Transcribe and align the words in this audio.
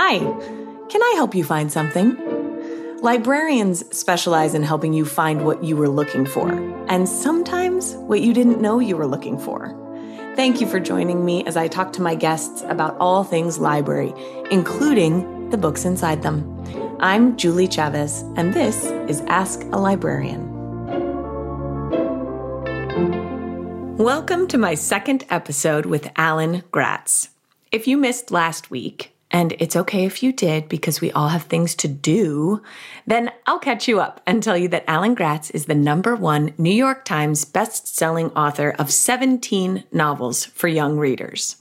Hi, 0.00 0.20
can 0.90 1.02
I 1.02 1.14
help 1.16 1.34
you 1.34 1.42
find 1.42 1.72
something? 1.72 2.16
Librarians 3.02 3.84
specialize 3.94 4.54
in 4.54 4.62
helping 4.62 4.92
you 4.92 5.04
find 5.04 5.44
what 5.44 5.64
you 5.64 5.74
were 5.74 5.88
looking 5.88 6.24
for, 6.24 6.52
and 6.88 7.08
sometimes 7.08 7.94
what 7.94 8.20
you 8.20 8.32
didn't 8.32 8.60
know 8.60 8.78
you 8.78 8.96
were 8.96 9.08
looking 9.08 9.36
for. 9.36 9.74
Thank 10.36 10.60
you 10.60 10.68
for 10.68 10.78
joining 10.78 11.24
me 11.24 11.44
as 11.46 11.56
I 11.56 11.66
talk 11.66 11.92
to 11.94 12.00
my 12.00 12.14
guests 12.14 12.62
about 12.68 12.96
all 13.00 13.24
things 13.24 13.58
library, 13.58 14.14
including 14.52 15.50
the 15.50 15.58
books 15.58 15.84
inside 15.84 16.22
them. 16.22 16.46
I'm 17.00 17.36
Julie 17.36 17.66
Chavez, 17.66 18.22
and 18.36 18.54
this 18.54 18.84
is 19.08 19.20
Ask 19.22 19.64
a 19.72 19.78
Librarian. 19.78 20.46
Welcome 23.96 24.46
to 24.46 24.58
my 24.58 24.76
second 24.76 25.24
episode 25.28 25.86
with 25.86 26.08
Alan 26.14 26.62
Gratz. 26.70 27.30
If 27.72 27.88
you 27.88 27.96
missed 27.96 28.30
last 28.30 28.70
week, 28.70 29.12
and 29.30 29.54
it's 29.58 29.76
okay 29.76 30.04
if 30.04 30.22
you 30.22 30.32
did 30.32 30.68
because 30.68 31.00
we 31.00 31.12
all 31.12 31.28
have 31.28 31.44
things 31.44 31.74
to 31.76 31.88
do, 31.88 32.62
then 33.06 33.30
I'll 33.46 33.58
catch 33.58 33.86
you 33.86 34.00
up 34.00 34.22
and 34.26 34.42
tell 34.42 34.56
you 34.56 34.68
that 34.68 34.84
Alan 34.88 35.14
Gratz 35.14 35.50
is 35.50 35.66
the 35.66 35.74
number 35.74 36.16
one 36.16 36.54
New 36.56 36.72
York 36.72 37.04
Times 37.04 37.44
best-selling 37.44 38.30
author 38.30 38.74
of 38.78 38.90
17 38.90 39.84
novels 39.92 40.46
for 40.46 40.68
young 40.68 40.98
readers. 40.98 41.56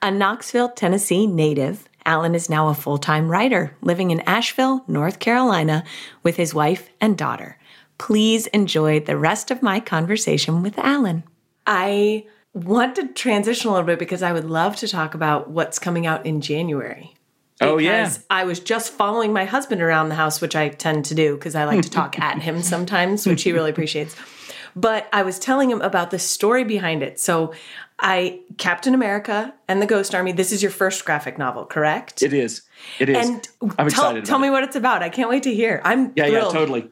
A 0.00 0.10
Knoxville, 0.10 0.70
Tennessee 0.70 1.26
native, 1.26 1.88
Alan 2.06 2.34
is 2.34 2.50
now 2.50 2.68
a 2.68 2.74
full-time 2.74 3.28
writer 3.28 3.76
living 3.80 4.10
in 4.10 4.20
Asheville, 4.20 4.84
North 4.86 5.18
Carolina 5.18 5.84
with 6.22 6.36
his 6.36 6.54
wife 6.54 6.90
and 7.00 7.16
daughter. 7.16 7.58
Please 7.96 8.46
enjoy 8.48 9.00
the 9.00 9.16
rest 9.16 9.50
of 9.50 9.62
my 9.62 9.80
conversation 9.80 10.62
with 10.62 10.78
Alan. 10.78 11.24
I 11.66 12.26
want 12.54 12.96
to 12.96 13.08
transition 13.08 13.68
a 13.68 13.72
little 13.72 13.86
bit 13.86 13.98
because 13.98 14.22
I 14.22 14.32
would 14.32 14.44
love 14.48 14.76
to 14.76 14.88
talk 14.88 15.14
about 15.14 15.50
what's 15.50 15.78
coming 15.78 16.06
out 16.06 16.24
in 16.24 16.40
January. 16.40 17.14
Oh, 17.60 17.78
yeah. 17.78 18.12
I 18.30 18.44
was 18.44 18.58
just 18.60 18.92
following 18.92 19.32
my 19.32 19.44
husband 19.44 19.80
around 19.82 20.08
the 20.08 20.14
house, 20.14 20.40
which 20.40 20.56
I 20.56 20.68
tend 20.68 21.04
to 21.06 21.14
do 21.14 21.34
because 21.34 21.54
I 21.54 21.64
like 21.64 21.82
to 21.82 21.90
talk 21.90 22.18
at 22.18 22.40
him 22.42 22.62
sometimes, 22.62 23.26
which 23.26 23.42
he 23.42 23.52
really 23.52 23.70
appreciates. 23.70 24.16
But 24.76 25.08
I 25.12 25.22
was 25.22 25.38
telling 25.38 25.70
him 25.70 25.80
about 25.80 26.10
the 26.10 26.18
story 26.18 26.64
behind 26.64 27.02
it. 27.02 27.20
So, 27.20 27.52
I 28.00 28.40
Captain 28.58 28.92
America 28.92 29.54
and 29.68 29.80
the 29.80 29.86
Ghost 29.86 30.16
Army. 30.16 30.32
This 30.32 30.50
is 30.50 30.62
your 30.62 30.72
first 30.72 31.04
graphic 31.04 31.38
novel, 31.38 31.64
correct? 31.64 32.22
It 32.24 32.32
is. 32.32 32.62
It 32.98 33.08
is. 33.08 33.28
And 33.28 33.48
I'm 33.62 33.68
tell, 33.70 33.86
excited. 33.86 34.24
tell 34.24 34.40
me 34.40 34.48
it. 34.48 34.50
what 34.50 34.64
it's 34.64 34.74
about. 34.74 35.00
I 35.00 35.10
can't 35.10 35.30
wait 35.30 35.44
to 35.44 35.54
hear. 35.54 35.80
I'm 35.84 36.12
Yeah, 36.16 36.26
thrilled. 36.28 36.52
yeah, 36.52 36.58
totally. 36.58 36.90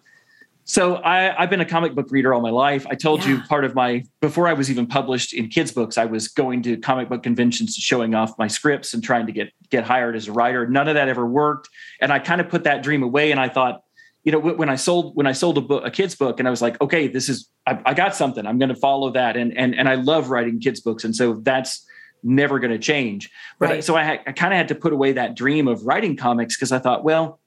So 0.65 0.97
I, 0.97 1.41
I've 1.41 1.51
been 1.51 1.61
a 1.61 1.67
comic 1.67 1.95
book 1.95 2.07
reader 2.11 2.33
all 2.33 2.41
my 2.41 2.51
life. 2.51 2.87
I 2.89 2.95
told 2.95 3.25
you 3.25 3.41
part 3.49 3.65
of 3.65 3.75
my 3.75 4.05
before 4.21 4.47
I 4.47 4.53
was 4.53 4.71
even 4.71 4.87
published 4.87 5.35
in 5.35 5.49
kids' 5.49 5.73
books, 5.73 5.99
I 5.99 6.05
was 6.05 6.29
going 6.29 6.63
to 6.63 6.77
comic 6.77 7.09
book 7.09 7.23
conventions, 7.23 7.75
showing 7.75 8.15
off 8.15 8.39
my 8.39 8.47
scripts 8.47 8.95
and 8.95 9.03
trying 9.03 9.27
to 9.27 9.33
get 9.33 9.53
get 9.71 9.85
hired 9.85 10.15
as 10.15 10.29
a 10.29 10.33
writer. 10.33 10.67
None 10.67 10.89
of 10.89 10.95
that 10.95 11.09
ever 11.09 11.27
worked, 11.27 11.69
and 12.01 12.13
I 12.13 12.21
kind 12.21 12.41
of 12.41 12.49
put 12.49 12.65
that 12.65 12.83
dream 12.83 13.03
away. 13.03 13.33
And 13.33 13.41
I 13.41 13.48
thought, 13.48 13.83
you 14.23 14.31
know, 14.31 14.39
when 14.39 14.69
I 14.69 14.77
sold 14.77 15.17
when 15.17 15.27
I 15.27 15.33
sold 15.33 15.59
a 15.59 15.61
book, 15.61 15.85
a 15.85 15.91
kids' 15.91 16.14
book, 16.14 16.39
and 16.39 16.47
I 16.47 16.51
was 16.51 16.63
like, 16.63 16.81
okay, 16.81 17.09
this 17.09 17.29
is 17.29 17.48
I, 17.67 17.81
I 17.85 17.95
got 17.95 18.15
something. 18.15 18.47
I'm 18.47 18.59
going 18.59 18.69
to 18.69 18.77
follow 18.77 19.11
that, 19.11 19.36
and 19.36 19.57
and 19.59 19.75
and 19.75 19.89
I 19.89 19.97
love 19.97 20.31
writing 20.31 20.61
kids' 20.61 20.81
books, 20.81 21.03
and 21.03 21.15
so 21.15 21.41
that's 21.42 21.85
never 22.23 22.61
going 22.61 22.70
to 22.70 22.79
change. 22.79 23.31
But 23.59 23.69
Right. 23.69 23.85
so 23.85 23.97
I, 23.97 24.20
I 24.25 24.33
kind 24.33 24.53
of 24.53 24.57
had 24.57 24.69
to 24.69 24.77
put 24.77 24.92
away 24.92 25.13
that 25.15 25.35
dream 25.35 25.67
of 25.67 25.85
writing 25.85 26.17
comics 26.17 26.57
because 26.57 26.70
I 26.70 26.79
thought, 26.79 27.03
well, 27.03 27.41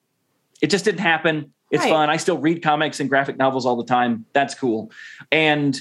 it 0.62 0.70
just 0.70 0.84
didn't 0.84 1.00
happen. 1.00 1.54
It's 1.72 1.84
Right. 1.84 1.90
fun. 1.90 2.10
I 2.10 2.18
still 2.18 2.38
read 2.38 2.64
comics 2.64 3.00
and 3.00 3.10
graphic 3.10 3.38
novels 3.38 3.66
all 3.66 3.76
the 3.76 3.86
time. 3.86 4.26
That's 4.34 4.54
cool. 4.56 4.92
And 5.32 5.80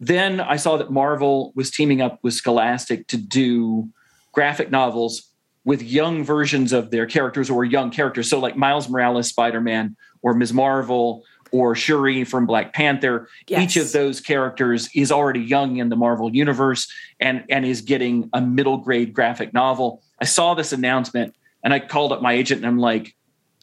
then 0.00 0.40
I 0.40 0.56
saw 0.56 0.76
that 0.76 0.90
Marvel 0.90 1.52
was 1.54 1.70
teaming 1.70 2.00
up 2.00 2.18
with 2.22 2.34
Scholastic 2.34 3.06
to 3.08 3.16
do 3.16 3.88
graphic 4.32 4.70
novels 4.70 5.30
with 5.64 5.82
young 5.82 6.22
versions 6.24 6.72
of 6.72 6.90
their 6.90 7.06
characters 7.06 7.50
or 7.50 7.64
young 7.64 7.90
characters. 7.90 8.30
So 8.30 8.38
like 8.38 8.56
Miles 8.56 8.88
Morales, 8.88 9.28
Spider-Man, 9.28 9.96
or 10.22 10.34
Ms. 10.34 10.52
Marvel, 10.52 11.24
or 11.52 11.74
Shuri 11.74 12.24
from 12.24 12.46
Black 12.46 12.72
Panther. 12.74 13.28
Each 13.48 13.76
of 13.76 13.92
those 13.92 14.20
characters 14.20 14.88
is 14.94 15.12
already 15.12 15.40
young 15.40 15.76
in 15.76 15.88
the 15.88 15.96
Marvel 15.96 16.34
universe 16.34 16.92
and, 17.20 17.44
and 17.48 17.64
is 17.64 17.80
getting 17.82 18.28
a 18.32 18.40
middle 18.40 18.78
grade 18.78 19.12
graphic 19.14 19.54
novel. 19.54 20.02
I 20.20 20.24
saw 20.24 20.54
this 20.54 20.72
announcement 20.72 21.34
and 21.62 21.72
I 21.72 21.78
called 21.78 22.12
up 22.12 22.20
my 22.20 22.32
agent 22.32 22.58
and 22.58 22.66
I'm 22.66 22.78
like, 22.78 23.14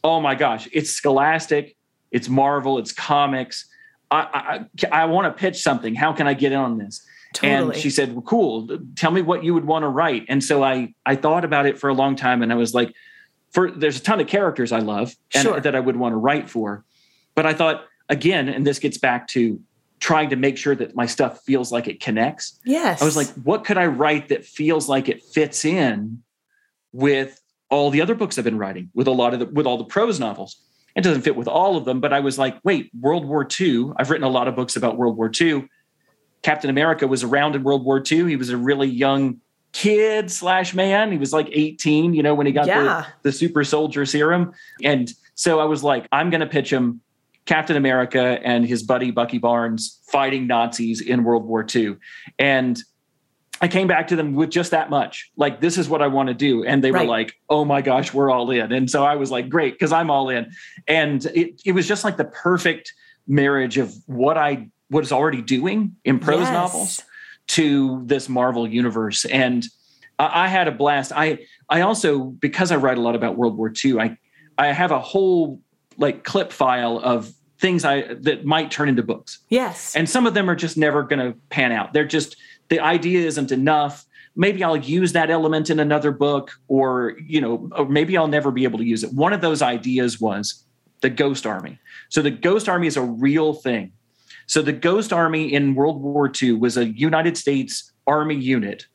oh 0.04 0.20
my 0.20 0.34
gosh, 0.34 0.68
it's 0.72 0.90
Scholastic, 0.90 1.76
it's 2.12 2.28
Marvel, 2.28 2.78
it's 2.78 2.92
comics. 2.92 3.66
I, 4.10 4.66
I, 4.84 5.02
I 5.02 5.04
want 5.06 5.26
to 5.34 5.40
pitch 5.40 5.62
something. 5.62 5.94
How 5.94 6.12
can 6.12 6.28
I 6.28 6.34
get 6.34 6.52
in 6.52 6.58
on 6.58 6.78
this? 6.78 7.04
Totally. 7.32 7.72
And 7.74 7.76
she 7.82 7.90
said, 7.90 8.12
well, 8.12 8.22
cool. 8.22 8.78
Tell 8.94 9.10
me 9.10 9.22
what 9.22 9.42
you 9.42 9.54
would 9.54 9.64
want 9.64 9.82
to 9.82 9.88
write. 9.88 10.26
And 10.28 10.44
so 10.44 10.62
I, 10.62 10.94
I 11.04 11.16
thought 11.16 11.44
about 11.44 11.66
it 11.66 11.78
for 11.80 11.88
a 11.88 11.94
long 11.94 12.14
time 12.14 12.42
and 12.42 12.52
I 12.52 12.54
was 12.54 12.74
like, 12.74 12.94
for 13.50 13.70
there's 13.72 13.98
a 13.98 14.02
ton 14.02 14.20
of 14.20 14.28
characters 14.28 14.70
I 14.70 14.78
love 14.80 15.14
and 15.34 15.42
Sure. 15.42 15.58
that 15.58 15.74
I 15.74 15.80
would 15.80 15.96
want 15.96 16.12
to 16.12 16.16
write 16.16 16.48
for. 16.48 16.84
But 17.34 17.46
I 17.46 17.54
thought 17.54 17.84
again, 18.08 18.48
and 18.48 18.64
this 18.66 18.78
gets 18.78 18.98
back 18.98 19.26
to 19.28 19.60
trying 20.00 20.30
to 20.30 20.36
make 20.36 20.58
sure 20.58 20.74
that 20.76 20.94
my 20.94 21.06
stuff 21.06 21.40
feels 21.44 21.72
like 21.72 21.88
it 21.88 21.98
connects. 21.98 22.60
yes. 22.64 23.00
I 23.00 23.04
was 23.04 23.16
like, 23.16 23.28
what 23.42 23.64
could 23.64 23.78
I 23.78 23.86
write 23.86 24.28
that 24.28 24.44
feels 24.44 24.88
like 24.88 25.08
it 25.08 25.22
fits 25.22 25.64
in 25.64 26.22
with 26.92 27.40
all 27.74 27.90
the 27.90 28.00
other 28.00 28.14
books 28.14 28.38
I've 28.38 28.44
been 28.44 28.58
writing, 28.58 28.90
with 28.94 29.06
a 29.06 29.10
lot 29.10 29.34
of 29.34 29.40
the, 29.40 29.46
with 29.46 29.66
all 29.66 29.76
the 29.78 29.84
prose 29.84 30.20
novels? 30.20 30.56
It 30.96 31.02
doesn't 31.02 31.22
fit 31.22 31.34
with 31.34 31.48
all 31.48 31.76
of 31.76 31.84
them, 31.84 32.00
but 32.00 32.12
I 32.12 32.20
was 32.20 32.38
like, 32.38 32.58
wait, 32.62 32.90
World 32.98 33.24
War 33.26 33.46
II. 33.60 33.90
I've 33.96 34.10
written 34.10 34.24
a 34.24 34.30
lot 34.30 34.46
of 34.46 34.54
books 34.54 34.76
about 34.76 34.96
World 34.96 35.16
War 35.16 35.30
II. 35.40 35.66
Captain 36.42 36.70
America 36.70 37.06
was 37.08 37.24
around 37.24 37.56
in 37.56 37.64
World 37.64 37.84
War 37.84 38.00
II. 38.00 38.28
He 38.28 38.36
was 38.36 38.50
a 38.50 38.56
really 38.56 38.86
young 38.88 39.40
kid 39.72 40.30
slash 40.30 40.72
man. 40.72 41.10
He 41.10 41.18
was 41.18 41.32
like 41.32 41.48
18, 41.50 42.14
you 42.14 42.22
know, 42.22 42.34
when 42.34 42.46
he 42.46 42.52
got 42.52 42.66
Yeah. 42.68 43.06
the, 43.22 43.30
the 43.30 43.32
super 43.32 43.64
soldier 43.64 44.06
serum. 44.06 44.52
And 44.84 45.12
so 45.34 45.58
I 45.58 45.64
was 45.64 45.82
like, 45.82 46.06
I'm 46.12 46.30
going 46.30 46.42
to 46.42 46.46
pitch 46.46 46.72
him 46.72 47.00
Captain 47.44 47.76
America 47.76 48.38
and 48.44 48.64
his 48.64 48.84
buddy 48.84 49.10
Bucky 49.10 49.38
Barnes 49.38 50.00
fighting 50.12 50.46
Nazis 50.46 51.00
in 51.00 51.24
World 51.24 51.44
War 51.44 51.66
II. 51.74 51.96
And 52.38 52.80
I 53.60 53.68
came 53.68 53.86
back 53.86 54.08
to 54.08 54.16
them 54.16 54.34
with 54.34 54.50
just 54.50 54.72
that 54.72 54.90
much. 54.90 55.30
Like, 55.36 55.60
this 55.60 55.78
is 55.78 55.88
what 55.88 56.02
I 56.02 56.08
want 56.08 56.28
to 56.28 56.34
do. 56.34 56.64
And 56.64 56.82
they 56.82 56.90
Right. 56.90 57.02
were 57.02 57.08
like, 57.10 57.34
oh 57.48 57.64
my 57.64 57.82
gosh, 57.82 58.12
we're 58.12 58.30
all 58.30 58.50
in. 58.50 58.72
And 58.72 58.90
so 58.90 59.04
I 59.04 59.16
was 59.16 59.30
like, 59.30 59.48
great, 59.48 59.74
because 59.74 59.92
I'm 59.92 60.10
all 60.10 60.28
in. 60.28 60.50
And 60.88 61.24
it, 61.26 61.62
it 61.64 61.72
was 61.72 61.86
just 61.86 62.04
like 62.04 62.16
the 62.16 62.24
perfect 62.24 62.92
marriage 63.26 63.78
of 63.78 63.94
what 64.06 64.36
I 64.36 64.68
was 64.90 65.12
already 65.12 65.40
doing 65.40 65.96
in 66.04 66.18
prose 66.18 66.40
Yes. 66.40 66.52
novels 66.52 67.02
to 67.48 68.02
this 68.06 68.28
Marvel 68.28 68.66
universe. 68.68 69.24
And 69.24 69.64
I, 70.18 70.44
I 70.44 70.48
had 70.48 70.68
a 70.68 70.72
blast. 70.72 71.12
I 71.14 71.38
I 71.70 71.80
also, 71.82 72.18
because 72.24 72.70
I 72.70 72.76
write 72.76 72.98
a 72.98 73.00
lot 73.00 73.14
about 73.14 73.36
World 73.36 73.56
War 73.56 73.72
II, 73.82 73.98
I 74.00 74.18
I 74.58 74.66
have 74.72 74.90
a 74.90 75.00
whole 75.00 75.60
like 75.96 76.24
clip 76.24 76.52
file 76.52 76.98
of 77.02 77.32
things 77.58 77.84
I 77.84 78.14
that 78.14 78.44
might 78.44 78.70
turn 78.70 78.88
into 78.88 79.02
books. 79.02 79.38
Yes. 79.48 79.94
And 79.96 80.08
some 80.08 80.26
of 80.26 80.34
them 80.34 80.50
are 80.50 80.56
just 80.56 80.76
never 80.76 81.02
going 81.02 81.20
to 81.20 81.38
pan 81.50 81.72
out. 81.72 81.92
They're 81.94 82.04
just 82.04 82.36
the 82.68 82.80
idea 82.80 83.26
isn't 83.26 83.52
enough. 83.52 84.06
Maybe 84.36 84.64
I'll 84.64 84.76
use 84.76 85.12
that 85.12 85.30
element 85.30 85.70
in 85.70 85.78
another 85.78 86.10
book, 86.10 86.52
or 86.68 87.16
you 87.24 87.40
know, 87.40 87.70
or 87.76 87.88
maybe 87.88 88.16
I'll 88.16 88.28
never 88.28 88.50
be 88.50 88.64
able 88.64 88.78
to 88.78 88.84
use 88.84 89.04
it. 89.04 89.12
One 89.12 89.32
of 89.32 89.40
those 89.40 89.62
ideas 89.62 90.20
was 90.20 90.64
the 91.00 91.10
Ghost 91.10 91.46
Army. 91.46 91.78
So 92.08 92.22
the 92.22 92.30
Ghost 92.30 92.68
Army 92.68 92.86
is 92.86 92.96
a 92.96 93.02
real 93.02 93.52
thing. 93.54 93.92
So 94.46 94.60
the 94.62 94.72
Ghost 94.72 95.12
Army 95.12 95.52
in 95.52 95.74
World 95.74 96.02
War 96.02 96.30
II 96.42 96.52
was 96.52 96.76
a 96.76 96.86
United 96.86 97.36
States 97.36 97.92
Army 98.06 98.34
unit 98.36 98.86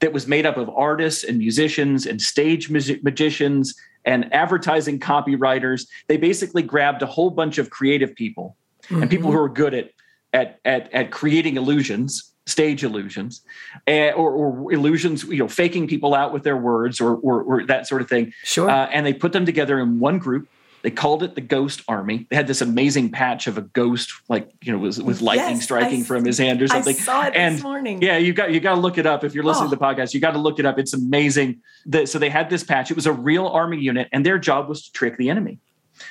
that 0.00 0.12
was 0.12 0.26
made 0.26 0.46
up 0.46 0.56
of 0.56 0.68
artists 0.70 1.24
and 1.24 1.38
musicians 1.38 2.06
and 2.06 2.20
stage 2.20 2.68
music- 2.70 3.02
magicians 3.02 3.74
and 4.04 4.32
advertising 4.34 4.98
copywriters. 4.98 5.86
They 6.08 6.16
basically 6.16 6.62
grabbed 6.62 7.02
a 7.02 7.06
whole 7.06 7.30
bunch 7.30 7.58
of 7.58 7.70
creative 7.70 8.14
people 8.14 8.56
and 8.90 9.08
people 9.08 9.30
Mm-hmm. 9.30 9.38
who 9.38 9.44
are 9.44 9.48
good 9.48 9.74
at 9.74 9.90
at 10.32 10.58
at, 10.64 10.92
at 10.92 11.10
creating 11.12 11.56
illusions, 11.56 12.31
stage 12.46 12.82
illusions, 12.84 13.42
eh, 13.86 14.10
or, 14.12 14.30
or 14.32 14.72
illusions, 14.72 15.24
you 15.24 15.38
know, 15.38 15.48
faking 15.48 15.86
people 15.86 16.14
out 16.14 16.32
with 16.32 16.42
their 16.42 16.56
words 16.56 17.00
or 17.00 17.14
or, 17.16 17.42
or 17.42 17.66
that 17.66 17.86
sort 17.86 18.02
of 18.02 18.08
thing. 18.08 18.32
Sure. 18.44 18.68
Uh, 18.68 18.86
and 18.86 19.06
they 19.06 19.12
put 19.14 19.32
them 19.32 19.46
together 19.46 19.78
in 19.78 19.98
one 20.00 20.18
group 20.18 20.48
They 20.82 20.90
called 20.90 21.22
it 21.22 21.36
the 21.36 21.40
Ghost 21.40 21.82
Army. 21.86 22.26
They 22.28 22.34
had 22.34 22.48
this 22.48 22.60
amazing 22.60 23.12
patch 23.12 23.46
of 23.46 23.56
a 23.56 23.62
ghost, 23.62 24.10
like 24.28 24.50
you 24.64 24.72
know, 24.72 24.78
was 24.78 25.00
with 25.00 25.20
lightning 25.22 25.54
Yes, 25.56 25.62
striking 25.64 26.00
I- 26.00 26.04
from 26.04 26.24
his 26.24 26.38
hand 26.38 26.60
or 26.60 26.66
something. 26.66 26.96
I 26.96 26.98
saw 26.98 27.22
it 27.28 27.34
and 27.36 27.54
this 27.54 27.62
morning. 27.62 28.02
yeah, 28.02 28.16
you 28.18 28.32
got 28.32 28.50
you 28.52 28.58
got 28.58 28.74
to 28.74 28.80
look 28.80 28.98
it 28.98 29.06
up 29.06 29.22
if 29.22 29.32
you're 29.34 29.44
listening 29.44 29.68
Oh. 29.68 29.70
to 29.70 29.76
the 29.76 29.84
podcast. 29.84 30.12
You 30.12 30.18
got 30.20 30.32
to 30.32 30.40
look 30.40 30.58
it 30.58 30.66
up. 30.66 30.80
It's 30.80 30.94
amazing. 30.94 31.60
So 32.06 32.18
they 32.18 32.30
had 32.30 32.50
this 32.50 32.64
patch. 32.64 32.90
It 32.90 32.96
was 32.96 33.06
a 33.06 33.12
real 33.12 33.46
army 33.46 33.78
unit, 33.78 34.08
and 34.12 34.26
their 34.26 34.38
job 34.40 34.68
was 34.68 34.82
to 34.86 34.92
trick 34.92 35.16
the 35.16 35.30
enemy. 35.30 35.60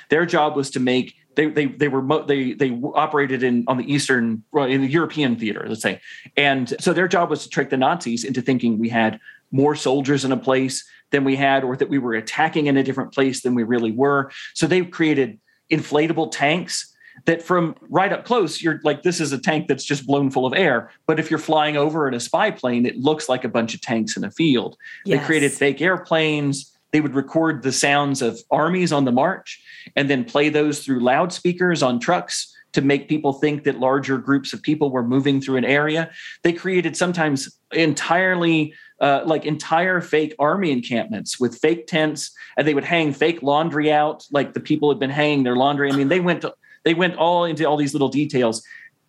Their 0.08 0.24
job 0.24 0.56
was 0.56 0.70
to 0.70 0.80
make 0.80 1.16
they 1.34 1.46
they 1.46 1.66
they 1.66 1.88
were 1.88 2.02
mo- 2.02 2.24
they 2.24 2.52
they 2.52 2.70
operated 2.94 3.42
in 3.42 3.64
on 3.66 3.78
the 3.78 3.92
eastern 3.92 4.42
well, 4.52 4.66
in 4.66 4.80
the 4.82 4.88
European 4.88 5.36
theater, 5.36 5.64
let's 5.68 5.82
say, 5.82 6.00
and 6.36 6.74
so 6.80 6.92
their 6.92 7.08
job 7.08 7.30
was 7.30 7.42
to 7.44 7.48
trick 7.48 7.70
the 7.70 7.76
Nazis 7.76 8.24
into 8.24 8.42
thinking 8.42 8.78
we 8.78 8.88
had 8.88 9.18
more 9.50 9.74
soldiers 9.74 10.24
in 10.24 10.32
a 10.32 10.36
place 10.36 10.84
than 11.10 11.24
we 11.24 11.36
had, 11.36 11.62
or 11.62 11.76
that 11.76 11.88
we 11.88 11.98
were 11.98 12.14
attacking 12.14 12.66
in 12.66 12.76
a 12.76 12.82
different 12.82 13.12
place 13.12 13.42
than 13.42 13.54
we 13.54 13.62
really 13.62 13.92
were. 13.92 14.30
So 14.54 14.66
they 14.66 14.82
created 14.84 15.38
inflatable 15.70 16.30
tanks 16.32 16.92
that 17.26 17.42
from 17.42 17.76
right 17.82 18.12
up 18.12 18.24
close, 18.24 18.62
you're 18.62 18.80
like, 18.82 19.02
this 19.02 19.20
is 19.20 19.32
a 19.32 19.38
tank 19.38 19.68
that's 19.68 19.84
just 19.84 20.06
blown 20.06 20.30
full 20.30 20.46
of 20.46 20.54
air. 20.54 20.90
But 21.06 21.20
if 21.20 21.30
you're 21.30 21.38
flying 21.38 21.76
over 21.76 22.08
in 22.08 22.14
a 22.14 22.20
spy 22.20 22.50
plane, 22.50 22.86
it 22.86 22.96
looks 22.96 23.28
like 23.28 23.44
a 23.44 23.48
bunch 23.48 23.74
of 23.74 23.80
tanks 23.80 24.16
in 24.16 24.24
a 24.24 24.30
field. 24.30 24.76
They 25.04 25.18
created 25.18 25.52
fake 25.52 25.80
airplanes. 25.80 26.71
They 26.92 27.00
would 27.00 27.14
record 27.14 27.62
the 27.62 27.72
sounds 27.72 28.22
of 28.22 28.40
armies 28.50 28.92
on 28.92 29.04
the 29.04 29.12
march 29.12 29.62
and 29.96 30.08
then 30.08 30.24
play 30.24 30.48
those 30.48 30.84
through 30.84 31.00
loudspeakers 31.00 31.82
on 31.82 31.98
trucks 31.98 32.54
to 32.72 32.80
make 32.80 33.08
people 33.08 33.34
think 33.34 33.64
that 33.64 33.78
larger 33.78 34.18
groups 34.18 34.52
of 34.52 34.62
people 34.62 34.90
were 34.90 35.02
moving 35.02 35.40
through 35.40 35.56
an 35.56 35.64
area. 35.64 36.10
They 36.42 36.52
created 36.52 36.96
sometimes 36.96 37.58
entirely 37.72 38.74
uh, 39.00 39.22
like 39.26 39.44
entire 39.44 40.00
fake 40.00 40.34
army 40.38 40.70
encampments 40.70 41.40
with 41.40 41.58
fake 41.58 41.86
tents, 41.86 42.30
and 42.56 42.66
they 42.66 42.74
would 42.74 42.84
hang 42.84 43.12
fake 43.12 43.42
laundry 43.42 43.92
out, 43.92 44.24
like 44.30 44.54
the 44.54 44.60
people 44.60 44.90
had 44.90 45.00
been 45.00 45.10
hanging 45.10 45.42
their 45.42 45.56
laundry. 45.56 45.90
I 45.90 45.96
mean, 45.96 46.08
they 46.08 46.20
went 46.20 46.42
to, 46.42 46.54
they 46.84 46.94
went 46.94 47.16
all 47.16 47.44
into 47.44 47.64
all 47.64 47.76
these 47.76 47.94
little 47.94 48.08
details 48.08 48.62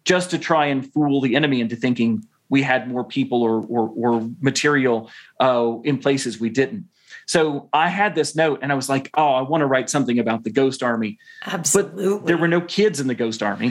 just 0.03 0.31
to 0.31 0.38
try 0.38 0.65
and 0.65 0.91
fool 0.91 1.21
the 1.21 1.35
enemy 1.35 1.62
into 1.62 1.75
thinking 1.75 2.25
we 2.50 2.62
had 2.62 2.89
more 2.89 3.03
people 3.03 3.41
or 3.41 3.65
or, 3.68 3.91
or 3.95 4.30
material 4.41 5.09
uh, 5.39 5.77
in 5.83 6.00
places 6.00 6.39
we 6.39 6.50
didn't. 6.50 6.85
So 7.25 7.70
I 7.74 7.90
had 7.90 8.16
this 8.16 8.36
note, 8.36 8.60
and 8.62 8.72
I 8.72 8.75
was 8.75 8.90
like, 8.90 9.10
"Oh, 9.16 9.34
I 9.34 9.42
want 9.42 9.62
to 9.62 9.66
write 9.66 9.90
something 9.90 10.20
about 10.20 10.44
the 10.44 10.52
Ghost 10.52 10.84
Army." 10.84 11.18
Absolutely. 11.46 12.28
There 12.28 12.38
were 12.38 12.48
no 12.48 12.62
kids 12.62 13.00
in 13.00 13.08
the 13.08 13.16
Ghost 13.16 13.42
Army, 13.44 13.68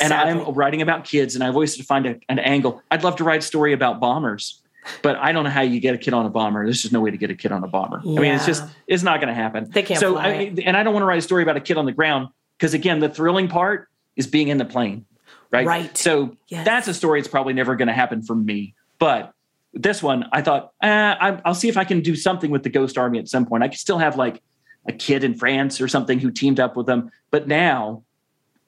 and 0.00 0.08
Sadly. 0.10 0.42
I'm 0.44 0.54
writing 0.54 0.82
about 0.82 1.04
kids, 1.04 1.34
and 1.34 1.44
I've 1.44 1.54
always 1.54 1.76
to 1.76 1.84
find 1.84 2.06
a, 2.06 2.16
an 2.28 2.38
angle. 2.38 2.82
I'd 2.90 3.04
love 3.04 3.16
to 3.16 3.24
write 3.24 3.40
a 3.40 3.42
story 3.46 3.72
about 3.72 4.00
bombers, 4.00 4.60
but 5.02 5.16
I 5.16 5.32
don't 5.32 5.44
know 5.44 5.50
how 5.50 5.62
you 5.62 5.78
get 5.80 5.94
a 5.94 5.98
kid 5.98 6.14
on 6.14 6.26
a 6.26 6.30
bomber. 6.30 6.64
There's 6.64 6.82
just 6.82 6.92
no 6.92 7.00
way 7.00 7.10
to 7.10 7.16
get 7.16 7.30
a 7.30 7.34
kid 7.34 7.52
on 7.52 7.62
a 7.64 7.68
bomber. 7.68 8.00
I 8.04 8.08
mean, 8.08 8.34
it's 8.34 8.46
just 8.46 8.64
it's 8.86 9.02
not 9.02 9.20
going 9.20 9.28
to 9.28 9.34
happen. 9.34 9.70
They 9.70 9.82
can't 9.82 10.00
So, 10.00 10.14
fly. 10.14 10.24
I, 10.26 10.54
and 10.64 10.76
I 10.76 10.82
don't 10.82 10.92
want 10.94 11.02
to 11.02 11.06
write 11.06 11.18
a 11.18 11.22
story 11.22 11.42
about 11.42 11.56
a 11.56 11.60
kid 11.60 11.76
on 11.76 11.86
the 11.86 11.92
ground 11.92 12.28
because 12.58 12.74
again, 12.74 12.98
the 13.00 13.08
thrilling 13.08 13.48
part 13.48 13.88
is 14.16 14.26
being 14.26 14.48
in 14.48 14.58
the 14.58 14.64
plane, 14.64 15.06
right? 15.50 15.66
Right. 15.66 15.96
So 15.96 16.36
Yes. 16.48 16.64
that's 16.66 16.88
a 16.88 16.94
story 16.94 17.20
that's 17.20 17.30
probably 17.30 17.52
never 17.52 17.76
going 17.76 17.88
to 17.88 17.94
happen 17.94 18.22
for 18.22 18.34
me, 18.34 18.74
but 18.98 19.32
this 19.72 20.02
one, 20.02 20.26
I 20.32 20.42
thought, 20.42 20.72
eh, 20.82 21.14
I'll 21.44 21.54
see 21.54 21.68
if 21.68 21.76
I 21.76 21.84
can 21.84 22.00
do 22.00 22.16
something 22.16 22.50
with 22.50 22.62
the 22.62 22.70
Ghost 22.70 22.98
Army 22.98 23.18
at 23.18 23.28
some 23.28 23.46
point. 23.46 23.62
I 23.62 23.68
could 23.68 23.78
still 23.78 23.98
have 23.98 24.16
like 24.16 24.42
a 24.88 24.92
kid 24.92 25.24
in 25.24 25.34
France 25.34 25.80
or 25.80 25.88
something 25.88 26.18
who 26.18 26.30
teamed 26.30 26.58
up 26.58 26.76
with 26.76 26.86
them. 26.86 27.10
But 27.30 27.46
now 27.46 28.02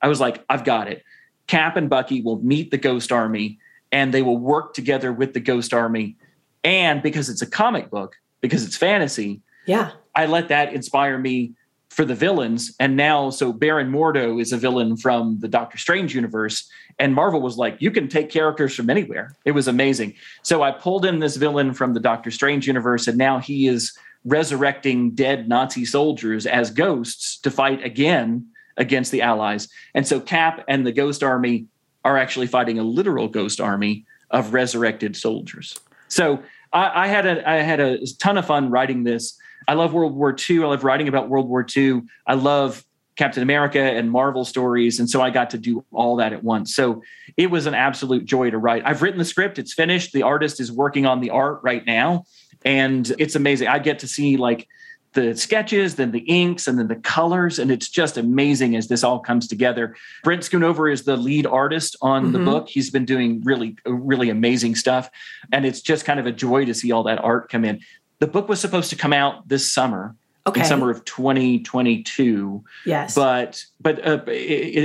I 0.00 0.08
was 0.08 0.20
like, 0.20 0.44
I've 0.48 0.64
got 0.64 0.88
it. 0.88 1.02
Cap 1.46 1.76
and 1.76 1.90
Bucky 1.90 2.22
will 2.22 2.38
meet 2.38 2.70
the 2.70 2.78
Ghost 2.78 3.10
Army 3.10 3.58
and 3.90 4.12
they 4.12 4.22
will 4.22 4.38
work 4.38 4.74
together 4.74 5.12
with 5.12 5.34
the 5.34 5.40
Ghost 5.40 5.74
Army. 5.74 6.16
And 6.64 7.02
because 7.02 7.28
it's 7.28 7.42
a 7.42 7.46
comic 7.46 7.90
book, 7.90 8.16
because 8.40 8.64
it's 8.64 8.76
fantasy, 8.76 9.40
yeah. 9.66 9.92
I 10.14 10.26
let 10.26 10.48
that 10.48 10.72
inspire 10.72 11.18
me 11.18 11.52
for 11.90 12.04
the 12.04 12.14
villains. 12.14 12.74
And 12.80 12.96
now, 12.96 13.30
so 13.30 13.52
Baron 13.52 13.90
Mordo 13.90 14.40
is 14.40 14.52
a 14.52 14.56
villain 14.56 14.96
from 14.96 15.38
the 15.40 15.48
Doctor 15.48 15.78
Strange 15.78 16.14
universe. 16.14 16.68
And 16.98 17.14
Marvel 17.14 17.40
was 17.40 17.56
like, 17.56 17.80
you 17.80 17.90
can 17.90 18.08
take 18.08 18.30
characters 18.30 18.74
from 18.74 18.90
anywhere. 18.90 19.36
It 19.44 19.52
was 19.52 19.68
amazing. 19.68 20.14
So 20.42 20.62
I 20.62 20.70
pulled 20.70 21.04
in 21.04 21.18
this 21.18 21.36
villain 21.36 21.74
from 21.74 21.94
the 21.94 22.00
Doctor 22.00 22.30
Strange 22.30 22.66
universe, 22.66 23.08
and 23.08 23.18
now 23.18 23.38
he 23.38 23.66
is 23.66 23.96
resurrecting 24.24 25.12
dead 25.12 25.48
Nazi 25.48 25.84
soldiers 25.84 26.46
as 26.46 26.70
ghosts 26.70 27.38
to 27.38 27.50
fight 27.50 27.84
again 27.84 28.46
against 28.76 29.10
the 29.10 29.22
Allies. 29.22 29.68
And 29.94 30.06
so 30.06 30.20
Cap 30.20 30.64
and 30.68 30.86
the 30.86 30.92
Ghost 30.92 31.22
Army 31.22 31.66
are 32.04 32.16
actually 32.16 32.46
fighting 32.46 32.78
a 32.78 32.82
literal 32.82 33.28
ghost 33.28 33.60
army 33.60 34.04
of 34.30 34.52
resurrected 34.52 35.16
soldiers. 35.16 35.78
So 36.08 36.42
I, 36.72 37.04
I 37.04 37.06
had 37.06 37.26
a 37.26 37.48
I 37.48 37.56
had 37.56 37.80
a 37.80 37.98
ton 38.18 38.38
of 38.38 38.46
fun 38.46 38.70
writing 38.70 39.04
this. 39.04 39.38
I 39.68 39.74
love 39.74 39.92
World 39.92 40.14
War 40.14 40.34
II. 40.50 40.64
I 40.64 40.66
love 40.66 40.84
writing 40.84 41.08
about 41.08 41.28
World 41.28 41.48
War 41.48 41.64
II. 41.76 42.02
I 42.26 42.34
love 42.34 42.84
Captain 43.22 43.44
America 43.44 43.78
and 43.78 44.10
Marvel 44.10 44.44
stories. 44.44 44.98
And 44.98 45.08
so 45.08 45.22
I 45.22 45.30
got 45.30 45.50
to 45.50 45.58
do 45.58 45.84
all 45.92 46.16
that 46.16 46.32
at 46.32 46.42
once. 46.42 46.74
So 46.74 47.04
it 47.36 47.52
was 47.52 47.66
an 47.66 47.74
absolute 47.74 48.24
joy 48.24 48.50
to 48.50 48.58
write. 48.58 48.82
I've 48.84 49.00
written 49.00 49.20
the 49.20 49.24
script, 49.24 49.60
it's 49.60 49.72
finished. 49.72 50.12
The 50.12 50.22
artist 50.22 50.58
is 50.58 50.72
working 50.72 51.06
on 51.06 51.20
the 51.20 51.30
art 51.30 51.60
right 51.62 51.86
now. 51.86 52.24
And 52.64 53.12
it's 53.20 53.36
amazing. 53.36 53.68
I 53.68 53.78
get 53.78 54.00
to 54.00 54.08
see 54.08 54.36
like 54.36 54.66
the 55.12 55.36
sketches, 55.36 55.94
then 55.94 56.10
the 56.10 56.18
inks, 56.18 56.66
and 56.66 56.76
then 56.76 56.88
the 56.88 56.96
colors. 56.96 57.60
And 57.60 57.70
it's 57.70 57.88
just 57.88 58.16
amazing 58.16 58.74
as 58.74 58.88
this 58.88 59.04
all 59.04 59.20
comes 59.20 59.46
together. 59.46 59.94
Brent 60.24 60.42
Schoonover 60.42 60.92
is 60.92 61.04
the 61.04 61.16
lead 61.16 61.46
artist 61.46 61.94
on 62.02 62.32
the 62.32 62.40
Mhm. 62.40 62.44
book. 62.44 62.68
He's 62.70 62.90
been 62.90 63.04
doing 63.04 63.40
really, 63.44 63.76
really 63.86 64.30
amazing 64.30 64.74
stuff. 64.74 65.08
And 65.52 65.64
it's 65.64 65.80
just 65.80 66.04
kind 66.04 66.18
of 66.18 66.26
a 66.26 66.32
joy 66.32 66.64
to 66.64 66.74
see 66.74 66.90
all 66.90 67.04
that 67.04 67.22
art 67.22 67.48
come 67.48 67.64
in. 67.64 67.78
The 68.18 68.26
book 68.26 68.48
was 68.48 68.58
supposed 68.58 68.90
to 68.90 68.96
come 68.96 69.12
out 69.12 69.46
this 69.48 69.72
summer, 69.72 70.16
Okay. 70.46 70.60
in 70.62 70.66
summer 70.66 70.90
of 70.90 71.04
2022 71.04 72.64
yes. 72.84 73.14
but 73.14 73.64
but 73.80 74.04
uh, 74.04 74.18
it, 74.26 74.32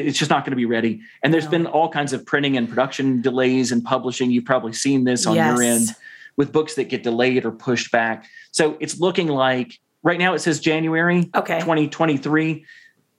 it's 0.07 0.19
just 0.19 0.29
not 0.29 0.43
going 0.45 0.51
to 0.51 0.55
be 0.57 0.65
ready. 0.65 1.01
And 1.23 1.33
there's 1.33 1.45
No. 1.45 1.51
been 1.51 1.65
all 1.67 1.89
kinds 1.89 2.13
of 2.13 2.25
printing 2.25 2.57
and 2.57 2.69
production 2.69 3.21
delays 3.21 3.71
and 3.71 3.83
publishing. 3.83 4.29
You've 4.29 4.45
probably 4.45 4.73
seen 4.73 5.03
this 5.03 5.25
on 5.25 5.35
your 5.35 5.61
end 5.63 5.95
with 6.35 6.51
books 6.51 6.75
that 6.75 6.89
get 6.89 7.01
delayed 7.01 7.43
or 7.43 7.51
pushed 7.51 7.91
back. 7.91 8.27
So 8.51 8.77
it's 8.79 8.99
looking 8.99 9.27
like 9.29 9.79
right 10.03 10.19
now 10.19 10.35
it 10.35 10.39
says 10.39 10.59
january 10.59 11.29
Okay. 11.35 11.59
2023 11.59 12.63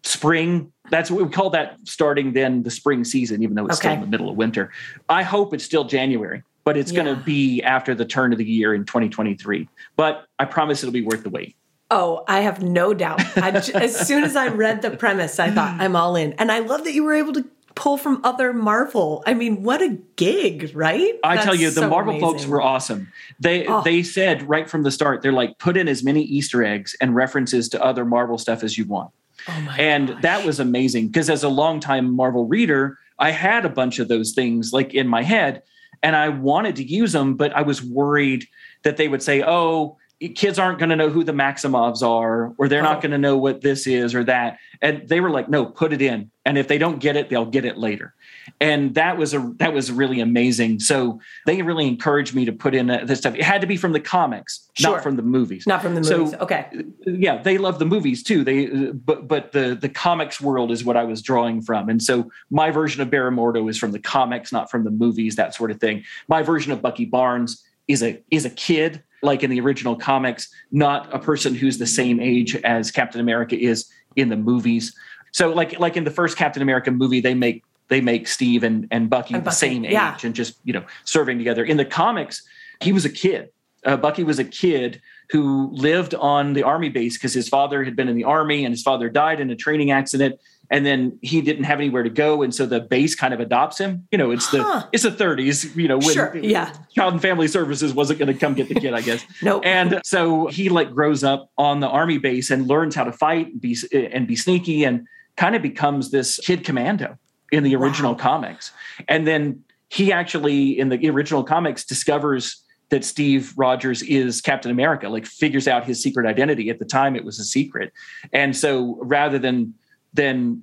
spring. 0.05 0.73
That's 0.90 1.11
what 1.11 1.25
we 1.25 1.31
call 1.31 1.50
that 1.50 1.76
starting 1.85 2.32
then 2.35 2.62
the 2.62 2.70
spring 2.70 3.05
season 3.05 3.43
even 3.43 3.56
though 3.56 3.67
it's 3.67 3.79
still 3.79 3.93
in 3.93 4.00
the 4.00 4.06
middle 4.06 4.31
of 4.31 4.37
winter. 4.37 4.70
I 5.08 5.23
hope 5.25 5.52
it's 5.55 5.64
still 5.64 5.85
january 5.85 6.43
but 6.64 6.76
it's 6.76 6.93
going 6.93 7.06
to 7.06 7.17
be 7.17 7.62
after 7.62 7.94
the 7.94 8.05
turn 8.05 8.31
of 8.31 8.37
the 8.38 8.44
year 8.44 8.75
in 8.75 8.85
2023 8.85 9.67
but 9.96 10.26
i 10.38 10.44
promise 10.44 10.82
it'll 10.82 10.93
be 10.93 11.00
worth 11.00 11.23
the 11.23 11.31
wait 11.31 11.56
Oh, 11.90 12.25
I 12.29 12.40
have 12.40 12.62
no 12.62 12.93
doubt. 12.93 13.20
As 13.38 14.06
soon 14.06 14.25
as 14.25 14.37
I 14.37 14.49
read 14.49 14.82
the 14.82 14.90
premise, 14.90 15.38
I 15.38 15.50
thought 15.50 15.81
I'm 15.81 15.96
all 15.96 16.17
in, 16.17 16.35
and 16.35 16.52
I 16.52 16.58
love 16.61 16.85
that 16.85 16.93
you 16.93 17.02
were 17.05 17.14
able 17.14 17.32
to 17.32 17.44
pull 17.75 17.96
from 17.96 18.20
other 18.25 18.52
Marvel. 18.52 19.23
I 19.25 19.35
mean, 19.35 19.62
what 19.62 19.81
a 19.81 19.96
gig, 20.17 20.73
right? 20.75 21.14
I 21.23 21.37
tell 21.43 21.55
you, 21.55 21.70
the 21.70 21.82
so 21.82 21.88
Marvel 21.88 22.19
folks 22.19 22.44
were 22.44 22.61
awesome. 22.61 23.11
They 23.40 23.67
Oh. 23.67 23.82
they 23.82 24.02
said 24.02 24.49
right 24.49 24.68
from 24.68 24.83
the 24.83 24.90
start, 24.90 25.23
they're 25.23 25.33
like, 25.33 25.59
put 25.59 25.76
in 25.76 25.87
as 25.88 26.02
many 26.02 26.23
Easter 26.23 26.64
eggs 26.64 26.97
and 27.00 27.14
references 27.14 27.68
to 27.71 27.83
other 27.83 28.04
Marvel 28.04 28.37
stuff 28.37 28.62
as 28.64 28.76
you 28.76 28.85
want. 28.85 29.11
Oh 29.49 29.61
my 29.61 29.76
and 29.78 30.09
gosh. 30.09 30.23
that 30.23 30.45
was 30.45 30.59
amazing 30.61 31.07
because 31.07 31.30
as 31.30 31.45
a 31.45 31.49
longtime 31.49 32.12
Marvel 32.14 32.47
reader, 32.47 32.99
I 33.21 33.30
had 33.30 33.64
a 33.64 33.68
bunch 33.71 33.99
of 34.00 34.09
those 34.09 34.33
things 34.33 34.73
like 34.73 34.92
in 34.92 35.07
my 35.07 35.23
head, 35.23 35.62
and 36.02 36.16
I 36.16 36.28
wanted 36.30 36.75
to 36.76 36.85
use 36.85 37.12
them, 37.12 37.37
but 37.37 37.52
I 37.54 37.62
was 37.62 37.83
worried 37.83 38.47
that 38.83 38.97
they 38.97 39.07
would 39.09 39.23
say, 39.23 39.42
"Oh, 39.47 39.97
kids 40.34 40.58
aren't 40.58 40.78
going 40.78 40.90
to 40.90 40.96
know 40.96 41.10
who 41.10 41.22
the 41.22 41.32
Maximoffs 41.32 42.02
are, 42.02 42.52
or 42.58 42.68
they're 42.68 42.80
Oh. 42.80 42.84
not 42.84 43.00
going 43.00 43.12
to 43.12 43.18
know 43.18 43.37
what 43.37 43.60
this 43.60 43.87
is 43.87 44.14
or 44.14 44.25
that." 44.25 44.58
And 44.82 45.08
they 45.08 45.20
were 45.20 45.30
like, 45.30 45.48
"No, 45.48 45.64
put 45.66 45.92
it 45.92 46.02
in, 46.02 46.30
and 46.44 46.58
if 46.58 46.66
they 46.68 46.78
don't 46.78 46.98
get 46.98 47.16
it, 47.16 47.28
they'll 47.30 47.46
get 47.46 47.64
it 47.64 47.78
later." 47.78 48.14
And 48.60 48.94
that 48.94 49.16
was 49.18 49.34
a 49.34 49.52
that 49.58 49.72
was 49.72 49.92
really 49.92 50.20
amazing. 50.20 50.80
So 50.80 51.20
they 51.46 51.62
really 51.62 51.87
encouraged 51.87 52.34
me 52.34 52.44
to 52.46 52.52
put 52.52 52.75
in 52.75 52.90
uh, 52.90 53.04
this 53.04 53.20
stuff. 53.20 53.34
It 53.37 53.44
had 53.44 53.60
to 53.60 53.66
be 53.66 53.76
from 53.76 53.92
the 53.92 54.00
comics, 54.00 54.68
Sure. 54.75 54.92
not 54.94 55.02
from 55.02 55.16
the 55.16 55.22
movies 55.22 55.66
not 55.66 55.82
from 55.82 55.94
the 55.94 56.00
movies. 56.00 56.30
So- 56.32 56.38
okay. 56.38 56.66
yeah 57.06 57.42
they 57.42 57.58
love 57.58 57.78
the 57.78 57.84
movies 57.84 58.22
too 58.22 58.42
they 58.44 58.66
uh, 58.70 58.92
but 58.92 59.26
but 59.28 59.52
the 59.52 59.76
the 59.80 59.88
comics 59.88 60.40
world 60.40 60.70
is 60.70 60.84
what 60.84 60.96
i 60.96 61.02
was 61.02 61.20
drawing 61.20 61.60
from 61.60 61.88
and 61.88 62.00
so 62.02 62.30
my 62.50 62.70
version 62.70 63.02
of 63.02 63.10
Baron 63.10 63.34
Mordo 63.34 63.68
is 63.68 63.76
from 63.76 63.90
the 63.92 63.98
comics 63.98 64.52
not 64.52 64.70
from 64.70 64.84
the 64.84 64.90
movies 64.90 65.34
that 65.37 65.52
sort 65.54 65.70
of 65.72 65.80
thing 65.80 66.04
my 66.28 66.42
version 66.42 66.70
of 66.72 66.80
bucky 66.80 67.04
barnes 67.06 67.64
is 67.88 68.02
a 68.04 68.22
is 68.30 68.44
a 68.44 68.50
kid 68.50 69.02
like 69.22 69.42
in 69.42 69.50
the 69.50 69.60
original 69.60 69.96
comics 69.96 70.48
not 70.70 71.12
a 71.14 71.18
person 71.18 71.54
who's 71.54 71.78
the 71.78 71.87
same 71.87 72.20
age 72.20 72.56
as 72.56 72.90
captain 72.90 73.20
america 73.20 73.58
is 73.58 73.90
in 74.16 74.28
the 74.28 74.37
movies 74.37 74.94
so 75.32 75.52
like 75.52 75.78
like 75.78 75.96
in 75.96 76.04
the 76.04 76.10
first 76.10 76.37
captain 76.37 76.62
america 76.62 76.90
movie 76.90 77.20
they 77.20 77.34
make 77.34 77.64
they 77.88 78.00
make 78.00 78.28
steve 78.28 78.62
and, 78.62 78.87
and 78.90 79.10
bucky 79.10 79.34
And 79.34 79.42
the 79.42 79.46
Bucky, 79.46 79.56
same 79.56 79.84
age 79.84 79.92
yeah. 79.92 80.16
and 80.22 80.34
just 80.34 80.58
you 80.64 80.72
know 80.72 80.84
serving 81.04 81.38
together 81.38 81.64
in 81.64 81.76
the 81.76 81.84
comics 81.84 82.42
he 82.80 82.92
was 82.92 83.04
a 83.04 83.10
kid 83.10 83.50
uh, 83.84 83.96
Bucky 83.96 84.25
was 84.25 84.38
a 84.38 84.44
kid 84.44 85.00
who 85.30 85.70
lived 85.72 86.14
on 86.14 86.52
the 86.54 86.62
army 86.62 86.88
base 86.88 87.16
because 87.16 87.34
his 87.34 87.48
father 87.48 87.84
had 87.84 87.94
been 87.94 88.08
in 88.08 88.16
the 88.16 88.25
army 88.25 88.64
and 88.64 88.72
his 88.72 88.82
father 88.82 89.08
died 89.08 89.40
in 89.40 89.50
a 89.50 89.56
training 89.56 89.90
accident. 89.90 90.40
And 90.70 90.84
then 90.84 91.18
he 91.22 91.40
didn't 91.40 91.64
have 91.64 91.78
anywhere 91.78 92.02
to 92.02 92.10
go 92.10 92.42
and 92.42 92.54
so 92.54 92.66
the 92.66 92.80
base 92.80 93.14
kind 93.14 93.32
of 93.34 93.40
adopts 93.40 93.78
him 93.78 94.06
you 94.10 94.18
know 94.18 94.30
it's 94.30 94.50
the 94.50 94.62
Huh. 94.62 94.87
it's 94.92 95.02
the 95.02 95.10
30s 95.10 95.75
you 95.76 95.88
know 95.88 95.98
when 95.98 96.12
Sure, 96.14 96.37
yeah. 96.37 96.72
child 96.94 97.14
and 97.14 97.22
family 97.22 97.48
services 97.48 97.92
wasn't 97.94 98.18
going 98.18 98.32
to 98.32 98.38
come 98.38 98.54
get 98.54 98.68
the 98.68 98.75
kid 98.75 98.94
i 98.94 99.00
guess 99.00 99.25
Nope. 99.42 99.62
and 99.64 100.00
so 100.04 100.46
he 100.48 100.68
like 100.68 100.90
grows 100.92 101.25
up 101.25 101.50
on 101.58 101.80
the 101.80 101.88
army 101.88 102.18
base 102.18 102.50
and 102.50 102.66
learns 102.66 102.94
how 102.94 103.04
to 103.04 103.12
fight 103.12 103.46
and 103.48 103.60
be 103.60 103.76
and 103.92 104.26
be 104.26 104.37
sneaky 104.37 104.84
and 104.84 105.06
kind 105.37 105.54
of 105.56 105.62
becomes 105.62 106.10
this 106.10 106.38
kid 106.38 106.64
commando 106.64 107.16
in 107.52 107.62
the 107.62 107.75
original 107.76 108.12
Wow. 108.12 108.18
comics 108.18 108.72
and 109.08 109.26
then 109.26 109.62
he 109.90 110.12
actually 110.12 110.78
in 110.78 110.90
the 110.90 111.08
original 111.08 111.42
comics 111.44 111.84
discovers 111.84 112.62
that 112.90 113.04
Steve 113.04 113.52
Rogers 113.56 114.00
is 114.02 114.40
Captain 114.40 114.70
America, 114.70 115.10
like 115.10 115.26
figures 115.26 115.68
out 115.68 115.84
his 115.84 116.02
secret 116.02 116.26
identity. 116.26 116.70
At 116.70 116.78
the 116.78 116.87
time, 116.87 117.16
it 117.16 117.22
was 117.22 117.38
a 117.38 117.44
secret, 117.44 117.92
and 118.32 118.56
so 118.56 118.98
rather 119.02 119.38
than 119.38 119.75
than 120.15 120.62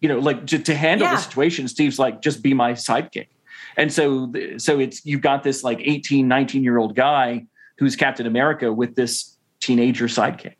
you 0.00 0.08
know 0.08 0.18
like 0.18 0.46
to, 0.48 0.58
to 0.58 0.74
handle 0.74 1.06
Yeah. 1.06 1.14
the 1.16 1.20
situation, 1.20 1.68
Steve's 1.68 1.98
like 1.98 2.20
just 2.22 2.42
be 2.42 2.54
my 2.54 2.72
sidekick, 2.72 3.28
and 3.76 3.92
so 3.92 4.32
so 4.58 4.78
it's 4.78 5.04
you've 5.04 5.22
got 5.22 5.42
this 5.42 5.64
like 5.64 5.80
18, 5.82 6.26
19 6.28 6.62
year 6.62 6.78
old 6.78 6.94
guy 6.94 7.44
who's 7.78 7.96
Captain 7.96 8.26
America 8.26 8.72
with 8.72 8.94
this 8.94 9.36
teenager 9.60 10.06
sidekick. 10.06 10.54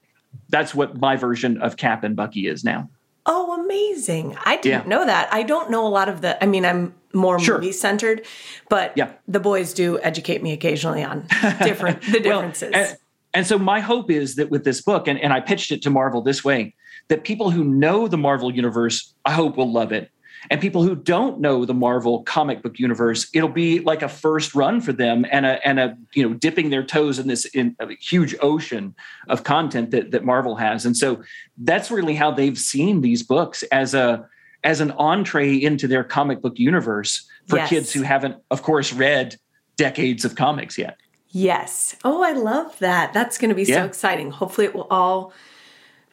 That's 0.49 0.75
what 0.75 0.99
my 0.99 1.17
version 1.17 1.61
of 1.63 1.77
Cap 1.77 2.03
and 2.05 2.17
Bucky 2.17 2.49
is 2.49 2.65
now. 2.65 2.89
Oh, 3.27 3.63
amazing. 3.65 4.37
I 4.45 4.57
didn't 4.57 4.83
Yeah. 4.83 4.89
know 4.99 5.07
that. 5.07 5.33
I 5.33 5.45
don't 5.45 5.71
know 5.71 5.87
a 5.87 5.89
lot 5.89 6.09
of 6.11 6.21
the, 6.21 6.43
I 6.43 6.47
mean, 6.47 6.65
I'm 6.67 6.93
more 7.15 7.39
Sure. 7.39 7.55
movie 7.59 7.73
centered, 7.73 8.27
but 8.69 8.93
Yeah. 8.97 9.13
the 9.29 9.41
boys 9.41 9.73
do 9.73 9.99
educate 10.01 10.43
me 10.43 10.53
occasionally 10.53 11.03
on 11.05 11.27
different, 11.63 12.03
the 12.03 12.21
Well, 12.25 12.41
differences. 12.43 12.73
and, 12.75 12.97
and 13.33 13.47
so 13.47 13.59
my 13.59 13.81
hope 13.81 14.11
is 14.11 14.35
that 14.35 14.51
with 14.51 14.65
this 14.65 14.83
book, 14.83 15.07
and, 15.09 15.19
and 15.21 15.33
I 15.33 15.41
pitched 15.41 15.71
it 15.73 15.81
to 15.83 15.91
Marvel 15.91 16.21
this 16.21 16.45
way, 16.45 16.75
that 17.09 17.25
people 17.25 17.51
who 17.51 17.65
know 17.65 18.09
the 18.09 18.17
Marvel 18.17 18.55
universe, 18.55 19.15
I 19.25 19.33
hope 19.33 19.57
will 19.57 19.71
love 19.73 19.93
it. 19.93 20.11
And 20.51 20.61
people 20.61 20.83
who 20.83 20.95
don't 20.95 21.41
know 21.41 21.65
the 21.65 21.73
Marvel 21.73 22.23
comic 22.25 22.63
book 22.63 22.79
universe, 22.79 23.29
it'll 23.33 23.49
be 23.49 23.81
like 23.81 24.03
a 24.03 24.09
first 24.11 24.55
run 24.55 24.83
for 24.83 24.93
them 24.93 25.25
and 25.31 25.47
a 25.47 25.67
and 25.67 25.81
a 25.81 25.97
you 26.13 26.23
know 26.29 26.35
dipping 26.35 26.69
their 26.69 26.83
toes 26.83 27.19
in 27.19 27.29
this 27.29 27.47
in 27.47 27.75
a 27.81 27.95
huge 27.95 28.35
ocean 28.43 28.95
of 29.29 29.43
content 29.45 29.91
that 29.93 30.11
that 30.11 30.23
Marvel 30.25 30.57
has. 30.57 30.85
And 30.85 30.95
so 30.97 31.23
that's 31.57 31.91
really 31.91 32.15
how 32.15 32.31
they've 32.31 32.59
seen 32.59 33.01
these 33.01 33.23
books 33.23 33.63
as 33.73 33.95
a 33.95 34.27
as 34.65 34.81
an 34.81 34.91
entree 34.93 35.55
into 35.57 35.89
their 35.89 36.05
comic 36.05 36.43
book 36.43 36.59
universe 36.59 37.27
for 37.49 37.57
Yes. 37.57 37.69
kids 37.71 37.93
who 37.93 38.03
haven't, 38.03 38.37
of 38.51 38.63
course, 38.63 38.93
read 38.93 39.37
decades 39.77 40.25
of 40.25 40.37
comics 40.37 40.77
yet. 40.79 40.97
yes. 41.31 41.97
Oh, 42.05 42.23
I 42.23 42.33
love 42.33 42.79
that. 42.79 43.13
That's 43.13 43.39
going 43.39 43.49
to 43.49 43.55
be 43.55 43.65
so 43.65 43.85
exciting. 43.85 44.31
Hopefully, 44.31 44.67
it 44.67 44.75
will 44.75 44.87
all 44.91 45.33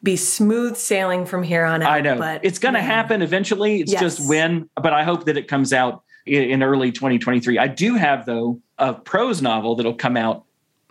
be 0.02 0.16
smooth 0.16 0.76
sailing 0.76 1.24
from 1.26 1.42
here 1.42 1.64
on 1.64 1.82
out. 1.82 1.90
I 1.90 2.00
know 2.00 2.16
but 2.18 2.44
it's 2.44 2.58
going 2.58 2.74
to 2.74 2.80
man. 2.80 2.88
happen 2.90 3.22
eventually. 3.22 3.80
It's 3.82 3.92
Yes. 3.92 4.00
just 4.00 4.28
when, 4.28 4.68
but 4.74 4.92
I 4.92 5.04
hope 5.04 5.26
that 5.26 5.36
it 5.36 5.46
comes 5.48 5.72
out 5.72 6.02
in, 6.26 6.62
early 6.62 6.90
2023. 6.92 7.58
I 7.58 7.68
do 7.68 7.94
have 7.94 8.26
though 8.26 8.60
a 8.78 8.94
prose 8.94 9.40
novel 9.42 9.76
that'll 9.76 9.94
come 9.94 10.16
out 10.16 10.44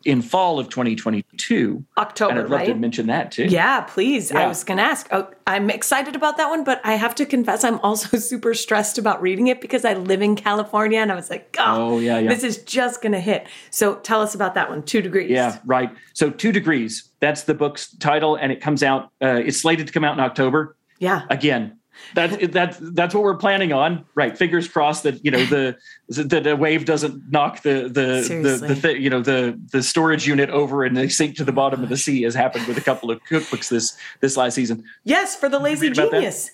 in 0.03 0.21
fall 0.23 0.57
of 0.59 0.67
2022, 0.69 1.83
October, 1.97 2.31
and 2.31 2.39
I'd 2.39 2.49
love 2.49 2.59
right? 2.61 2.65
to 2.67 2.73
mention 2.73 3.05
that 3.07 3.31
too. 3.31 3.45
Yeah, 3.45 3.81
please. 3.81 4.31
I 4.31 4.47
was 4.47 4.63
going 4.63 4.77
to 4.77 4.83
ask. 4.83 5.07
Oh, 5.11 5.29
I'm 5.45 5.69
excited 5.69 6.15
about 6.15 6.37
that 6.37 6.49
one, 6.49 6.63
but 6.63 6.81
I 6.83 6.93
have 6.93 7.13
to 7.15 7.25
confess, 7.25 7.63
I'm 7.63 7.79
also 7.81 8.17
super 8.17 8.55
stressed 8.55 8.97
about 8.97 9.21
reading 9.21 9.45
it 9.47 9.61
because 9.61 9.85
I 9.85 9.93
live 9.93 10.23
in 10.23 10.35
California 10.35 10.99
and 10.99 11.11
I 11.11 11.15
was 11.15 11.29
like, 11.29 11.55
oh, 11.59 11.93
Oh, 11.95 11.99
yeah, 11.99 12.17
yeah. 12.17 12.29
this 12.29 12.43
is 12.43 12.63
just 12.63 13.03
going 13.03 13.11
to 13.11 13.19
hit. 13.19 13.45
So 13.69 13.95
tell 13.95 14.21
us 14.21 14.33
about 14.33 14.55
that 14.55 14.69
one. 14.69 14.81
Two 14.81 15.01
degrees. 15.03 15.29
Yeah, 15.29 15.59
right. 15.65 15.91
So 16.13 16.31
two 16.31 16.51
degrees. 16.51 17.03
That's 17.21 17.43
the 17.43 17.53
book's 17.53 17.95
title, 17.97 18.35
and 18.35 18.51
it 18.51 18.59
comes 18.59 18.83
out. 18.83 19.11
Uh, 19.21 19.41
it's 19.45 19.61
slated 19.61 19.87
to 19.87 19.93
come 19.93 20.03
out 20.03 20.17
in 20.17 20.19
October. 20.19 20.75
Yeah. 20.99 21.23
Again, 21.29 21.79
that's 22.13 22.47
that's 22.47 22.77
that's 22.81 23.13
what 23.13 23.23
we're 23.23 23.37
planning 23.37 23.71
on. 23.71 24.05
Right. 24.15 24.37
Fingers 24.37 24.67
crossed 24.67 25.03
that 25.03 25.23
you 25.23 25.31
know 25.31 25.45
the 25.45 25.77
that 26.09 26.47
a 26.47 26.55
wave 26.55 26.85
doesn't 26.85 27.31
knock 27.31 27.61
the 27.61 27.89
the 27.89 28.23
Seriously. 28.23 28.67
the, 28.67 28.73
the 28.75 28.99
you 28.99 29.09
know 29.09 29.21
the 29.21 29.59
the 29.71 29.83
storage 29.83 30.27
unit 30.27 30.49
over 30.49 30.83
and 30.83 30.97
they 30.97 31.07
sink 31.07 31.37
to 31.37 31.43
the 31.43 31.51
bottom 31.51 31.83
of 31.83 31.89
the 31.89 31.97
sea, 31.97 32.25
as 32.25 32.35
happened 32.35 32.67
with 32.67 32.77
a 32.77 32.81
couple 32.81 33.11
of 33.11 33.21
cookbooks 33.29 33.69
this 33.69 33.95
this 34.19 34.37
last 34.37 34.55
season. 34.55 34.83
Yes, 35.03 35.35
for 35.35 35.49
the 35.49 35.59
lazy 35.59 35.89
genius. 35.89 36.45
that? 36.45 36.51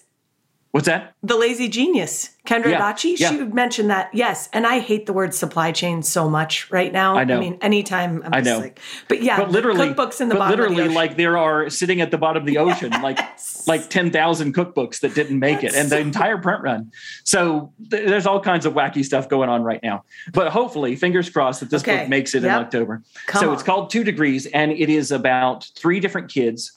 What's 0.71 0.85
that? 0.87 1.13
The 1.23 1.37
lazy 1.37 1.69
genius. 1.69 2.31
Kendra 2.45 2.69
Yeah, 2.71 2.79
Dachi, 2.93 3.17
yeah. 3.17 3.29
she 3.31 3.37
mentioned 3.45 3.89
that. 3.89 4.09
Yes. 4.13 4.47
And 4.53 4.65
I 4.67 4.79
hate 4.79 5.05
the 5.05 5.13
word 5.13 5.33
supply 5.33 5.71
chain 5.71 6.03
so 6.03 6.29
much 6.29 6.69
right 6.71 6.93
now. 6.93 7.17
I 7.17 7.23
know. 7.23 7.37
I 7.37 7.39
mean, 7.39 7.57
anytime 7.61 8.21
I'm 8.23 8.33
I 8.33 8.41
just 8.41 8.49
know. 8.49 8.59
like, 8.59 8.79
but 9.07 9.21
yeah, 9.23 9.37
But 9.37 9.49
literally, 9.51 9.87
cookbooks 9.89 10.21
in 10.21 10.29
the 10.29 10.35
but 10.35 10.39
bottom 10.39 10.51
literally, 10.59 10.73
of 10.73 10.77
the 10.77 10.83
ocean. 10.83 10.93
like 10.95 11.17
there 11.17 11.37
are 11.37 11.69
sitting 11.69 11.99
at 12.01 12.11
the 12.11 12.17
bottom 12.17 12.43
of 12.43 12.47
the 12.47 12.57
ocean, 12.57 12.91
like 13.01 13.19
like 13.65 13.89
ten 13.89 14.11
thousand 14.11 14.53
cookbooks 14.55 14.99
that 15.01 15.15
didn't 15.15 15.39
make 15.39 15.59
it, 15.63 15.71
That's 15.73 15.75
and 15.77 15.89
the 15.89 15.99
entire 15.99 16.37
print 16.37 16.61
run. 16.61 16.91
So 17.23 17.73
th- 17.89 18.07
there's 18.07 18.25
all 18.25 18.39
kinds 18.39 18.65
of 18.65 18.73
wacky 18.73 19.03
stuff 19.03 19.27
going 19.29 19.49
on 19.49 19.63
right 19.63 19.81
now. 19.83 20.03
But 20.31 20.51
hopefully, 20.51 20.95
fingers 20.95 21.29
crossed 21.29 21.59
that 21.61 21.69
this 21.69 21.81
Okay. 21.81 21.99
book 21.99 22.09
makes 22.09 22.35
it 22.35 22.43
in 22.43 22.49
October. 22.51 23.01
Come 23.25 23.41
so 23.41 23.47
on. 23.49 23.53
it's 23.55 23.63
called 23.63 23.89
Two 23.89 24.03
Degrees, 24.03 24.45
and 24.47 24.71
it 24.71 24.89
is 24.89 25.11
about 25.11 25.65
three 25.75 25.99
different 25.99 26.29
kids. 26.29 26.76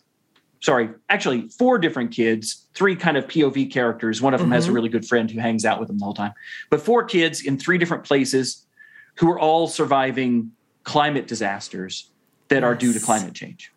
Sorry, 0.62 0.90
actually, 1.08 1.48
four 1.48 1.78
different 1.78 2.12
kids, 2.12 2.66
three 2.74 2.94
kind 2.94 3.16
of 3.16 3.26
POV 3.26 3.72
characters. 3.72 4.20
One 4.20 4.34
of 4.34 4.40
them 4.40 4.50
has 4.50 4.64
Mm-hmm. 4.64 4.70
a 4.70 4.74
really 4.74 4.88
good 4.90 5.06
friend 5.06 5.30
who 5.30 5.40
hangs 5.40 5.64
out 5.64 5.80
with 5.80 5.88
them 5.88 5.98
the 5.98 6.04
whole 6.04 6.14
time. 6.14 6.32
But 6.68 6.82
four 6.82 7.02
kids 7.04 7.42
in 7.42 7.58
three 7.58 7.78
different 7.78 8.04
places 8.04 8.66
who 9.16 9.30
are 9.30 9.38
all 9.38 9.66
surviving 9.68 10.52
climate 10.84 11.26
disasters 11.26 12.10
that 12.48 12.62
are 12.62 12.74
due 12.74 12.92
to 12.92 13.00
climate 13.00 13.32
change. 13.34 13.72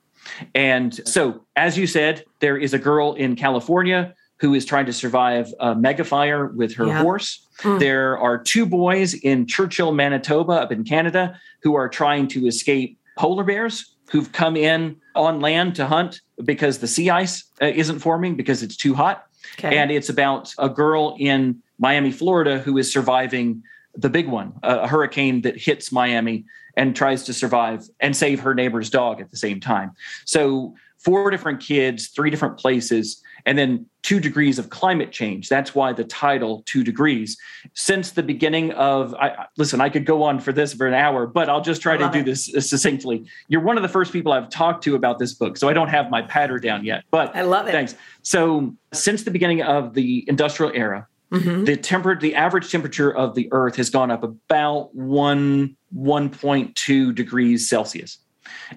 And 0.55 0.93
so, 1.07 1.45
as 1.55 1.77
you 1.77 1.87
said, 1.87 2.23
there 2.39 2.57
is 2.57 2.73
a 2.73 2.79
girl 2.79 3.13
in 3.13 3.35
California 3.35 4.13
who 4.39 4.53
is 4.53 4.65
trying 4.65 4.85
to 4.87 4.93
survive 4.93 5.53
a 5.59 5.75
mega 5.75 6.03
fire 6.03 6.47
with 6.47 6.73
her 6.75 6.87
Yeah. 6.87 7.01
horse. 7.01 7.47
Mm. 7.59 7.79
There 7.79 8.17
are 8.17 8.37
two 8.37 8.65
boys 8.65 9.13
in 9.13 9.45
Churchill, 9.45 9.93
Manitoba, 9.93 10.53
up 10.53 10.71
in 10.71 10.83
Canada, 10.83 11.39
who 11.61 11.75
are 11.75 11.87
trying 11.87 12.27
to 12.29 12.45
escape 12.47 12.97
polar 13.17 13.43
bears 13.43 13.92
who've 14.13 14.31
come 14.31 14.55
in 14.55 14.95
on 15.15 15.41
land 15.41 15.75
to 15.75 15.87
hunt 15.87 16.21
because 16.45 16.77
the 16.77 16.87
sea 16.87 17.09
ice 17.09 17.45
uh, 17.63 17.65
isn't 17.65 17.97
forming 17.97 18.35
because 18.35 18.61
it's 18.61 18.77
too 18.77 18.93
hot. 18.93 19.25
Okay. 19.57 19.75
And 19.75 19.91
it's 19.91 20.07
about 20.07 20.53
a 20.59 20.69
girl 20.69 21.15
in 21.19 21.59
Miami, 21.79 22.11
Florida, 22.11 22.59
who 22.59 22.77
is 22.77 22.93
surviving 22.93 23.63
the 23.95 24.09
big 24.09 24.27
one, 24.27 24.53
a 24.61 24.81
a 24.81 24.87
hurricane 24.87 25.41
that 25.41 25.57
hits 25.57 25.91
Miami 25.91 26.45
and 26.77 26.95
tries 26.95 27.23
to 27.23 27.33
survive 27.33 27.87
and 27.99 28.15
save 28.15 28.39
her 28.39 28.53
neighbor's 28.53 28.91
dog 28.91 29.19
at 29.19 29.31
the 29.31 29.37
same 29.37 29.59
time. 29.59 29.91
So, 30.25 30.75
four 30.99 31.31
different 31.31 31.59
kids, 31.59 32.09
three 32.09 32.29
different 32.29 32.57
places, 32.59 33.21
and 33.45 33.57
then 33.57 33.85
two 34.01 34.19
degrees 34.19 34.59
of 34.59 34.69
climate 34.69 35.11
change. 35.11 35.49
That's 35.49 35.73
why 35.73 35.93
the 35.93 36.03
title, 36.03 36.63
Two 36.65 36.83
Degrees. 36.83 37.37
Since 37.73 38.11
the 38.11 38.23
beginning 38.23 38.71
of, 38.73 39.13
I, 39.15 39.45
listen, 39.57 39.79
I 39.81 39.89
could 39.89 40.05
go 40.05 40.23
on 40.23 40.39
for 40.39 40.51
this 40.51 40.73
for 40.73 40.87
an 40.87 40.93
hour, 40.93 41.25
but 41.25 41.49
I'll 41.49 41.61
just 41.61 41.81
try 41.81 41.95
to 41.97 42.09
do 42.09 42.19
it. 42.19 42.25
this 42.25 42.45
succinctly. 42.69 43.25
You're 43.47 43.61
one 43.61 43.77
of 43.77 43.83
the 43.83 43.89
first 43.89 44.11
people 44.11 44.31
I've 44.33 44.49
talked 44.49 44.83
to 44.85 44.95
about 44.95 45.19
this 45.19 45.33
book, 45.33 45.57
so 45.57 45.69
I 45.69 45.73
don't 45.73 45.87
have 45.89 46.09
my 46.09 46.21
patter 46.21 46.59
down 46.59 46.83
yet. 46.85 47.03
But 47.11 47.35
I 47.35 47.43
love 47.43 47.67
it. 47.67 47.71
Thanks. 47.71 47.95
So, 48.21 48.75
since 48.91 49.23
the 49.23 49.31
beginning 49.31 49.61
of 49.61 49.93
the 49.93 50.25
industrial 50.27 50.71
era, 50.75 51.07
Mhm. 51.31 51.65
the 51.65 51.75
temper 51.75 52.15
the 52.15 52.35
average 52.35 52.69
temperature 52.71 53.11
of 53.11 53.33
the 53.33 53.47
earth 53.51 53.75
has 53.77 53.89
gone 53.89 54.11
up 54.11 54.23
about 54.23 54.93
1 54.93 55.75
1.2 55.95 57.11
degrees 57.15 57.67
celsius 57.67 58.19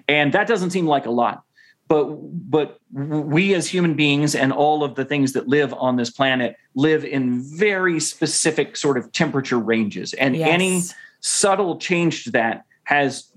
and 0.07 0.33
that 0.33 0.47
doesn't 0.47 0.71
seem 0.71 0.87
like 0.87 1.05
a 1.05 1.11
lot 1.11 1.43
but 1.87 2.05
but 2.49 2.79
we 2.91 3.53
as 3.53 3.67
human 3.67 3.93
beings 3.93 4.35
and 4.35 4.51
all 4.51 4.83
of 4.83 4.95
the 4.95 5.05
things 5.05 5.33
that 5.33 5.47
live 5.47 5.73
on 5.73 5.95
this 5.95 6.09
planet 6.09 6.55
live 6.75 7.05
in 7.05 7.41
very 7.57 7.99
specific 7.99 8.75
sort 8.75 8.97
of 8.97 9.11
temperature 9.11 9.59
ranges 9.59 10.13
and 10.13 10.35
Yes. 10.35 10.49
any 10.49 10.81
subtle 11.19 11.77
change 11.77 12.23
to 12.25 12.31
that 12.31 12.63
has 12.83 13.31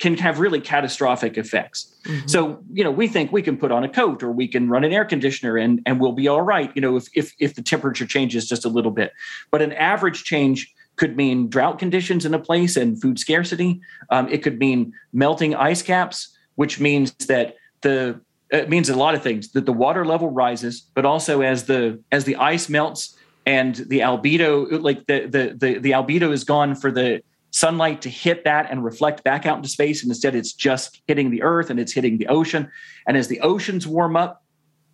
can 0.00 0.16
have 0.16 0.40
really 0.40 0.60
catastrophic 0.60 1.38
effects 1.38 1.94
Mhm. 2.04 2.28
so, 2.30 2.58
you 2.72 2.82
know, 2.84 2.90
we 2.90 3.06
think 3.08 3.32
we 3.32 3.42
can 3.42 3.56
put 3.56 3.70
on 3.72 3.82
a 3.84 3.88
coat 3.88 4.22
or 4.22 4.30
we 4.32 4.46
can 4.48 4.68
run 4.68 4.84
an 4.84 4.92
air 4.92 5.04
conditioner 5.04 5.56
and, 5.56 5.80
and 5.86 6.00
we'll 6.00 6.12
be 6.12 6.28
all 6.28 6.42
right, 6.42 6.70
you 6.74 6.80
know, 6.80 6.96
if, 6.96 7.06
if, 7.14 7.32
if 7.40 7.54
the 7.54 7.62
temperature 7.62 8.06
changes 8.06 8.48
just 8.48 8.64
a 8.64 8.68
little 8.68 8.90
bit. 8.92 9.12
But 9.50 9.62
an 9.62 9.72
average 9.72 10.22
change 10.24 10.72
could 10.96 11.16
mean 11.16 11.48
drought 11.48 11.78
conditions 11.78 12.24
in 12.24 12.32
a 12.32 12.38
place 12.38 12.76
and 12.76 13.00
food 13.00 13.18
scarcity. 13.18 13.80
Um, 14.10 14.28
it 14.28 14.42
could 14.42 14.58
mean 14.58 14.92
melting 15.12 15.54
ice 15.54 15.82
caps, 15.82 16.36
which 16.54 16.80
means 16.80 17.12
that 17.26 17.56
the 17.82 18.20
it 18.50 18.68
means 18.68 18.88
a 18.88 18.94
lot 18.96 19.14
of 19.14 19.22
things 19.22 19.50
that 19.52 19.66
the 19.66 19.72
water 19.72 20.04
level 20.04 20.30
rises, 20.30 20.82
but 20.94 21.04
also 21.04 21.40
as 21.40 21.64
the 21.64 22.00
as 22.12 22.24
the 22.24 22.36
ice 22.36 22.68
melts 22.68 23.16
and 23.44 23.74
the 23.76 24.00
albedo, 24.00 24.80
like 24.82 25.06
the 25.06 25.26
the 25.26 25.56
the, 25.58 25.78
the 25.78 25.90
albedo 25.92 26.32
is 26.32 26.44
gone 26.44 26.74
for 26.74 26.90
the 26.90 27.22
sunlight 27.50 28.02
to 28.02 28.10
hit 28.10 28.44
that 28.44 28.70
and 28.70 28.84
reflect 28.84 29.24
back 29.24 29.46
out 29.46 29.56
into 29.56 29.68
space. 29.68 30.02
And 30.02 30.10
instead, 30.10 30.34
it's 30.34 30.52
just 30.52 31.00
hitting 31.08 31.30
the 31.30 31.42
earth 31.42 31.70
and 31.70 31.80
it's 31.80 31.92
hitting 31.92 32.18
the 32.18 32.26
ocean. 32.28 32.70
And 33.06 33.16
as 33.16 33.28
the 33.28 33.40
oceans 33.40 33.86
warm 33.86 34.14
up, 34.16 34.42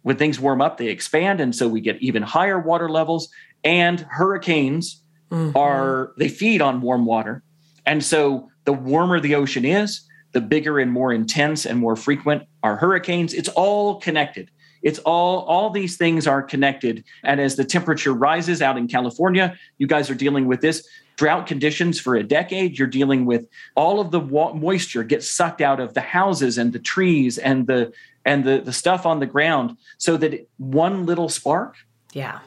when 0.03 0.17
things 0.17 0.39
warm 0.39 0.61
up, 0.63 0.79
they 0.79 0.89
expand. 0.89 1.41
And 1.41 1.55
so 1.57 1.67
we 1.67 1.81
get 1.81 2.01
even 2.01 2.23
higher 2.23 2.61
water 2.61 2.89
levels. 2.89 3.29
And 3.65 4.07
hurricanes 4.11 5.03
Mhm. 5.31 5.57
are, 5.57 6.13
they 6.19 6.29
feed 6.29 6.61
on 6.61 6.83
warm 6.83 7.05
water. 7.07 7.43
And 7.87 8.05
so 8.05 8.49
the 8.65 8.73
warmer 8.73 9.19
the 9.19 9.35
ocean 9.35 9.65
is, 9.65 10.03
the 10.33 10.41
bigger 10.41 10.79
and 10.79 10.91
more 10.91 11.13
intense 11.13 11.67
and 11.67 11.79
more 11.79 11.97
frequent 11.97 12.45
are 12.63 12.77
hurricanes. 12.77 13.35
It's 13.35 13.49
all 13.51 14.01
connected. 14.01 14.51
It's 14.83 14.99
all 15.01 15.41
all 15.43 15.71
these 15.71 15.97
things 15.97 16.27
are 16.27 16.43
connected. 16.43 17.05
And 17.23 17.41
as 17.41 17.57
the 17.57 17.65
temperature 17.65 18.13
rises 18.13 18.61
out 18.61 18.77
in 18.77 18.89
California, 18.89 19.57
you 19.79 19.87
guys 19.87 20.11
are 20.11 20.15
dealing 20.15 20.47
with 20.47 20.61
this 20.61 20.87
drought 21.17 21.47
conditions 21.47 22.01
for 22.01 22.17
a 22.17 22.23
decade. 22.23 22.79
You're 22.79 22.89
dealing 22.89 23.25
with 23.25 23.47
all 23.77 24.01
of 24.01 24.11
the 24.11 24.19
wa- 24.19 24.55
moisture 24.55 25.05
gets 25.05 25.31
sucked 25.31 25.61
out 25.61 25.79
of 25.79 25.95
the 25.95 26.01
houses 26.01 26.59
and 26.59 26.73
the 26.73 26.79
trees 26.81 27.39
and 27.39 27.67
the 27.67 27.93
and 28.25 28.45
the 28.45 28.61
the 28.61 28.73
stuff 28.73 29.07
on 29.07 29.21
the 29.21 29.27
ground, 29.27 29.77
so 29.99 30.17
that 30.17 30.49
one 30.59 31.07
little 31.07 31.29
spark, 31.29 31.77
Yeah. 32.13 32.39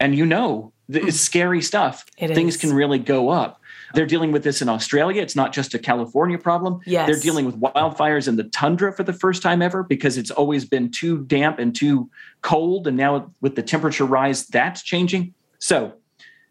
and 0.00 0.16
you 0.16 0.26
know, 0.26 0.72
it's 0.88 1.04
hmm. 1.04 1.10
scary 1.10 1.62
stuff. 1.62 2.04
It 2.18 2.34
Things 2.34 2.56
is. 2.56 2.60
can 2.60 2.72
really 2.72 2.98
go 2.98 3.28
up. 3.28 3.60
They're 3.94 4.06
dealing 4.06 4.32
with 4.32 4.42
this 4.44 4.62
in 4.62 4.68
Australia. 4.68 5.22
It's 5.22 5.36
not 5.36 5.52
just 5.52 5.74
a 5.74 5.78
California 5.78 6.38
problem. 6.38 6.80
Yes. 6.86 7.06
They're 7.06 7.20
dealing 7.20 7.46
with 7.46 7.60
wildfires 7.60 8.28
in 8.28 8.36
the 8.36 8.44
tundra 8.44 8.92
for 8.92 9.02
the 9.02 9.12
first 9.12 9.42
time 9.42 9.62
ever 9.62 9.82
because 9.82 10.16
it's 10.18 10.30
always 10.30 10.64
been 10.64 10.90
too 10.90 11.24
damp 11.24 11.58
and 11.58 11.74
too 11.74 12.10
cold. 12.42 12.86
And 12.86 12.96
now 12.96 13.30
with 13.40 13.54
the 13.56 13.62
temperature 13.62 14.04
rise, 14.04 14.46
that's 14.46 14.82
changing. 14.82 15.34
So, 15.58 15.92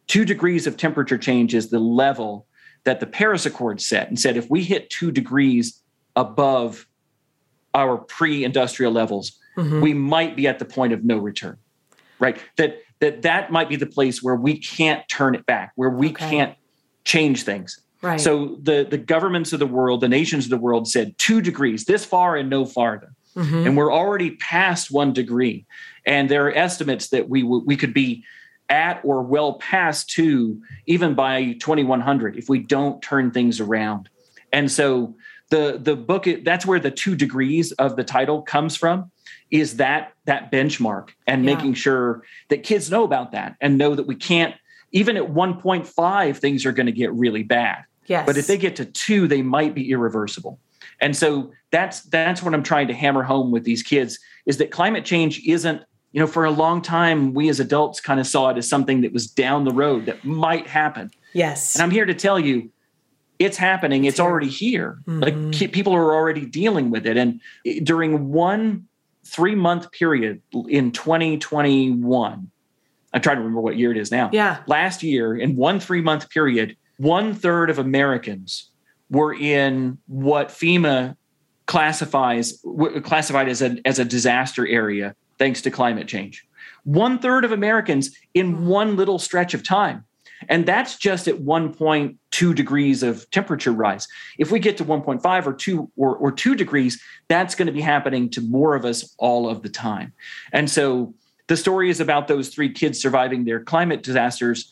two 0.07 0.25
degrees 0.25 0.67
of 0.67 0.77
temperature 0.77 1.17
change 1.17 1.53
is 1.53 1.69
the 1.69 1.79
level 1.79 2.45
that 2.83 2.99
the 2.99 3.05
Paris 3.07 3.45
Accord 3.45 3.81
set 3.81 4.07
and 4.07 4.19
said 4.19 4.37
if 4.37 4.49
we 4.49 4.63
hit 4.63 4.89
two 4.89 5.11
degrees 5.11 5.81
above 6.15 6.87
our 7.73 7.97
pre 7.97 8.43
industrial 8.43 8.91
levels, 8.91 9.37
Mhm. 9.57 9.81
we 9.81 9.93
might 9.93 10.35
be 10.35 10.47
at 10.47 10.59
the 10.59 10.65
point 10.65 10.93
of 10.93 11.03
no 11.03 11.17
return 11.17 11.57
right 12.19 12.37
that 12.55 12.77
that 13.01 13.23
that 13.23 13.51
might 13.51 13.67
be 13.67 13.75
the 13.75 13.85
place 13.85 14.23
where 14.23 14.35
we 14.35 14.57
can't 14.57 15.05
turn 15.09 15.35
it 15.35 15.45
back 15.45 15.73
where 15.75 15.89
we 15.89 16.09
Okay. 16.11 16.29
can't 16.29 16.55
change 17.03 17.43
things 17.43 17.79
Right. 18.01 18.19
so 18.19 18.57
the 18.63 18.87
the 18.89 18.97
governments 18.97 19.53
of 19.53 19.59
the 19.59 19.67
world 19.67 20.01
the 20.01 20.09
nations 20.09 20.45
of 20.45 20.49
the 20.49 20.57
world 20.57 20.87
said 20.87 21.15
2 21.17 21.41
degrees 21.41 21.85
this 21.85 22.03
far 22.03 22.35
and 22.35 22.49
no 22.49 22.65
farther 22.65 23.09
Mhm. 23.35 23.65
and 23.67 23.77
we're 23.77 23.93
already 23.93 24.31
past 24.31 24.91
1 24.91 25.13
degree 25.13 25.65
and 26.05 26.27
there 26.29 26.47
are 26.47 26.55
estimates 26.55 27.09
that 27.09 27.29
we 27.29 27.41
w- 27.43 27.63
we 27.65 27.75
could 27.75 27.93
be 27.93 28.23
at 28.69 28.99
or 29.03 29.21
well 29.21 29.53
past 29.53 30.09
2 30.09 30.59
even 30.87 31.13
by 31.13 31.53
2100 31.59 32.37
if 32.37 32.49
we 32.49 32.59
don't 32.59 33.01
turn 33.01 33.29
things 33.31 33.59
around 33.59 34.09
and 34.51 34.71
so 34.71 35.15
the 35.49 35.79
the 35.81 35.95
book 35.95 36.25
that's 36.43 36.65
where 36.65 36.79
the 36.79 36.91
2 36.91 37.15
degrees 37.15 37.71
of 37.73 37.95
the 37.95 38.03
title 38.03 38.41
comes 38.41 38.75
from 38.75 39.11
is 39.51 39.77
that 39.77 40.13
that 40.25 40.51
benchmark 40.51 41.09
and 41.27 41.43
Yeah. 41.45 41.53
making 41.55 41.73
sure 41.75 42.23
that 42.49 42.63
kids 42.63 42.89
know 42.89 43.03
about 43.03 43.31
that 43.33 43.55
and 43.61 43.77
know 43.77 43.93
that 43.95 44.07
we 44.07 44.15
can't 44.15 44.55
even 44.91 45.17
at 45.17 45.23
1.5 45.23 46.37
things 46.37 46.65
are 46.65 46.71
going 46.71 46.85
to 46.85 46.91
get 46.91 47.11
really 47.13 47.43
bad 47.43 47.83
yes. 48.07 48.25
but 48.25 48.37
if 48.37 48.47
they 48.47 48.57
get 48.57 48.75
to 48.75 48.85
2 48.85 49.27
they 49.27 49.41
might 49.41 49.73
be 49.75 49.91
irreversible 49.91 50.59
and 50.99 51.15
so 51.15 51.51
that's 51.71 52.01
that's 52.03 52.43
what 52.43 52.53
i'm 52.53 52.63
trying 52.63 52.87
to 52.87 52.93
hammer 52.93 53.23
home 53.23 53.51
with 53.51 53.63
these 53.63 53.83
kids 53.83 54.19
is 54.45 54.57
that 54.57 54.71
climate 54.71 55.05
change 55.05 55.41
isn't 55.47 55.81
you 56.11 56.19
know 56.19 56.27
for 56.27 56.45
a 56.45 56.51
long 56.51 56.81
time 56.81 57.33
we 57.33 57.49
as 57.49 57.59
adults 57.59 57.99
kind 58.01 58.19
of 58.19 58.27
saw 58.27 58.49
it 58.49 58.57
as 58.57 58.67
something 58.67 59.01
that 59.01 59.13
was 59.13 59.27
down 59.27 59.63
the 59.63 59.71
road 59.73 60.05
that 60.05 60.23
might 60.25 60.67
happen 60.67 61.09
yes. 61.33 61.75
and 61.75 61.81
i'm 61.83 61.91
here 61.91 62.05
to 62.05 62.13
tell 62.13 62.39
you 62.39 62.69
it's 63.39 63.57
happening 63.57 64.05
it's 64.05 64.19
already 64.19 64.49
here 64.49 64.99
like 65.07 65.33
Mhm. 65.33 65.53
ki- 65.53 65.67
people 65.69 65.93
are 65.95 66.13
already 66.13 66.45
dealing 66.45 66.91
with 66.91 67.07
it 67.07 67.17
and 67.17 67.39
during 67.83 68.29
one 68.31 68.85
three 69.25 69.55
month 69.55 69.91
period 69.91 70.41
in 70.67 70.91
2021 70.91 72.50
i'm 73.13 73.21
trying 73.21 73.37
to 73.37 73.41
remember 73.41 73.61
what 73.61 73.77
year 73.77 73.91
it 73.91 73.97
is 73.97 74.11
now. 74.11 74.29
Yeah. 74.31 74.63
last 74.67 75.03
year 75.03 75.35
in 75.35 75.55
one 75.55 75.79
three 75.79 76.01
month 76.01 76.29
period 76.29 76.75
one 76.97 77.33
third 77.33 77.69
of 77.69 77.79
americans 77.79 78.69
were 79.09 79.33
in 79.33 79.97
what 80.07 80.49
fema 80.49 81.15
classifies 81.71 82.61
classified 83.03 83.47
as 83.47 83.61
a, 83.61 83.77
as 83.85 83.97
a 83.97 84.03
disaster 84.03 84.67
area 84.67 85.15
thanks 85.39 85.61
to 85.61 85.71
climate 85.71 86.05
change. 86.07 86.45
One 86.83 87.17
third 87.17 87.45
of 87.45 87.53
americans 87.53 88.13
in 88.33 88.51
hmm. 88.51 88.67
one 88.67 88.95
little 88.97 89.19
stretch 89.19 89.53
of 89.53 89.63
time. 89.63 90.03
And 90.49 90.65
that's 90.65 90.97
just 90.97 91.27
at 91.27 91.35
1.2 91.35 92.55
degrees 92.55 93.03
of 93.03 93.29
temperature 93.29 93.71
rise. 93.71 94.07
If 94.39 94.51
we 94.51 94.59
get 94.59 94.75
to 94.77 94.85
1.5 94.85 95.45
or 95.45 95.53
2 95.53 95.91
or, 95.95 96.15
or 96.17 96.31
2 96.31 96.55
degrees 96.55 97.01
that's 97.27 97.55
going 97.55 97.67
to 97.67 97.71
be 97.71 97.79
happening 97.79 98.29
to 98.31 98.41
more 98.41 98.75
of 98.75 98.83
us 98.83 99.15
all 99.17 99.47
of 99.47 99.61
the 99.61 99.69
time. 99.69 100.11
And 100.51 100.69
so 100.69 101.13
the 101.51 101.57
story 101.57 101.89
is 101.89 101.99
about 101.99 102.29
those 102.29 102.47
three 102.47 102.71
kids 102.71 102.97
surviving 103.01 103.43
their 103.43 103.59
climate 103.59 104.01
disasters 104.03 104.71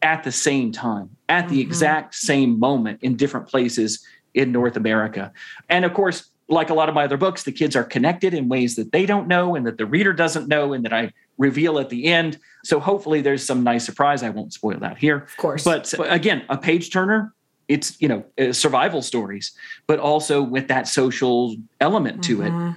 at 0.00 0.24
the 0.24 0.32
same 0.32 0.72
time, 0.72 1.10
at 1.28 1.46
the 1.50 1.58
Mhm. 1.58 1.66
exact 1.66 2.14
same 2.14 2.58
moment 2.58 3.00
in 3.02 3.16
different 3.16 3.46
places 3.48 4.02
in 4.32 4.50
North 4.50 4.78
America. 4.78 5.30
And 5.68 5.84
of 5.84 5.92
course, 5.92 6.30
like 6.48 6.70
a 6.70 6.74
lot 6.74 6.88
of 6.88 6.94
my 6.94 7.04
other 7.04 7.18
books, 7.18 7.42
the 7.42 7.52
kids 7.52 7.76
are 7.76 7.84
connected 7.84 8.32
in 8.32 8.48
ways 8.48 8.76
that 8.76 8.92
they 8.92 9.04
don't 9.04 9.28
know 9.28 9.54
and 9.56 9.66
that 9.66 9.76
the 9.76 9.84
reader 9.84 10.14
doesn't 10.14 10.48
know 10.48 10.72
and 10.72 10.86
that 10.86 10.92
I 10.94 11.12
reveal 11.36 11.78
at 11.78 11.90
the 11.90 12.06
end. 12.06 12.38
So 12.64 12.80
hopefully 12.80 13.20
there's 13.20 13.44
some 13.44 13.62
nice 13.62 13.84
surprise. 13.84 14.22
I 14.22 14.30
won't 14.30 14.54
spoil 14.54 14.78
that 14.80 14.96
here. 14.96 15.18
Of 15.18 15.36
course. 15.36 15.64
But 15.64 15.92
again, 15.98 16.44
a 16.48 16.56
page 16.56 16.90
turner. 16.90 17.34
It's 17.68 18.00
you 18.00 18.08
know 18.08 18.24
uh, 18.40 18.52
survival 18.54 19.02
stories, 19.02 19.52
but 19.86 19.98
also 19.98 20.40
with 20.40 20.68
that 20.68 20.88
social 20.88 21.56
element 21.78 22.24
to 22.24 22.40
it 22.40 22.52
Mhm. 22.54 22.76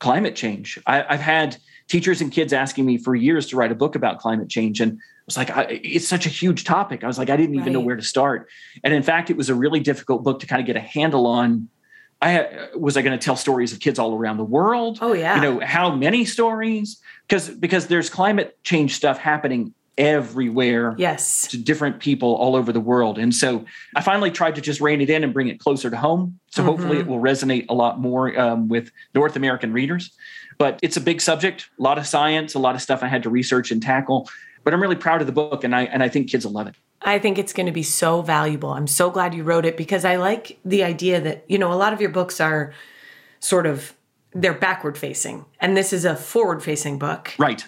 climate 0.00 0.34
change. 0.34 0.76
I, 0.88 1.04
I've 1.08 1.20
had 1.20 1.56
teachers 1.90 2.20
and 2.20 2.30
kids 2.32 2.52
asking 2.52 2.86
me 2.86 2.96
for 2.96 3.14
years 3.14 3.48
to 3.48 3.56
write 3.56 3.72
a 3.72 3.74
book 3.74 3.96
about 3.96 4.18
climate 4.20 4.48
change, 4.48 4.80
and 4.80 4.92
I 4.92 5.22
was 5.26 5.36
like, 5.36 5.50
I, 5.50 5.80
it's 5.82 6.08
such 6.08 6.24
a 6.24 6.30
huge 6.30 6.64
topic. 6.64 7.04
I 7.04 7.06
was 7.06 7.18
like, 7.18 7.28
I 7.28 7.36
didn't 7.36 7.56
even 7.56 7.72
know 7.72 7.80
where 7.80 7.96
to 7.96 8.02
start. 8.02 8.48
And 8.82 8.94
in 8.94 9.02
fact, 9.02 9.28
it 9.28 9.36
was 9.36 9.48
a 9.50 9.54
really 9.54 9.80
difficult 9.80 10.22
book 10.22 10.40
to 10.40 10.46
kind 10.46 10.60
of 10.60 10.66
get 10.66 10.76
a 10.76 10.80
handle 10.80 11.26
on. 11.26 11.68
I 12.22 12.30
had- 12.30 12.70
was 12.76 12.96
I 12.96 13.02
going 13.02 13.18
to 13.18 13.24
tell 13.24 13.36
stories 13.36 13.72
of 13.72 13.80
kids 13.80 13.98
all 13.98 14.14
around 14.14 14.36
the 14.36 14.44
world? 14.44 14.98
Oh 15.00 15.12
yeah. 15.12 15.36
You 15.36 15.40
know 15.42 15.60
how 15.66 15.94
many 15.94 16.24
stories? 16.24 17.00
Because 17.26 17.48
because 17.48 17.86
there's 17.88 18.08
climate 18.08 18.58
change 18.62 18.94
stuff 18.94 19.18
happening 19.18 19.74
everywhere 20.00 20.94
yes. 20.96 21.46
to 21.48 21.58
different 21.58 22.00
people 22.00 22.34
all 22.36 22.56
over 22.56 22.72
the 22.72 22.80
world. 22.80 23.18
And 23.18 23.34
so 23.34 23.66
I 23.94 24.00
finally 24.00 24.30
tried 24.30 24.54
to 24.54 24.62
just 24.62 24.80
rein 24.80 25.02
it 25.02 25.10
in 25.10 25.22
and 25.22 25.32
bring 25.32 25.48
it 25.48 25.60
closer 25.60 25.90
to 25.90 25.96
home. 25.96 26.40
So 26.50 26.62
hopefully 26.64 26.96
Mhm. 26.96 27.00
it 27.00 27.06
will 27.06 27.20
resonate 27.20 27.66
a 27.68 27.74
lot 27.74 28.00
more 28.00 28.36
um, 28.40 28.68
with 28.68 28.90
North 29.14 29.36
American 29.36 29.72
readers. 29.74 30.10
But 30.56 30.80
it's 30.82 30.96
a 30.96 31.00
big 31.00 31.20
subject, 31.20 31.68
a 31.78 31.82
lot 31.82 31.98
of 31.98 32.06
science, 32.06 32.54
a 32.54 32.58
lot 32.58 32.74
of 32.74 32.80
stuff 32.82 33.02
I 33.02 33.08
had 33.08 33.22
to 33.24 33.30
research 33.30 33.70
and 33.70 33.82
tackle. 33.82 34.28
But 34.64 34.72
I'm 34.74 34.80
really 34.80 34.96
proud 34.96 35.20
of 35.20 35.26
the 35.26 35.32
book, 35.32 35.64
and 35.64 35.74
I 35.74 35.84
and 35.84 36.02
I 36.02 36.08
think 36.08 36.30
kids 36.30 36.44
will 36.44 36.52
love 36.52 36.66
it. 36.66 36.74
I 37.02 37.18
think 37.18 37.38
it's 37.38 37.54
going 37.54 37.64
to 37.66 37.72
be 37.72 37.82
so 37.82 38.20
valuable. 38.20 38.70
I'm 38.70 38.86
so 38.86 39.10
glad 39.10 39.32
you 39.34 39.42
wrote 39.42 39.64
it 39.64 39.76
because 39.76 40.04
I 40.04 40.16
like 40.16 40.58
the 40.66 40.84
idea 40.84 41.18
that, 41.22 41.44
you 41.48 41.58
know, 41.58 41.72
a 41.72 41.78
lot 41.84 41.94
of 41.94 42.00
your 42.02 42.10
books 42.10 42.40
are 42.40 42.74
sort 43.38 43.66
of 43.66 43.94
they're 44.34 44.52
backward 44.52 44.98
facing 44.98 45.44
and 45.60 45.76
this 45.76 45.92
is 45.94 46.04
a 46.04 46.14
forward 46.14 46.62
facing 46.62 46.98
book. 46.98 47.32
Right, 47.38 47.64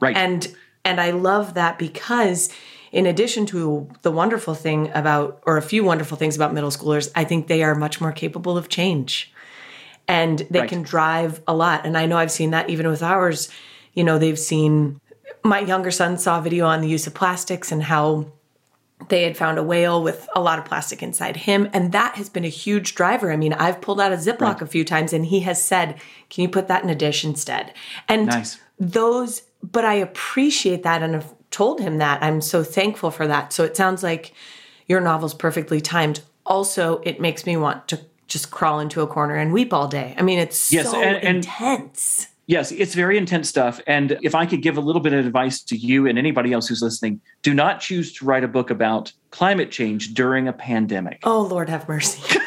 right. 0.00 0.14
And 0.14 0.54
and 0.84 1.00
I 1.00 1.10
love 1.10 1.54
that 1.54 1.78
because 1.78 2.48
in 2.92 3.06
addition 3.06 3.46
to 3.46 3.88
the 4.02 4.10
wonderful 4.12 4.54
thing 4.54 4.90
about 4.94 5.42
or 5.46 5.56
a 5.56 5.62
few 5.62 5.82
wonderful 5.84 6.16
things 6.16 6.36
about 6.36 6.54
middle 6.54 6.70
schoolers, 6.70 7.10
I 7.14 7.24
think 7.24 7.46
they 7.48 7.62
are 7.62 7.74
much 7.74 8.00
more 8.00 8.12
capable 8.12 8.56
of 8.56 8.68
change. 8.68 9.32
And 10.06 10.46
they 10.50 10.60
Right. 10.60 10.68
can 10.68 10.82
drive 10.82 11.40
a 11.48 11.54
lot. 11.54 11.84
And 11.86 11.96
I 11.96 12.06
know 12.06 12.18
I've 12.18 12.30
seen 12.30 12.50
that 12.50 12.68
even 12.70 12.86
with 12.88 13.02
ours. 13.02 13.48
You 13.94 14.04
know, 14.04 14.18
they've 14.18 14.38
seen 14.38 15.00
my 15.42 15.60
younger 15.60 15.90
son 15.90 16.18
saw 16.18 16.38
a 16.38 16.42
video 16.42 16.66
on 16.66 16.82
the 16.82 16.88
use 16.88 17.06
of 17.06 17.14
plastics 17.14 17.72
and 17.72 17.82
how 17.82 18.26
they 19.08 19.24
had 19.24 19.36
found 19.36 19.58
a 19.58 19.62
whale 19.62 20.02
with 20.02 20.28
a 20.34 20.40
lot 20.40 20.58
of 20.58 20.64
plastic 20.64 21.02
inside 21.02 21.36
him. 21.36 21.68
And 21.72 21.90
that 21.92 22.14
has 22.14 22.28
been 22.28 22.44
a 22.44 22.48
huge 22.48 22.94
driver. 22.94 23.32
I 23.32 23.36
mean, 23.36 23.52
I've 23.54 23.80
pulled 23.80 24.00
out 24.00 24.12
a 24.12 24.16
Ziploc 24.16 24.40
Right. 24.40 24.62
a 24.62 24.66
few 24.66 24.84
times 24.84 25.12
and 25.12 25.26
he 25.26 25.40
has 25.40 25.60
said, 25.60 25.96
Can 26.30 26.42
you 26.42 26.48
put 26.48 26.68
that 26.68 26.84
in 26.84 26.90
a 26.90 26.94
dish 26.94 27.24
instead? 27.24 27.74
And 28.08 28.26
Nice. 28.28 28.58
those, 28.78 29.42
but 29.72 29.84
I 29.84 29.94
appreciate 29.94 30.82
that 30.82 31.02
and 31.02 31.14
have 31.14 31.34
told 31.50 31.80
him 31.80 31.98
that. 31.98 32.22
I'm 32.22 32.40
so 32.40 32.62
thankful 32.62 33.10
for 33.10 33.26
that. 33.26 33.52
So 33.52 33.64
it 33.64 33.76
sounds 33.76 34.02
like 34.02 34.32
your 34.86 35.00
novel's 35.00 35.34
perfectly 35.34 35.80
timed. 35.80 36.20
Also, 36.44 37.00
it 37.04 37.20
makes 37.20 37.46
me 37.46 37.56
want 37.56 37.88
to 37.88 38.00
just 38.28 38.50
crawl 38.50 38.80
into 38.80 39.00
a 39.00 39.06
corner 39.06 39.36
and 39.36 39.52
weep 39.52 39.72
all 39.72 39.88
day. 39.88 40.14
I 40.18 40.22
mean, 40.22 40.38
it's 40.38 40.72
Yes, 40.72 40.90
so 40.90 41.00
and- 41.00 41.16
and- 41.24 41.36
intense. 41.36 42.28
Yes, 42.46 42.72
it's 42.72 42.94
very 42.94 43.16
intense 43.16 43.48
stuff. 43.48 43.80
And 43.86 44.18
if 44.22 44.34
I 44.34 44.44
could 44.44 44.60
give 44.60 44.76
a 44.76 44.80
little 44.82 45.00
bit 45.00 45.14
of 45.14 45.24
advice 45.24 45.62
to 45.62 45.76
you 45.76 46.06
and 46.06 46.18
anybody 46.18 46.52
else 46.52 46.68
who's 46.68 46.82
listening, 46.82 47.22
do 47.44 47.54
not 47.54 47.78
choose 47.80 48.12
to 48.14 48.24
write 48.24 48.42
a 48.42 48.48
book 48.48 48.70
about 48.70 49.12
climate 49.30 49.70
change 49.70 50.14
during 50.14 50.48
a 50.48 50.52
pandemic. 50.52 51.20
Oh, 51.22 51.42
Lord 51.42 51.68
have 51.68 51.86
mercy. 51.88 52.20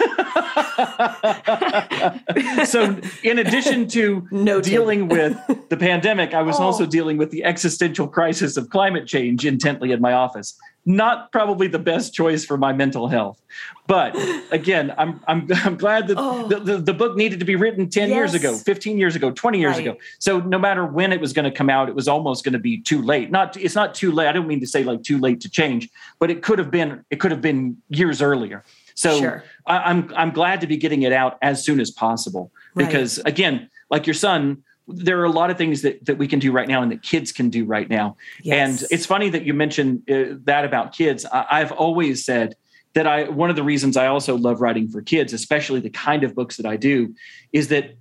so, 2.66 2.98
in 3.24 3.40
addition 3.40 3.88
to 3.90 4.28
Noted. 4.32 4.70
dealing 4.70 5.08
with 5.08 5.38
the 5.70 5.78
pandemic, 5.80 6.34
I 6.34 6.42
was 6.42 6.60
Oh. 6.60 6.64
also 6.64 6.86
dealing 6.86 7.18
with 7.18 7.32
the 7.32 7.44
existential 7.44 8.08
crisis 8.08 8.58
of 8.58 8.70
climate 8.70 9.08
change 9.08 9.46
intently 9.46 9.92
in 9.92 10.02
my 10.02 10.14
office. 10.14 10.58
Not 10.86 11.32
probably 11.34 11.68
the 11.68 11.80
best 11.80 12.14
choice 12.14 12.46
for 12.46 12.58
my 12.58 12.72
mental 12.72 13.10
health, 13.10 13.42
but 13.88 14.16
again, 14.52 14.94
I'm 14.98 15.20
I'm, 15.28 15.46
I'm 15.66 15.76
glad 15.76 16.08
that 16.08 16.16
Oh. 16.18 16.48
the, 16.48 16.60
the, 16.62 16.78
the 16.78 16.94
book 16.94 17.18
needed 17.18 17.40
to 17.40 17.46
be 17.46 17.58
written 17.58 17.90
ten 17.90 18.10
years 18.10 18.34
ago, 18.34 18.56
fifteen 18.56 18.98
years 18.98 19.14
ago, 19.14 19.30
twenty 19.32 19.60
years 19.60 19.76
Right. 19.76 19.88
ago. 19.88 19.98
So 20.20 20.40
no 20.40 20.58
matter 20.58 20.86
when 20.86 21.12
it 21.12 21.20
was 21.20 21.34
going 21.34 21.44
to 21.44 21.52
come 21.52 21.70
out, 21.70 21.90
it 21.90 21.96
was 21.96 22.08
almost 22.08 22.46
going 22.46 22.54
to 22.54 22.60
be 22.60 22.80
too 22.82 23.02
late. 23.02 23.30
Not 23.32 23.58
it's 23.58 23.76
not 23.76 23.96
too 23.96 24.14
late. 24.14 24.28
I 24.30 24.32
don't 24.32 24.48
mean 24.48 24.62
to 24.62 24.68
say 24.68 24.84
like 24.88 25.04
too 25.04 25.20
late 25.20 25.40
to 25.42 25.50
change, 25.50 25.90
but 26.20 26.32
it 26.32 26.42
could 26.42 26.58
have 26.60 26.72
been 26.72 27.04
it 27.12 27.20
could 27.20 27.32
have 27.32 27.42
been 27.42 27.78
years 27.90 28.22
earlier. 28.22 28.64
So 28.96 29.20
Sure. 29.20 29.44
I, 29.66 29.78
I'm 29.90 30.12
I'm 30.16 30.32
glad 30.32 30.62
to 30.62 30.68
be 30.68 30.78
getting 30.78 31.04
it 31.04 31.14
out 31.14 31.38
as 31.42 31.64
soon 31.64 31.80
as 31.80 31.92
possible 31.92 32.52
Right. 32.74 32.86
because 32.86 33.20
again, 33.20 33.70
like 33.92 34.08
your 34.08 34.14
son, 34.16 34.64
there 34.88 35.20
are 35.20 35.26
a 35.26 35.30
lot 35.42 35.50
of 35.52 35.58
things 35.58 35.82
that, 35.82 36.06
that 36.06 36.18
we 36.18 36.28
can 36.28 36.40
do 36.40 36.52
right 36.52 36.68
now 36.68 36.82
and 36.82 36.92
that 36.92 37.02
kids 37.04 37.32
can 37.32 37.50
do 37.50 37.66
right 37.66 37.90
now. 37.90 38.16
Yes. 38.42 38.82
And 38.82 38.88
it's 38.92 39.06
funny 39.06 39.30
that 39.30 39.44
you 39.44 39.54
mentioned 39.54 40.10
uh, 40.10 40.38
that 40.46 40.64
about 40.66 40.94
kids. 40.94 41.26
I, 41.26 41.46
I've 41.52 41.72
always 41.74 42.24
said 42.24 42.56
that 42.94 43.06
I, 43.06 43.30
one 43.30 43.50
of 43.50 43.56
the 43.56 43.64
reasons 43.64 43.98
I 43.98 44.08
also 44.08 44.38
love 44.38 44.62
writing 44.62 44.88
for 44.88 45.02
kids, 45.02 45.34
especially 45.34 45.82
the 45.82 45.90
kind 45.90 46.24
of 46.24 46.34
books 46.34 46.58
that 46.58 46.66
I 46.66 46.78
do, 46.78 47.14
is 47.52 47.68
that 47.68 47.96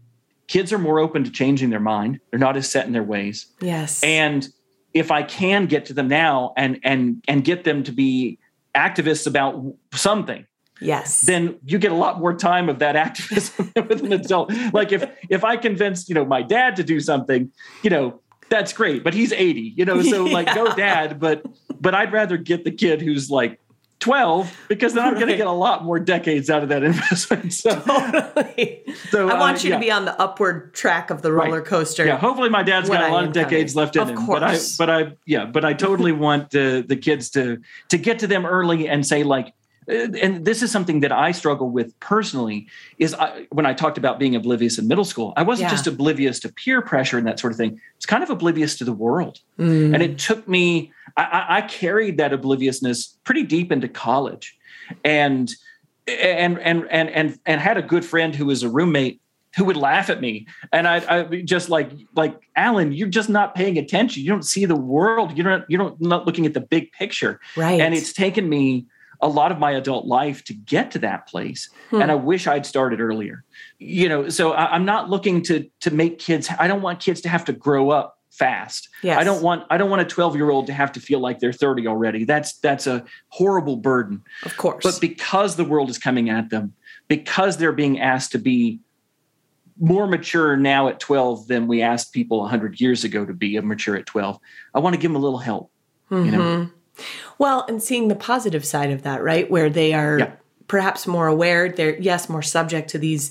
kids 0.46 0.72
are 0.72 0.78
more 0.78 1.00
open 1.00 1.24
to 1.24 1.30
changing 1.30 1.70
their 1.70 1.80
mind. 1.80 2.20
They're 2.30 2.38
not 2.38 2.56
as 2.56 2.70
set 2.70 2.86
in 2.86 2.92
their 2.92 3.02
ways. 3.02 3.46
Yes. 3.60 4.02
And 4.04 4.48
if 4.96 5.10
I 5.10 5.22
can 5.22 5.66
get 5.66 5.86
to 5.86 5.94
them 5.94 6.08
now 6.08 6.52
and, 6.56 6.80
and, 6.82 7.22
and 7.28 7.44
get 7.44 7.64
them 7.64 7.82
to 7.84 7.92
be 7.92 8.38
activists 8.74 9.26
about 9.26 9.62
something, 9.92 10.46
yes. 10.80 11.22
then 11.22 11.58
you 11.64 11.78
get 11.78 11.92
a 11.92 11.94
lot 11.94 12.18
more 12.18 12.34
time 12.34 12.68
of 12.68 12.78
that 12.78 12.96
activism 12.96 13.72
with 13.88 14.02
an 14.02 14.12
adult. 14.12 14.52
Like 14.72 14.92
if 14.92 15.08
if 15.28 15.44
I 15.44 15.56
convinced, 15.56 16.08
you 16.08 16.14
know, 16.14 16.24
my 16.24 16.42
dad 16.42 16.76
to 16.76 16.84
do 16.84 17.00
something, 17.00 17.50
you 17.82 17.90
know, 17.90 18.20
that's 18.48 18.72
great, 18.72 19.02
but 19.02 19.14
he's 19.14 19.32
80, 19.32 19.74
you 19.76 19.84
know, 19.84 20.02
so 20.02 20.24
like 20.24 20.54
go 20.54 20.74
dad, 20.76 21.18
but 21.18 21.44
but 21.80 21.94
I'd 21.94 22.12
rather 22.12 22.36
get 22.36 22.64
the 22.64 22.70
kid 22.70 23.02
who's 23.02 23.30
like 23.30 23.60
12 24.00 24.66
because 24.68 24.92
then 24.94 25.04
I'm 25.04 25.14
going 25.14 25.28
to 25.28 25.36
get 25.36 25.46
a 25.46 25.52
lot 25.52 25.82
more 25.84 25.98
decades 25.98 26.50
out 26.50 26.62
of 26.62 26.68
that 26.68 26.82
investment. 26.92 27.52
So, 27.52 27.80
totally. 27.80 28.84
so 29.10 29.28
I 29.28 29.38
want 29.40 29.58
uh, 29.58 29.62
you 29.62 29.70
yeah. 29.70 29.76
to 29.76 29.80
be 29.80 29.90
on 29.90 30.04
the 30.04 30.20
upward 30.20 30.74
track 30.74 31.10
of 31.10 31.22
the 31.22 31.32
roller 31.32 31.58
Right. 31.58 31.64
coaster. 31.64 32.04
Yeah, 32.04 32.18
hopefully 32.18 32.48
my 32.50 32.62
dad's 32.62 32.88
got 32.90 33.08
a 33.08 33.12
lot 33.12 33.24
of 33.24 33.32
decades 33.32 33.72
coming. 33.72 33.84
left 33.86 33.96
in 33.96 34.02
Of 34.02 34.08
him. 34.10 34.26
But 34.26 34.42
I, 34.42 34.48
course. 34.50 34.76
but 34.76 34.90
I, 34.90 35.12
yeah, 35.26 35.46
but 35.46 35.64
I 35.64 35.72
totally 35.72 36.12
want 36.12 36.50
the 36.50 36.84
the 36.86 36.96
kids 36.96 37.30
to 37.30 37.58
to 37.88 37.98
get 37.98 38.18
to 38.20 38.26
them 38.26 38.44
early 38.44 38.88
and 38.88 39.06
say 39.06 39.22
like, 39.22 39.46
uh, 39.48 39.50
and 39.88 40.44
this 40.44 40.62
is 40.62 40.70
something 40.70 41.00
that 41.00 41.12
I 41.12 41.32
struggle 41.32 41.70
with 41.70 41.98
personally. 42.00 42.66
Is 42.98 43.14
I, 43.14 43.46
when 43.50 43.66
I 43.66 43.74
talked 43.74 43.98
about 43.98 44.18
being 44.18 44.34
oblivious 44.34 44.78
in 44.78 44.88
middle 44.88 45.04
school, 45.04 45.32
I 45.36 45.42
wasn't 45.42 45.66
Yeah. 45.66 45.70
just 45.76 45.86
oblivious 45.86 46.40
to 46.40 46.52
peer 46.52 46.82
pressure 46.82 47.18
and 47.18 47.26
that 47.26 47.38
sort 47.38 47.52
of 47.52 47.56
thing. 47.56 47.80
It's 47.96 48.06
kind 48.06 48.22
of 48.22 48.30
oblivious 48.30 48.76
to 48.78 48.84
the 48.84 48.92
world, 48.92 49.40
Mm. 49.58 49.94
and 49.94 50.02
it 50.02 50.18
took 50.18 50.46
me. 50.48 50.92
I, 51.16 51.46
I, 51.48 51.60
carried 51.62 52.18
that 52.18 52.32
obliviousness 52.34 53.16
pretty 53.24 53.42
deep 53.42 53.72
into 53.72 53.88
college, 53.88 54.56
and 55.04 55.50
and 56.06 56.58
and 56.58 56.86
and 56.90 57.08
and 57.10 57.38
and 57.46 57.60
had 57.60 57.76
a 57.76 57.82
good 57.82 58.04
friend 58.04 58.34
who 58.34 58.46
was 58.46 58.62
a 58.62 58.68
roommate 58.68 59.20
who 59.56 59.64
would 59.64 59.76
laugh 59.76 60.10
at 60.10 60.20
me 60.20 60.46
and 60.72 60.86
I, 60.86 60.96
I 61.08 61.42
just 61.42 61.70
like 61.70 61.90
like 62.14 62.38
alan 62.56 62.92
you're 62.92 63.08
just 63.08 63.30
not 63.30 63.54
paying 63.54 63.78
attention 63.78 64.22
you 64.22 64.28
don't 64.28 64.44
see 64.44 64.66
the 64.66 64.76
world 64.76 65.36
you 65.36 65.42
don't 65.42 65.64
you 65.68 65.78
don't 65.78 65.98
not 66.00 66.26
looking 66.26 66.44
at 66.44 66.52
the 66.52 66.60
big 66.60 66.92
picture 66.92 67.40
right. 67.56 67.80
and 67.80 67.94
it's 67.94 68.12
taken 68.12 68.48
me 68.48 68.84
a 69.20 69.28
lot 69.28 69.50
of 69.52 69.58
my 69.58 69.72
adult 69.72 70.06
life 70.06 70.44
to 70.44 70.54
get 70.54 70.90
to 70.92 70.98
that 70.98 71.26
place 71.28 71.68
Hmm. 71.90 72.02
and 72.02 72.10
i 72.10 72.14
wish 72.14 72.46
i'd 72.46 72.66
started 72.66 73.00
earlier 73.00 73.44
you 73.78 74.08
know 74.08 74.28
so 74.28 74.52
I, 74.52 74.74
i'm 74.74 74.84
not 74.84 75.08
looking 75.10 75.42
to 75.42 75.68
to 75.80 75.90
make 75.92 76.18
kids 76.18 76.48
i 76.58 76.66
don't 76.66 76.82
want 76.82 77.00
kids 77.00 77.20
to 77.22 77.28
have 77.28 77.44
to 77.46 77.52
grow 77.52 77.90
up 77.90 78.18
fast 78.30 78.88
Yes. 79.02 79.18
i 79.18 79.24
don't 79.24 79.42
want 79.42 79.64
i 79.70 79.76
don't 79.78 79.88
want 79.88 80.02
a 80.02 80.04
12 80.04 80.34
year 80.36 80.50
old 80.50 80.66
to 80.66 80.72
have 80.72 80.92
to 80.92 81.00
feel 81.00 81.20
like 81.20 81.38
they're 81.38 81.52
30 81.52 81.86
already 81.86 82.24
that's 82.24 82.54
that's 82.58 82.86
a 82.86 83.04
horrible 83.28 83.76
burden 83.76 84.22
of 84.44 84.56
course. 84.56 84.82
but 84.82 85.00
because 85.00 85.56
the 85.56 85.64
world 85.64 85.88
is 85.90 85.98
coming 85.98 86.28
at 86.28 86.50
them, 86.50 86.74
because 87.08 87.56
they're 87.56 87.72
being 87.72 88.00
asked 88.00 88.32
to 88.32 88.38
be 88.38 88.80
more 89.78 90.06
mature 90.06 90.56
now 90.56 90.88
at 90.88 90.98
12 91.00 91.48
than 91.48 91.66
we 91.66 91.82
asked 91.82 92.12
people 92.12 92.40
100 92.40 92.80
years 92.80 93.04
ago 93.04 93.24
to 93.26 93.32
be 93.34 93.60
mature 93.60 93.94
at 93.94 94.06
12, 94.06 94.38
I 94.74 94.78
want 94.80 94.94
to 94.94 94.98
give 95.00 95.10
them 95.10 95.16
a 95.16 95.24
little 95.24 95.38
help. 95.38 95.70
You 96.10 96.30
know, 96.30 96.38
Mhm. 96.40 96.72
Well, 97.38 97.64
and 97.68 97.82
seeing 97.82 98.08
the 98.08 98.14
positive 98.14 98.64
side 98.64 98.90
of 98.90 99.02
that, 99.02 99.22
right? 99.22 99.50
Where 99.50 99.68
they 99.70 99.92
are 99.92 100.18
Yeah. 100.18 100.30
perhaps 100.68 101.06
more 101.06 101.26
aware, 101.26 101.68
they're 101.70 101.98
yes, 101.98 102.28
more 102.28 102.42
subject 102.42 102.90
to 102.90 102.98
these 102.98 103.30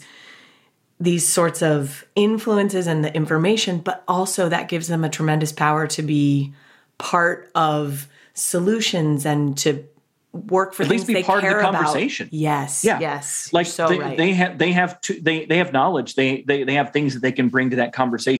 these 1.00 1.28
sorts 1.28 1.62
of 1.62 2.06
influences 2.16 2.88
and 2.88 3.04
the 3.04 3.14
information, 3.14 3.80
but 3.80 4.04
also 4.08 4.48
that 4.48 4.70
gives 4.70 4.88
them 4.88 5.04
a 5.04 5.10
tremendous 5.10 5.52
power 5.52 5.88
to 5.88 6.02
be 6.02 6.54
part 6.98 7.52
of 7.54 8.08
solutions 8.34 9.26
and 9.26 9.58
to 9.58 9.84
work 10.32 10.74
for 10.74 10.84
At 10.84 10.90
least 10.90 11.08
be 11.08 11.14
they 11.14 11.24
part 11.24 11.40
of 11.40 11.44
the 11.44 11.50
care 11.50 11.60
about. 11.60 11.74
conversation. 11.74 12.30
Yes. 12.32 12.84
Yeah. 12.86 13.00
Yes. 13.00 13.50
like 13.52 13.66
so 13.66 13.88
they, 13.90 14.00
right. 14.00 14.18
they 14.18 14.34
have 14.34 14.58
they 14.58 14.72
have 14.72 15.00
to, 15.02 15.20
they 15.20 15.46
they 15.46 15.58
have 15.58 15.74
knowledge. 15.74 16.16
They 16.16 16.42
they 16.44 16.64
they 16.64 16.76
have 16.76 16.94
things 16.94 17.14
that 17.14 17.22
they 17.22 17.32
can 17.34 17.50
bring 17.50 17.72
to 17.72 17.76
that 17.78 17.92
conversation. 17.92 18.40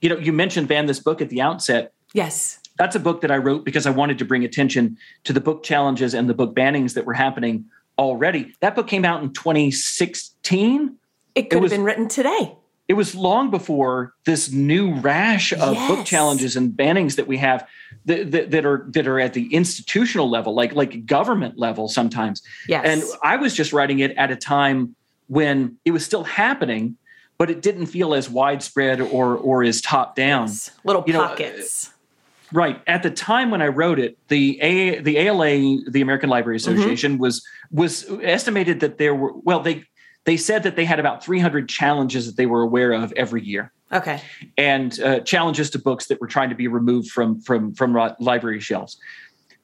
You 0.00 0.08
know, 0.08 0.18
you 0.18 0.32
mentioned 0.32 0.68
ban 0.68 0.86
this 0.86 1.00
book 1.00 1.20
at 1.20 1.28
the 1.28 1.40
outset. 1.40 1.92
yes. 2.12 2.58
That's 2.78 2.96
a 2.96 3.00
book 3.00 3.20
that 3.20 3.30
I 3.30 3.36
wrote 3.36 3.66
because 3.66 3.86
I 3.86 3.90
wanted 3.90 4.18
to 4.18 4.24
bring 4.24 4.44
attention 4.44 4.96
to 5.24 5.34
the 5.34 5.42
book 5.42 5.62
challenges 5.62 6.14
and 6.14 6.26
the 6.28 6.32
book 6.34 6.54
bannings 6.56 6.94
that 6.94 7.04
were 7.04 7.12
happening 7.12 7.66
already. 7.98 8.54
That 8.60 8.74
book 8.74 8.86
came 8.88 9.04
out 9.04 9.22
in 9.22 9.30
2016. 9.34 10.96
It 11.34 11.50
could 11.50 11.62
was- 11.62 11.70
have 11.70 11.78
been 11.78 11.84
written 11.84 12.08
today. 12.08 12.56
it 12.88 12.94
was 12.94 13.14
long 13.14 13.50
before 13.50 14.14
this 14.24 14.50
new 14.50 14.94
rash 14.94 15.52
of 15.52 15.76
book 15.86 16.06
challenges 16.06 16.56
and 16.56 16.72
bannings 16.72 17.16
that 17.16 17.26
we 17.28 17.36
have 17.36 17.68
that, 18.06 18.30
that, 18.32 18.50
that 18.52 18.64
are 18.64 18.86
that 18.88 19.06
are 19.06 19.20
at 19.20 19.34
the 19.34 19.52
institutional 19.54 20.28
level 20.30 20.54
like 20.54 20.74
like 20.74 21.04
government 21.06 21.58
level 21.58 21.88
sometimes 21.88 22.42
Yes. 22.68 22.82
and 22.84 23.02
i 23.22 23.36
was 23.36 23.54
just 23.54 23.72
writing 23.72 24.00
it 24.00 24.10
at 24.16 24.30
a 24.30 24.36
time 24.36 24.96
when 25.28 25.76
it 25.84 25.92
was 25.92 26.04
still 26.04 26.24
happening 26.24 26.96
but 27.42 27.50
it 27.50 27.60
didn't 27.60 27.86
feel 27.86 28.14
as 28.14 28.30
widespread 28.30 29.00
or 29.00 29.34
or 29.36 29.64
as 29.64 29.80
top 29.80 30.14
down 30.14 30.46
Yes. 30.46 30.70
little 30.84 31.02
you 31.08 31.12
know, 31.12 31.26
pockets. 31.26 31.90
Right. 32.52 32.80
At 32.86 33.02
the 33.02 33.10
time 33.10 33.50
when 33.50 33.60
I 33.60 33.66
wrote 33.66 33.98
it, 33.98 34.16
the 34.28 34.60
A, 34.60 35.00
the 35.00 35.16
ALA, 35.18 35.90
the 35.90 36.02
American 36.02 36.30
Library 36.30 36.60
Mm-hmm. 36.60 36.70
Association, 36.72 37.18
was 37.18 37.44
was 37.72 38.08
estimated 38.22 38.78
that 38.78 38.98
there 38.98 39.12
were 39.12 39.32
well 39.38 39.58
they 39.58 39.82
they 40.22 40.36
said 40.36 40.62
that 40.62 40.76
they 40.76 40.84
had 40.84 41.00
about 41.00 41.24
300 41.24 41.68
challenges 41.68 42.26
that 42.26 42.36
they 42.36 42.46
were 42.46 42.62
aware 42.62 42.92
of 42.92 43.12
every 43.16 43.42
year, 43.42 43.72
okay. 43.92 44.20
and 44.56 45.00
uh, 45.00 45.18
challenges 45.32 45.68
to 45.70 45.80
books 45.80 46.06
that 46.06 46.20
were 46.20 46.28
trying 46.28 46.50
to 46.50 46.54
be 46.54 46.68
removed 46.68 47.10
from 47.10 47.40
from 47.40 47.74
from 47.74 47.92
library 48.20 48.60
shelves. 48.60 48.98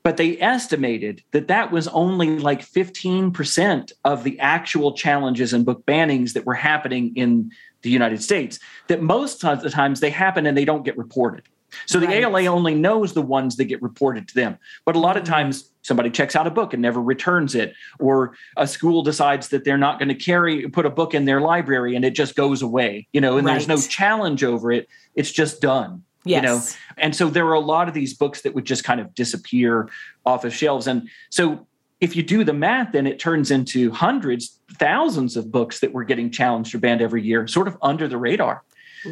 But 0.04 0.16
they 0.16 0.40
estimated 0.40 1.22
that 1.32 1.48
that 1.48 1.70
was 1.70 1.86
only 1.88 2.38
like 2.38 2.62
15% 2.62 3.92
of 4.04 4.24
the 4.24 4.38
actual 4.38 4.92
challenges 4.92 5.52
and 5.52 5.66
book 5.66 5.84
bannings 5.84 6.32
that 6.32 6.46
were 6.46 6.54
happening 6.54 7.12
in 7.14 7.50
the 7.82 7.90
United 7.90 8.22
States. 8.22 8.58
That 8.88 9.02
most 9.02 9.44
of 9.44 9.62
the 9.62 9.70
times 9.70 10.00
they 10.00 10.10
happen 10.10 10.46
and 10.46 10.56
they 10.56 10.64
don't 10.64 10.84
get 10.84 10.96
reported. 10.96 11.44
So 11.86 12.00
the 12.00 12.10
ALA 12.10 12.46
only 12.46 12.74
knows 12.74 13.12
the 13.12 13.22
ones 13.22 13.56
that 13.56 13.66
get 13.66 13.82
reported 13.82 14.28
to 14.28 14.34
them. 14.34 14.58
But 14.84 14.96
a 14.96 14.98
lot 14.98 15.16
of 15.16 15.24
mm-hmm. 15.24 15.32
times 15.32 15.70
somebody 15.82 16.10
checks 16.10 16.36
out 16.36 16.46
a 16.46 16.50
book 16.50 16.72
and 16.72 16.82
never 16.82 17.00
returns 17.00 17.54
it, 17.54 17.74
or 17.98 18.34
a 18.56 18.66
school 18.66 19.02
decides 19.02 19.48
that 19.48 19.64
they're 19.64 19.78
not 19.78 19.98
going 19.98 20.08
to 20.08 20.14
carry 20.14 20.68
put 20.68 20.86
a 20.86 20.90
book 20.90 21.14
in 21.14 21.24
their 21.24 21.40
library 21.40 21.94
and 21.94 22.04
it 22.04 22.12
just 22.12 22.36
goes 22.36 22.62
away, 22.62 23.06
you 23.12 23.20
know, 23.20 23.38
and 23.38 23.46
there's 23.46 23.68
no 23.68 23.78
challenge 23.78 24.44
over 24.44 24.72
it. 24.72 24.88
It's 25.14 25.32
just 25.32 25.60
done. 25.60 26.04
Yes. 26.24 26.42
You 26.42 26.48
know, 26.48 26.60
and 26.98 27.16
so 27.16 27.30
there 27.30 27.46
are 27.46 27.54
a 27.54 27.60
lot 27.60 27.88
of 27.88 27.94
these 27.94 28.12
books 28.14 28.42
that 28.42 28.54
would 28.54 28.64
just 28.64 28.84
kind 28.84 29.00
of 29.00 29.14
disappear 29.14 29.88
off 30.26 30.44
of 30.44 30.54
shelves. 30.54 30.86
And 30.86 31.08
so 31.30 31.66
if 32.00 32.14
you 32.14 32.22
do 32.22 32.44
the 32.44 32.52
math, 32.52 32.92
then 32.92 33.06
it 33.06 33.18
turns 33.18 33.50
into 33.50 33.90
hundreds, 33.90 34.60
thousands 34.74 35.36
of 35.36 35.50
books 35.50 35.80
that 35.80 35.92
were 35.92 36.04
getting 36.04 36.30
challenged 36.30 36.74
or 36.74 36.78
banned 36.78 37.02
every 37.02 37.22
year, 37.22 37.46
sort 37.48 37.68
of 37.68 37.76
under 37.82 38.06
the 38.06 38.16
radar. 38.16 38.62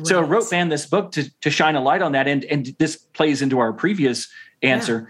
So 0.03 0.19
I 0.19 0.23
wrote 0.23 0.51
ban 0.51 0.69
this 0.69 0.87
book 0.87 1.13
to, 1.13 1.31
to 1.41 1.51
shine 1.51 1.77
a 1.77 1.81
light 1.81 2.03
on 2.03 2.13
that. 2.13 2.27
And, 2.27 2.45
and 2.45 2.75
this 2.79 2.97
plays 2.97 3.41
into 3.41 3.59
our 3.59 3.73
previous 3.73 4.29
answer 4.63 5.09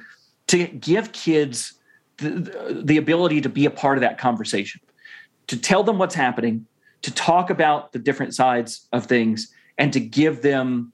to 0.49 0.67
give 0.67 1.13
kids 1.13 1.75
the, 2.19 2.83
the 2.85 2.97
ability 2.99 3.41
to 3.41 3.49
be 3.49 3.67
a 3.67 3.71
part 3.71 3.99
of 3.99 4.03
that 4.03 4.19
conversation. 4.19 4.81
to 5.47 5.57
tell 5.57 5.83
them 5.83 5.99
what's 5.99 6.15
happening, 6.15 6.67
to 7.03 7.13
talk 7.13 7.51
about 7.51 7.93
the 7.93 7.99
different 7.99 8.35
sides 8.35 8.89
of 8.93 9.07
things, 9.07 9.53
and 9.79 9.93
to 9.93 10.01
give 10.01 10.43
them 10.43 10.93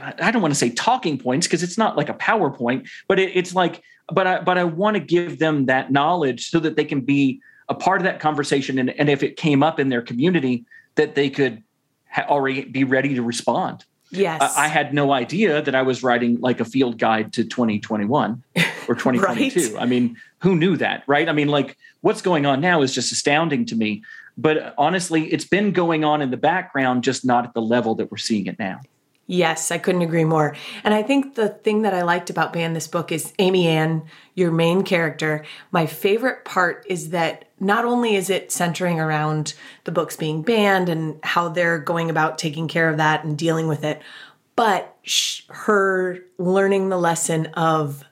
I 0.00 0.30
don't 0.30 0.42
want 0.42 0.52
to 0.52 0.58
say 0.58 0.70
talking 0.70 1.18
points 1.18 1.46
because 1.46 1.62
it's 1.62 1.78
not 1.78 1.96
like 1.96 2.08
a 2.08 2.14
PowerPoint, 2.14 2.88
but 3.08 3.18
it, 3.18 3.32
it's 3.34 3.54
like, 3.54 3.82
but 4.12 4.26
I, 4.26 4.40
but 4.40 4.58
I 4.58 4.64
want 4.64 4.94
to 4.94 5.00
give 5.00 5.38
them 5.38 5.66
that 5.66 5.90
knowledge 5.90 6.50
so 6.50 6.60
that 6.60 6.76
they 6.76 6.84
can 6.84 7.00
be 7.00 7.40
a 7.68 7.74
part 7.74 8.00
of 8.00 8.04
that 8.04 8.20
conversation. 8.20 8.78
And, 8.78 8.90
and 8.90 9.08
if 9.08 9.22
it 9.22 9.36
came 9.36 9.62
up 9.62 9.80
in 9.80 9.88
their 9.88 10.02
community, 10.02 10.64
that 10.96 11.14
they 11.14 11.30
could 11.30 11.62
ha- 12.10 12.26
already 12.28 12.64
be 12.64 12.84
ready 12.84 13.14
to 13.14 13.22
respond. 13.22 13.84
Yes. 14.10 14.40
I, 14.40 14.64
I 14.64 14.68
had 14.68 14.94
no 14.94 15.12
idea 15.12 15.62
that 15.62 15.74
I 15.74 15.82
was 15.82 16.02
writing 16.02 16.40
like 16.40 16.60
a 16.60 16.64
field 16.64 16.98
guide 16.98 17.32
to 17.34 17.44
2021 17.44 18.42
or 18.88 18.94
2022. 18.94 19.74
Right. 19.74 19.82
I 19.82 19.86
mean, 19.86 20.16
who 20.38 20.54
knew 20.54 20.76
that, 20.76 21.02
right? 21.06 21.28
I 21.28 21.32
mean, 21.32 21.48
like 21.48 21.76
what's 22.02 22.22
going 22.22 22.46
on 22.46 22.60
now 22.60 22.82
is 22.82 22.94
just 22.94 23.12
astounding 23.12 23.66
to 23.66 23.76
me. 23.76 24.02
But 24.36 24.74
honestly, 24.78 25.32
it's 25.32 25.44
been 25.44 25.72
going 25.72 26.04
on 26.04 26.20
in 26.20 26.30
the 26.30 26.36
background, 26.36 27.04
just 27.04 27.24
not 27.24 27.44
at 27.44 27.54
the 27.54 27.62
level 27.62 27.94
that 27.96 28.10
we're 28.10 28.18
seeing 28.18 28.46
it 28.46 28.58
now. 28.58 28.80
Yes, 29.26 29.70
I 29.70 29.78
couldn't 29.78 30.02
agree 30.02 30.24
more. 30.24 30.54
And 30.84 30.92
I 30.92 31.02
think 31.02 31.34
the 31.34 31.48
thing 31.48 31.82
that 31.82 31.94
I 31.94 32.02
liked 32.02 32.28
about 32.28 32.52
Ban 32.52 32.74
this 32.74 32.86
book 32.86 33.10
is 33.10 33.32
Amy 33.38 33.66
Anne, 33.66 34.02
your 34.34 34.50
main 34.50 34.82
character. 34.82 35.44
My 35.72 35.86
favorite 35.86 36.44
part 36.44 36.84
is 36.88 37.10
that 37.10 37.46
not 37.58 37.86
only 37.86 38.16
is 38.16 38.28
it 38.28 38.52
centering 38.52 39.00
around 39.00 39.54
the 39.84 39.92
books 39.92 40.16
being 40.16 40.42
banned 40.42 40.90
and 40.90 41.18
how 41.22 41.48
they're 41.48 41.78
going 41.78 42.10
about 42.10 42.36
taking 42.36 42.68
care 42.68 42.90
of 42.90 42.98
that 42.98 43.24
and 43.24 43.38
dealing 43.38 43.66
with 43.66 43.82
it, 43.82 44.02
but 44.56 44.94
sh- 45.02 45.42
her 45.48 46.18
learning 46.38 46.90
the 46.90 46.98
lesson 46.98 47.46
of 47.54 48.04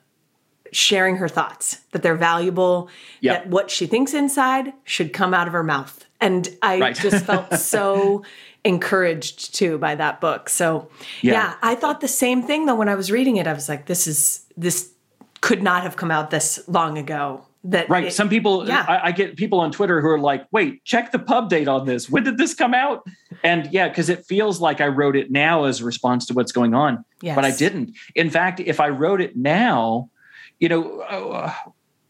sharing 0.71 1.17
her 1.17 1.29
thoughts, 1.29 1.81
that 1.91 2.01
they're 2.01 2.15
valuable, 2.15 2.89
Yeah. 3.21 3.33
that 3.33 3.47
what 3.47 3.69
she 3.69 3.85
thinks 3.85 4.15
inside 4.15 4.73
should 4.83 5.13
come 5.13 5.31
out 5.35 5.45
of 5.45 5.53
her 5.53 5.63
mouth. 5.63 6.03
And 6.19 6.49
I 6.63 6.79
Right. 6.79 6.95
just 6.95 7.25
felt 7.25 7.53
so 7.59 8.23
encouraged 8.63 9.53
too 9.55 9.77
by 9.77 9.95
that 9.95 10.21
book. 10.21 10.49
So 10.49 10.89
yeah. 11.21 11.33
Yeah. 11.33 11.55
I 11.61 11.75
thought 11.75 12.01
the 12.01 12.07
same 12.07 12.43
thing 12.43 12.65
though 12.65 12.75
when 12.75 12.89
I 12.89 12.95
was 12.95 13.11
reading 13.11 13.37
it. 13.37 13.47
I 13.47 13.53
was 13.53 13.67
like, 13.69 13.85
this 13.87 14.07
is 14.07 14.45
this 14.55 14.91
could 15.41 15.61
not 15.61 15.83
have 15.83 15.95
come 15.97 16.11
out 16.11 16.29
this 16.31 16.59
long 16.67 16.97
ago. 16.97 17.45
That 17.65 17.89
Right. 17.89 18.05
it- 18.05 18.13
Some 18.13 18.27
people, 18.29 18.67
yeah. 18.67 18.85
I, 18.87 19.07
I 19.07 19.11
get 19.11 19.35
people 19.37 19.59
on 19.59 19.71
Twitter 19.71 20.01
who 20.01 20.07
are 20.07 20.19
like, 20.19 20.45
wait, 20.51 20.83
check 20.85 21.11
the 21.11 21.19
pub 21.19 21.49
date 21.49 21.67
on 21.67 21.85
this. 21.85 22.09
When 22.09 22.23
did 22.23 22.37
this 22.37 22.53
come 22.53 22.73
out? 22.73 23.05
And 23.43 23.69
yeah, 23.71 23.87
because 23.89 24.09
it 24.09 24.25
feels 24.25 24.59
like 24.61 24.79
I 24.81 24.87
wrote 24.87 25.15
it 25.15 25.31
now 25.31 25.63
as 25.65 25.81
a 25.81 25.85
response 25.85 26.25
to 26.27 26.33
what's 26.33 26.51
going 26.51 26.73
on, 26.73 27.03
but 27.35 27.45
I 27.45 27.51
didn't. 27.51 27.91
In 28.15 28.29
fact, 28.29 28.59
if 28.59 28.79
I 28.79 28.89
wrote 28.89 29.21
it 29.21 29.35
now, 29.37 30.09
you 30.59 30.69
know, 30.69 30.99
uh, 31.01 31.53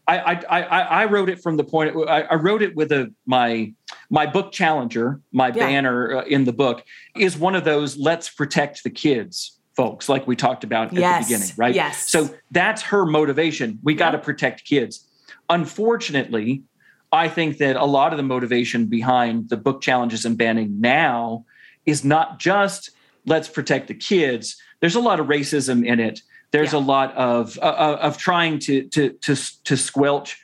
I, 0.06 0.18
I, 0.18 0.40
I, 0.62 0.80
I 0.80 1.04
wrote 1.06 1.28
it 1.28 1.40
from 1.42 1.56
the 1.56 1.64
point, 1.64 1.96
I, 2.08 2.22
I 2.22 2.34
wrote 2.34 2.60
it 2.62 2.76
with 2.76 2.92
a, 2.92 3.12
my, 3.26 3.72
my 4.10 4.26
book 4.26 4.52
challenger, 4.52 5.20
my 5.32 5.48
Yeah. 5.48 5.66
banner 5.66 6.16
uh, 6.18 6.24
in 6.24 6.44
the 6.44 6.52
book 6.52 6.84
is 7.16 7.36
one 7.36 7.54
of 7.54 7.64
those 7.64 7.96
let's 7.96 8.28
protect 8.30 8.82
the 8.84 8.90
kids 8.90 9.58
folks, 9.76 10.08
like 10.08 10.24
we 10.26 10.36
talked 10.36 10.62
about 10.62 10.88
at 10.88 10.94
Yes. 10.94 11.26
the 11.26 11.34
beginning, 11.34 11.54
right? 11.56 11.74
Yes. 11.74 12.08
So 12.08 12.32
that's 12.52 12.80
her 12.82 13.04
motivation. 13.04 13.80
We 13.82 13.94
got 13.94 14.12
to 14.12 14.18
protect 14.18 14.64
kids. 14.64 15.04
Unfortunately, 15.50 16.62
I 17.10 17.28
think 17.28 17.58
that 17.58 17.74
a 17.74 17.84
lot 17.84 18.12
of 18.12 18.16
the 18.16 18.22
motivation 18.22 18.86
behind 18.86 19.48
the 19.48 19.56
book 19.56 19.80
challenges 19.80 20.24
and 20.24 20.38
banning 20.38 20.80
now 20.80 21.44
is 21.86 22.04
not 22.04 22.38
just 22.38 22.90
let's 23.26 23.48
protect 23.48 23.88
the 23.88 23.94
kids. 23.94 24.56
There's 24.80 24.94
a 24.94 25.00
lot 25.00 25.18
of 25.18 25.26
racism 25.26 25.84
in 25.84 25.98
it. 25.98 26.20
There's 26.52 26.72
Yeah. 26.72 26.78
a 26.78 26.84
lot 26.94 27.12
of 27.16 27.58
uh, 27.58 27.62
uh, 27.62 27.98
of 28.00 28.16
trying 28.16 28.58
to 28.60 28.84
to 28.90 29.10
to 29.10 29.34
to 29.64 29.76
squelch 29.76 30.38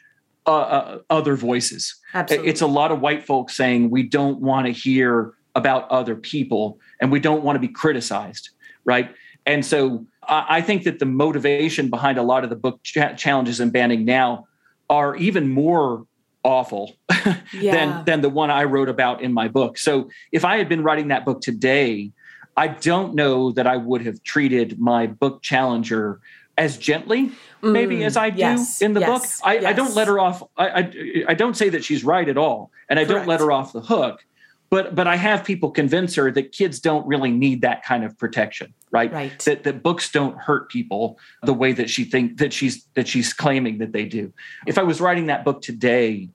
uh, 0.50 0.62
uh, 0.62 0.98
other 1.10 1.36
voices. 1.36 1.94
Absolutely. 2.14 2.48
It's 2.50 2.60
a 2.60 2.66
lot 2.66 2.90
of 2.92 3.00
white 3.00 3.24
folks 3.24 3.56
saying 3.56 3.90
we 3.90 4.02
don't 4.02 4.40
want 4.40 4.66
to 4.66 4.72
hear 4.72 5.34
about 5.54 5.90
other 5.90 6.16
people 6.16 6.78
and 7.00 7.10
we 7.12 7.20
don't 7.20 7.42
want 7.42 7.56
to 7.56 7.60
be 7.60 7.68
criticized, 7.68 8.50
right? 8.84 9.14
And 9.46 9.64
so 9.64 10.06
I, 10.28 10.46
I 10.48 10.60
think 10.60 10.84
that 10.84 10.98
the 10.98 11.06
motivation 11.06 11.88
behind 11.90 12.18
a 12.18 12.22
lot 12.22 12.44
of 12.44 12.50
the 12.50 12.56
book 12.56 12.82
cha- 12.82 13.14
challenges 13.14 13.60
and 13.60 13.72
banning 13.72 14.04
now 14.04 14.46
are 14.88 15.16
even 15.16 15.48
more 15.48 16.06
awful 16.42 16.96
Yeah. 17.52 17.72
than 17.72 18.04
than 18.04 18.20
the 18.22 18.28
one 18.30 18.50
I 18.50 18.64
wrote 18.64 18.88
about 18.88 19.22
in 19.22 19.32
my 19.32 19.48
book. 19.48 19.78
So 19.78 20.08
if 20.32 20.44
I 20.44 20.56
had 20.56 20.68
been 20.68 20.82
writing 20.82 21.08
that 21.08 21.24
book 21.24 21.40
today, 21.42 22.12
I 22.56 22.68
don't 22.68 23.14
know 23.14 23.52
that 23.52 23.66
I 23.66 23.76
would 23.76 24.02
have 24.06 24.22
treated 24.22 24.78
my 24.80 25.06
book 25.06 25.42
challenger 25.42 26.20
as 26.60 26.76
gently 26.76 27.32
maybe 27.62 27.96
Mm, 27.96 28.04
as 28.06 28.16
I 28.16 28.30
do 28.30 28.38
yes, 28.38 28.80
in 28.82 28.92
the 28.92 29.00
book. 29.00 29.22
yes, 29.22 29.40
I, 29.44 29.58
I 29.58 29.72
don't 29.72 29.94
let 29.94 30.08
her 30.08 30.18
off. 30.18 30.42
I, 30.56 30.68
I 30.68 31.24
I 31.28 31.34
don't 31.34 31.56
say 31.56 31.68
that 31.70 31.84
she's 31.84 32.04
right 32.04 32.28
at 32.28 32.38
all, 32.38 32.70
and 32.88 32.98
I 32.98 33.04
don't 33.04 33.26
let 33.26 33.40
her 33.40 33.50
off 33.50 33.72
the 33.72 33.80
hook. 33.80 34.24
But 34.70 34.94
but 34.94 35.06
I 35.06 35.16
have 35.16 35.44
people 35.44 35.70
convince 35.70 36.14
her 36.14 36.30
that 36.30 36.52
kids 36.52 36.80
don't 36.80 37.06
really 37.06 37.32
need 37.32 37.62
that 37.62 37.82
kind 37.82 38.04
of 38.04 38.16
protection, 38.18 38.72
right? 38.90 39.12
Right. 39.12 39.38
That 39.40 39.64
that 39.64 39.82
books 39.82 40.12
don't 40.12 40.36
hurt 40.38 40.70
people 40.70 41.18
the 41.42 41.54
way 41.54 41.72
that 41.72 41.90
she 41.90 42.04
think 42.04 42.38
that 42.38 42.52
she's 42.52 42.84
that 42.94 43.08
she's 43.08 43.32
claiming 43.32 43.78
that 43.78 43.92
they 43.92 44.04
do. 44.04 44.32
If 44.66 44.78
I 44.78 44.82
was 44.82 45.00
writing 45.00 45.26
that 45.26 45.44
book 45.44 45.60
today, 45.60 46.28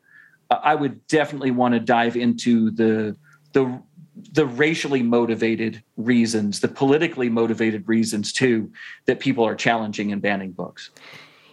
I 0.50 0.76
would 0.76 1.08
definitely 1.08 1.52
want 1.52 1.74
to 1.76 1.80
dive 1.80 2.16
into 2.18 2.72
the 2.72 3.16
the 3.54 3.82
the 4.32 4.46
racially 4.46 5.04
motivated 5.04 5.84
reasons, 5.98 6.62
the 6.62 6.68
politically 6.68 7.30
motivated 7.30 7.88
reasons 7.88 8.32
too, 8.32 8.72
that 9.06 9.20
people 9.20 9.44
are 9.44 9.56
challenging 9.56 10.12
and 10.12 10.22
banning 10.22 10.52
books. 10.52 10.90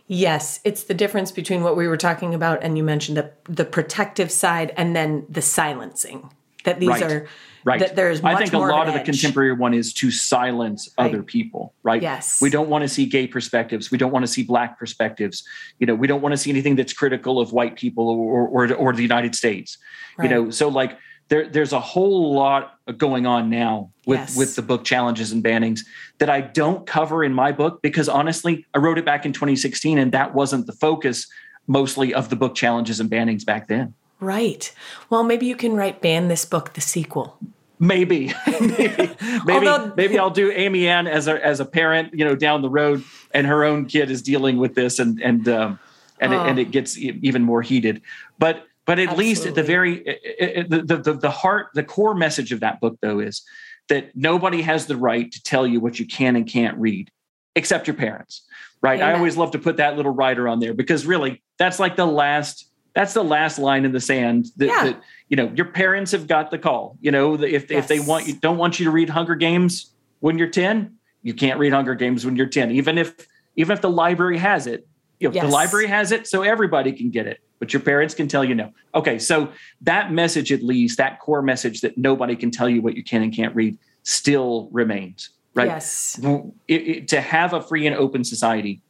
Yes, 0.07 0.61
it's 0.65 0.85
the 0.85 0.95
difference 0.95 1.33
between 1.33 1.63
what 1.63 1.77
we 1.77 1.89
were 1.89 1.97
talking 1.97 2.35
about, 2.35 2.63
and 2.63 2.77
you 2.77 2.85
mentioned 2.85 3.17
the 3.17 3.33
the 3.45 3.65
protective 3.65 4.31
side, 4.31 4.73
and 4.77 4.95
then 4.95 5.27
the 5.29 5.43
silencing. 5.43 6.31
That 6.65 6.79
these 6.79 6.91
Right. 6.91 7.03
are 7.03 7.27
Right. 7.65 7.79
that 7.81 7.95
there's 7.95 8.23
much 8.23 8.37
I 8.37 8.39
think 8.41 8.53
a 8.55 8.59
lot 8.59 8.89
of, 8.89 8.95
of 8.95 9.01
the 9.01 9.05
contemporary 9.05 9.53
one 9.53 9.73
is 9.73 9.93
to 9.95 10.11
silence 10.11 10.91
other 10.99 11.23
people, 11.23 11.75
right? 11.85 12.03
Yes. 12.03 12.41
We 12.41 12.51
don't 12.51 12.69
want 12.69 12.83
to 12.83 12.89
see 12.89 13.07
gay 13.07 13.29
perspectives. 13.29 13.91
We 13.91 13.99
don't 13.99 14.11
want 14.11 14.25
to 14.25 14.33
see 14.33 14.43
black 14.43 14.81
perspectives. 14.81 15.45
You 15.79 15.87
know, 15.87 15.95
we 15.95 16.09
don't 16.09 16.21
want 16.21 16.33
to 16.33 16.37
see 16.37 16.51
anything 16.51 16.75
that's 16.75 16.93
critical 16.93 17.39
of 17.41 17.53
white 17.53 17.77
people 17.77 18.09
or 18.09 18.49
or, 18.49 18.75
or 18.75 18.93
the 18.93 19.03
United 19.03 19.35
States. 19.35 19.79
You 20.23 20.29
know, 20.29 20.51
so 20.51 20.69
like 20.69 20.99
there 21.29 21.49
there's 21.49 21.73
a 21.73 21.81
whole 21.81 22.35
lot 22.35 22.79
going 22.99 23.27
on 23.27 23.49
now 23.51 23.91
with 24.07 24.19
Yes. 24.21 24.37
with 24.37 24.57
the 24.57 24.63
book 24.63 24.85
challenges 24.85 25.33
and 25.33 25.43
bannings 25.43 25.81
that 26.19 26.29
I 26.29 26.41
don't 26.41 26.87
cover 26.87 27.23
in 27.25 27.33
my 27.33 27.53
book 27.53 27.81
because 27.83 28.09
honestly, 28.09 28.67
I 28.75 28.79
wrote 28.79 28.99
it 28.99 29.05
back 29.05 29.25
in 29.25 29.33
2016 29.33 29.99
and 29.99 30.13
that 30.13 30.35
wasn't 30.35 30.67
the 30.67 30.73
focus 30.73 31.27
mostly 31.67 32.13
of 32.13 32.29
the 32.29 32.37
book 32.37 32.55
challenges 32.55 32.99
and 33.01 33.09
bannings 33.11 33.45
back 33.45 33.69
then. 33.69 33.95
Right. 34.21 34.73
Well, 35.11 35.23
maybe 35.25 35.47
you 35.47 35.57
can 35.57 35.75
write 35.75 36.01
ban 36.01 36.29
this 36.29 36.45
book, 36.45 36.75
the 36.75 36.81
sequel. 36.81 37.39
Maybe, 37.79 38.33
maybe, 38.47 39.11
maybe, 39.45 39.67
Although- 39.69 39.93
maybe 39.97 40.19
I'll 40.19 40.31
do 40.31 40.53
Amy 40.53 40.87
Anne 40.87 41.09
as 41.09 41.27
a 41.27 41.45
as 41.45 41.59
a 41.59 41.65
parent, 41.65 42.15
you 42.15 42.25
know, 42.25 42.37
down 42.37 42.63
the 42.63 42.71
road, 42.71 43.03
and 43.33 43.47
her 43.47 43.65
own 43.65 43.87
kid 43.87 44.09
is 44.11 44.23
dealing 44.23 44.57
with 44.59 44.75
this, 44.77 45.01
and 45.01 45.21
and 45.21 45.49
um, 45.49 45.79
and 46.21 46.33
it, 46.33 46.37
and 46.39 46.59
it 46.61 46.71
gets 46.71 46.97
even 46.99 47.43
more 47.43 47.61
heated. 47.63 48.01
But 48.39 48.65
but 48.87 48.99
at 48.99 49.17
least 49.17 49.47
at 49.47 49.55
the 49.55 49.63
very 49.63 49.99
it- 49.99 50.21
it- 50.25 50.71
the, 50.71 50.97
the 50.97 51.13
the 51.15 51.31
heart, 51.31 51.69
the 51.75 51.85
core 51.85 52.15
message 52.15 52.53
of 52.53 52.61
that 52.61 52.81
book 52.81 52.97
though 53.01 53.21
is 53.21 53.43
that 53.89 54.15
nobody 54.17 54.63
has 54.63 54.87
the 54.87 54.97
right 54.97 55.31
to 55.33 55.43
tell 55.43 55.67
you 55.67 55.81
what 55.81 55.99
you 55.99 56.07
can 56.07 56.37
and 56.37 56.47
can't 56.47 56.77
read, 56.79 57.11
except 57.57 57.87
your 57.87 57.97
parents, 57.97 58.43
right? 58.81 59.01
I 59.03 59.13
always 59.15 59.37
love 59.37 59.51
to 59.53 59.59
put 59.59 59.77
that 59.79 59.97
little 59.97 60.13
writer 60.13 60.49
on 60.49 60.61
there 60.61 60.73
because 60.75 61.05
really 61.07 61.43
that's 61.59 61.79
like 61.79 61.97
the 61.97 62.07
last 62.07 62.69
that's 62.95 63.15
the 63.15 63.25
last 63.25 63.59
line 63.59 63.87
in 63.87 63.93
the 63.93 64.01
sand 64.01 64.47
that, 64.59 64.67
Yeah. 64.67 64.85
that 64.85 65.03
you 65.29 65.37
know 65.37 65.51
your 65.55 65.67
parents 65.67 66.13
have 66.13 66.27
got 66.27 66.51
the 66.51 66.59
call 66.59 66.97
you 67.01 67.11
know 67.11 67.41
if, 67.43 67.71
if 67.71 67.89
they 67.89 68.01
want 68.01 68.27
you 68.27 68.35
don't 68.35 68.59
want 68.59 68.79
you 68.79 68.85
to 68.85 68.91
read 68.91 69.09
hunger 69.09 69.35
games 69.35 69.95
when 70.21 70.37
you're 70.39 70.51
10 70.51 70.95
you 71.23 71.33
can't 71.35 71.59
read 71.59 71.73
hunger 71.73 71.95
games 71.95 72.27
when 72.27 72.37
you're 72.37 72.47
10 72.49 72.71
even 72.73 72.99
if 72.99 73.15
even 73.57 73.73
if 73.75 73.81
the 73.81 73.89
library 73.91 74.37
has 74.39 74.67
it 74.67 74.87
you 75.21 75.29
know, 75.29 75.35
Yes. 75.35 75.45
the 75.45 75.51
library 75.51 75.87
has 75.87 76.13
it 76.13 76.27
so 76.27 76.43
everybody 76.43 76.93
can 76.93 77.11
get 77.11 77.27
it 77.27 77.39
but 77.63 77.73
your 77.73 77.81
parents 77.81 78.13
can 78.13 78.27
tell 78.27 78.45
you 78.45 78.57
no 78.57 78.73
okay 78.93 79.21
so 79.21 79.49
that 79.83 80.11
message 80.11 80.51
at 80.51 80.65
least 80.65 80.99
that 80.99 81.21
core 81.21 81.43
message 81.43 81.81
that 81.81 81.97
nobody 81.97 82.35
can 82.35 82.51
tell 82.51 82.69
you 82.69 82.83
what 82.83 82.97
you 82.97 83.05
can 83.05 83.23
and 83.23 83.33
can't 83.33 83.55
read 83.55 83.79
still 84.03 84.69
remains 84.73 85.31
right 85.55 85.69
Yes. 85.69 86.19
it, 86.67 86.75
it- 86.89 87.09
to 87.09 87.21
have 87.21 87.53
a 87.53 87.63
free 87.63 87.87
and 87.87 87.95
open 87.95 88.25
society, 88.25 88.81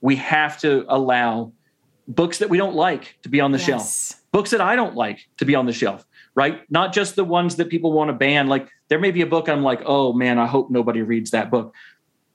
we 0.00 0.16
have 0.16 0.58
to 0.60 0.86
allow 0.88 1.52
books 2.08 2.38
that 2.38 2.48
we 2.48 2.56
don't 2.56 2.74
like 2.74 3.18
to 3.22 3.28
be 3.28 3.38
on 3.38 3.52
the 3.52 3.58
Yes. 3.58 3.66
shelf, 3.66 4.22
books 4.32 4.48
that 4.52 4.62
I 4.62 4.76
don't 4.76 4.94
like 4.96 5.18
to 5.36 5.44
be 5.44 5.54
on 5.54 5.66
the 5.66 5.72
shelf, 5.74 6.06
right? 6.34 6.62
Not 6.70 6.94
just 6.94 7.16
the 7.16 7.24
ones 7.24 7.56
that 7.56 7.68
people 7.68 7.92
want 7.92 8.08
to 8.08 8.14
ban. 8.14 8.46
Like 8.48 8.66
there 8.88 8.98
may 8.98 9.10
be 9.10 9.20
a 9.20 9.26
book 9.26 9.46
I'm 9.50 9.62
like, 9.62 9.82
oh 9.84 10.14
man, 10.14 10.38
I 10.38 10.46
hope 10.46 10.70
nobody 10.70 11.02
reads 11.02 11.32
that 11.32 11.50
book, 11.50 11.74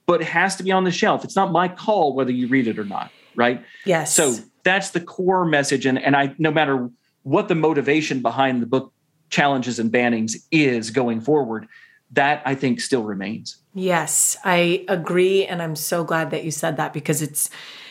but 0.06 0.20
it 0.20 0.28
has 0.28 0.54
to 0.56 0.62
be 0.62 0.70
on 0.70 0.84
the 0.84 0.92
shelf. 0.92 1.24
It's 1.24 1.34
not 1.34 1.50
my 1.50 1.66
call 1.66 2.14
whether 2.14 2.30
you 2.30 2.46
read 2.46 2.68
it 2.68 2.78
or 2.78 2.84
not, 2.84 3.10
right? 3.34 3.64
Yes. 3.84 4.14
So 4.14 4.36
that's 4.62 4.90
the 4.90 5.00
core 5.00 5.44
message. 5.44 5.86
And, 5.86 5.98
and 5.98 6.16
I, 6.16 6.34
no 6.38 6.50
matter 6.50 6.90
what 7.22 7.48
the 7.48 7.54
motivation 7.54 8.22
behind 8.22 8.62
the 8.62 8.66
book 8.66 8.92
challenges 9.30 9.78
and 9.78 9.90
bannings 9.92 10.36
is 10.50 10.90
going 10.90 11.20
forward, 11.20 11.68
that 12.12 12.42
I 12.46 12.54
think 12.54 12.80
still 12.80 13.02
remains. 13.02 13.56
Yes, 13.74 14.36
I 14.44 14.84
agree 14.88 15.46
and 15.46 15.62
I'm 15.62 15.76
so 15.76 16.04
glad 16.04 16.30
that 16.30 16.44
you 16.44 16.50
said 16.50 16.76
that 16.78 16.92
because 16.92 17.22
it's 17.22 17.50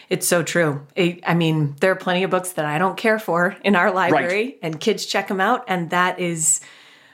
It's 0.10 0.28
so 0.28 0.42
true. 0.42 0.86
I 0.98 1.20
I 1.26 1.34
mean, 1.34 1.76
there 1.82 1.92
are 1.92 1.96
plenty 1.96 2.24
of 2.24 2.30
books 2.30 2.54
that 2.54 2.66
I 2.66 2.78
don't 2.78 2.96
care 2.98 3.20
for 3.20 3.58
in 3.64 3.76
our 3.76 3.92
library, 3.92 4.58
and 4.62 4.80
kids 4.80 5.06
check 5.06 5.28
them 5.28 5.42
out, 5.42 5.66
and 5.68 5.90
that 5.90 6.20
is. 6.20 6.62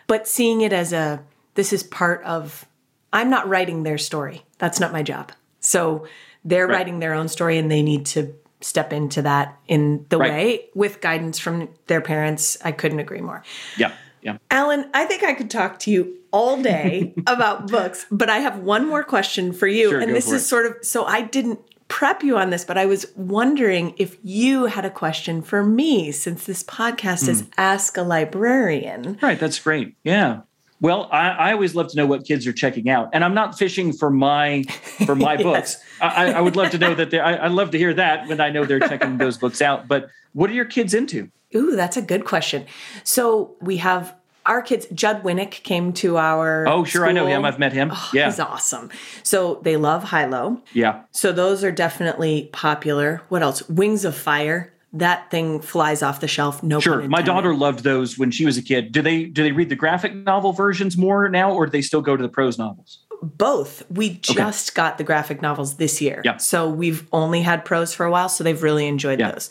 But 0.06 0.28
seeing 0.28 0.62
it 0.62 0.74
as 0.74 0.94
a 0.94 1.24
this 1.56 1.74
is 1.74 1.84
part 1.84 2.24
of. 2.24 2.66
I'm 3.12 3.30
not 3.30 3.48
writing 3.48 3.84
their 3.84 3.98
story. 3.98 4.44
That's 4.58 4.80
not 4.80 4.92
my 4.92 5.04
job. 5.04 5.32
So 5.60 6.08
they're 6.46 6.68
writing 6.68 7.00
their 7.00 7.14
own 7.14 7.28
story, 7.28 7.58
and 7.58 7.72
they 7.72 7.82
need 7.82 8.06
to 8.14 8.36
step 8.64 8.92
into 8.94 9.22
that 9.22 9.58
in 9.68 10.06
the 10.10 10.18
Right. 10.18 10.32
way 10.32 10.66
with 10.74 11.02
guidance 11.02 11.38
from 11.40 11.70
their 11.88 12.02
parents. 12.02 12.58
I 12.64 12.72
couldn't 12.72 13.00
agree 13.00 13.22
more. 13.22 13.44
Yeah. 13.78 13.92
Yeah. 14.22 14.38
Alan, 14.50 14.90
I 14.94 15.04
think 15.06 15.24
I 15.24 15.34
could 15.34 15.50
talk 15.52 15.80
to 15.80 15.92
you 15.92 16.16
all 16.32 16.62
day 16.62 17.14
about 17.28 17.68
books, 17.70 18.06
but 18.10 18.30
I 18.30 18.38
have 18.40 18.60
one 18.60 18.88
more 18.88 19.04
question 19.04 19.52
for 19.54 19.68
you. 19.68 19.90
Sure, 19.90 20.00
and 20.00 20.16
this 20.16 20.28
is 20.32 20.42
it. 20.44 20.46
sort 20.46 20.66
of 20.66 20.78
so 20.82 21.04
I 21.06 21.22
didn't 21.22 21.60
prep 21.90 22.24
you 22.24 22.38
on 22.38 22.50
this, 22.50 22.64
but 22.64 22.78
I 22.78 22.86
was 22.86 23.06
wondering 23.18 23.94
if 23.98 24.18
you 24.24 24.66
had 24.66 24.86
a 24.86 24.90
question 24.90 25.42
for 25.42 25.64
me 25.64 26.12
since 26.12 26.46
this 26.46 26.64
podcast 26.64 27.26
Hmm. 27.26 27.32
is 27.32 27.44
Ask 27.58 27.98
a 27.98 28.02
Librarian. 28.02 29.18
Right. 29.22 29.40
That's 29.40 29.60
great. 29.60 29.96
Yeah. 30.04 30.42
Well, 30.84 31.08
I, 31.14 31.30
I 31.30 31.54
always 31.54 31.76
love 31.76 31.88
to 31.92 31.98
know 31.98 32.06
what 32.06 32.26
kids 32.26 32.46
are 32.46 32.52
checking 32.52 32.90
out, 32.90 33.10
and 33.14 33.24
I'm 33.24 33.34
not 33.34 33.58
fishing 33.58 33.94
for 33.94 34.10
my 34.10 34.64
for 35.08 35.16
my 35.16 35.38
books. 35.48 35.78
I, 36.02 36.34
I 36.34 36.42
would 36.42 36.58
love 36.58 36.72
to 36.72 36.78
know 36.78 36.94
that. 36.94 37.10
they 37.10 37.20
I, 37.20 37.46
I 37.46 37.48
love 37.48 37.72
to 37.72 37.78
hear 37.78 37.94
that 37.94 38.28
when 38.28 38.42
I 38.42 38.50
know 38.50 38.66
they're 38.66 38.82
checking 38.82 39.18
those 39.18 39.38
books 39.38 39.62
out. 39.62 39.88
But 39.88 40.10
what 40.34 40.50
are 40.50 40.54
your 40.54 40.66
kids 40.66 40.94
into? 40.94 41.32
Ooh, 41.56 41.78
that's 41.78 41.96
a 41.96 42.02
good 42.02 42.26
question. 42.26 42.66
So 43.06 43.56
we 43.62 43.78
have 43.78 44.14
our 44.46 44.62
kids, 44.62 44.88
Judd 44.94 45.24
Winick 45.24 45.64
came 45.64 45.94
to 45.94 46.18
our 46.18 46.68
Oh, 46.68 46.84
sure, 46.84 47.06
I 47.06 47.14
know 47.14 47.28
him. 47.28 47.46
I've 47.46 47.60
met 47.60 47.72
him. 47.72 47.92
Oh, 47.94 48.10
yeah, 48.14 48.26
He's 48.26 48.42
awesome. 48.42 48.90
So 49.24 49.62
they 49.64 49.78
love 49.78 50.10
Hilo. 50.10 50.62
yeah. 50.74 51.04
So 51.12 51.32
those 51.32 51.64
are 51.64 51.72
definitely 51.72 52.50
popular. 52.52 53.22
What 53.30 53.42
else? 53.42 53.68
Wings 53.70 54.04
of 54.04 54.16
Fire. 54.18 54.73
That 54.94 55.32
thing 55.32 55.60
flies 55.60 56.04
off 56.04 56.20
the 56.20 56.28
shelf. 56.28 56.62
No, 56.62 56.80
Sure. 56.80 57.02
My 57.08 57.22
daughter 57.24 57.56
loved 57.56 57.84
those 57.84 58.18
when 58.18 58.30
she 58.30 58.46
was 58.46 58.58
a 58.58 58.62
kid. 58.62 58.92
Do 58.92 59.02
they 59.02 59.26
do 59.26 59.42
they 59.44 59.52
read 59.52 59.70
the 59.70 59.76
graphic 59.76 60.14
novel 60.14 60.54
versions 60.54 60.96
more 60.98 61.28
now, 61.30 61.52
or 61.52 61.66
do 61.66 61.72
they 61.72 61.82
still 61.82 62.02
go 62.02 62.16
to 62.16 62.22
the 62.22 62.30
prose 62.30 62.58
novels? 62.60 63.00
Both. 63.24 63.84
We 63.90 64.12
just 64.22 64.76
got 64.76 64.98
the 64.98 65.04
graphic 65.04 65.42
novels 65.42 65.78
this 65.78 66.00
year. 66.02 66.22
Yeah. 66.24 66.38
So 66.38 66.70
we've 66.70 67.08
only 67.12 67.42
had 67.42 67.66
prose 67.66 67.94
for 67.94 68.06
a 68.06 68.12
while, 68.12 68.30
so 68.30 68.44
they've 68.44 68.62
really 68.62 68.86
enjoyed 68.86 69.20
Yeah. 69.20 69.32
those. 69.32 69.50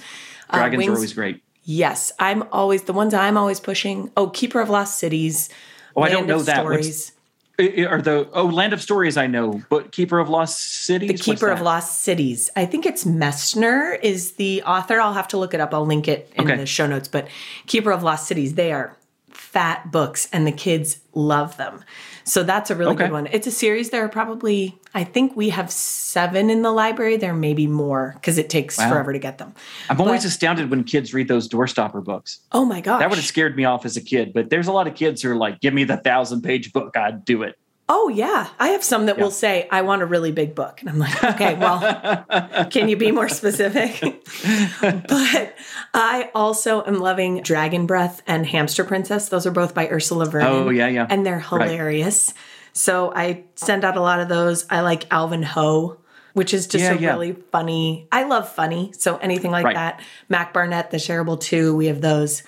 Uh, 0.51 0.59
Dragons 0.59 0.79
Wings- 0.79 0.91
are 0.91 0.95
always 0.97 1.13
great. 1.15 1.43
Yes, 1.65 2.13
I'm 2.19 2.45
always 2.53 2.83
the 2.83 2.93
ones 2.93 3.15
I'm 3.15 3.37
always 3.39 3.61
pushing. 3.61 4.11
Oh, 4.17 4.29
Keeper 4.29 4.61
of 4.61 4.69
Lost 4.69 4.99
Cities. 4.99 5.49
Oh, 5.97 6.03
I 6.03 6.09
don't 6.09 6.27
know 6.27 6.43
that. 6.43 6.65
What's- 6.65 6.87
Stories. 6.87 7.13
I- 7.17 7.19
Are 7.59 8.01
the 8.03 8.29
oh 8.33 8.47
Land 8.47 8.73
of 8.73 8.81
Stories 8.83 9.17
I 9.17 9.27
know, 9.27 9.63
but 9.69 9.93
Keeper 9.93 10.19
of 10.19 10.29
Lost 10.29 10.59
Cities. 10.85 11.11
The 11.11 11.17
Keeper 11.33 11.49
of? 11.51 11.61
Lost 11.61 12.01
Cities. 12.01 12.51
I 12.57 12.65
think 12.67 12.87
it's 12.87 13.05
Messner 13.05 13.99
is 14.03 14.33
the 14.33 14.63
author. 14.63 15.01
I'll 15.01 15.13
have 15.13 15.29
to 15.29 15.37
look 15.37 15.53
it 15.55 15.61
up. 15.61 15.73
I'll 15.75 15.87
link 15.87 16.09
it 16.09 16.33
in 16.37 16.45
Okay. 16.47 16.57
the 16.57 16.67
show 16.67 16.87
notes. 16.87 17.09
But 17.09 17.29
Keeper 17.67 17.93
of 17.93 18.03
Lost 18.03 18.27
Cities, 18.27 18.55
they 18.55 18.73
are 18.73 18.97
fat 19.35 19.91
books 19.91 20.29
and 20.33 20.47
the 20.47 20.53
kids 20.53 21.01
love 21.15 21.57
them. 21.57 21.83
So 22.25 22.43
that's 22.43 22.71
a 22.71 22.75
really 22.77 22.93
Okay. 22.93 23.05
good 23.05 23.13
one. 23.13 23.29
It's 23.33 23.47
a 23.47 23.51
series. 23.51 23.91
There 23.91 24.05
are 24.05 24.09
probably, 24.09 24.79
I 24.95 25.03
think 25.05 25.35
we 25.37 25.49
have 25.51 25.71
seven 25.71 26.51
in 26.51 26.63
the 26.63 26.71
library. 26.71 27.17
There 27.17 27.35
may 27.35 27.53
be 27.53 27.67
more 27.67 28.13
because 28.15 28.39
it 28.39 28.49
takes 28.49 28.77
forever 28.77 29.13
to 29.13 29.19
get 29.19 29.39
them. 29.39 29.55
I'm 29.91 30.01
always 30.01 30.25
astounded 30.25 30.71
when 30.71 30.85
kids 30.85 31.13
read 31.13 31.29
those 31.29 31.49
doorstopper 31.49 32.03
books. 32.05 32.41
Oh 32.53 32.65
my 32.65 32.81
gosh. 32.81 33.01
That 33.01 33.11
would 33.11 33.19
have 33.19 33.27
scared 33.27 33.57
me 33.57 33.65
off 33.65 33.85
as 33.85 33.97
a 33.97 34.01
kid. 34.01 34.33
But 34.33 34.51
there's 34.51 34.69
a 34.69 34.73
lot 34.73 34.87
of 34.87 34.95
kids 34.95 35.23
who 35.23 35.31
are 35.31 35.37
like, 35.37 35.61
"Give 35.61 35.75
me 35.75 35.85
the 35.85 35.97
thousand 35.97 36.43
page 36.43 36.73
book, 36.73 36.97
I'd 36.97 37.25
do 37.25 37.43
it." 37.43 37.57
Oh 37.89 38.09
yeah, 38.09 38.49
I 38.59 38.69
have 38.69 38.83
some 38.85 39.07
that 39.07 39.19
Yeah. 39.19 39.25
will 39.25 39.31
say, 39.31 39.67
"I 39.71 39.83
want 39.83 40.03
a 40.03 40.07
really 40.07 40.33
big 40.33 40.55
book," 40.55 40.81
and 40.81 40.89
I'm 40.89 40.99
like, 40.99 41.23
"Okay, 41.23 41.55
well, 41.55 42.25
can 42.71 42.89
you 42.89 42.97
be 42.97 43.11
more 43.11 43.29
specific?" 43.29 44.01
but 44.81 45.55
I 45.93 46.31
also 46.35 46.85
am 46.85 47.01
loving 47.01 47.43
Dragon 47.43 47.87
Breath 47.87 48.23
and 48.27 48.47
Hamster 48.47 48.85
Princess. 48.85 49.29
Those 49.29 49.47
are 49.47 49.51
both 49.51 49.75
by 49.75 49.89
Ursula 49.89 50.27
Vernon. 50.27 50.49
Oh, 50.49 50.71
yeah, 50.71 50.87
yeah. 50.89 51.07
and 51.11 51.27
they're 51.27 51.45
Right. 51.53 51.69
hilarious. 51.71 52.33
So 52.73 53.13
I 53.15 53.45
send 53.57 53.85
out 53.85 53.97
a 53.97 54.01
lot 54.01 54.21
of 54.21 54.29
those. 54.29 54.65
I 54.71 54.81
like 54.81 55.05
Alvin 55.11 55.43
Ho. 55.43 55.99
Which 56.35 56.55
is 56.55 56.67
just 56.67 56.83
Yeah, 56.83 56.93
a 56.95 56.97
yeah. 56.97 57.11
really 57.11 57.37
funny. 57.53 58.09
I 58.11 58.23
love 58.25 58.49
funny, 58.49 58.95
so 58.97 59.19
anything 59.19 59.51
like 59.51 59.67
Right. 59.67 59.75
that. 59.75 60.01
Mac 60.31 60.55
Barnett, 60.55 60.91
The 60.91 60.99
Terrible 60.99 61.37
Two, 61.37 61.77
we 61.77 61.89
have 61.89 62.01
those. 62.01 62.43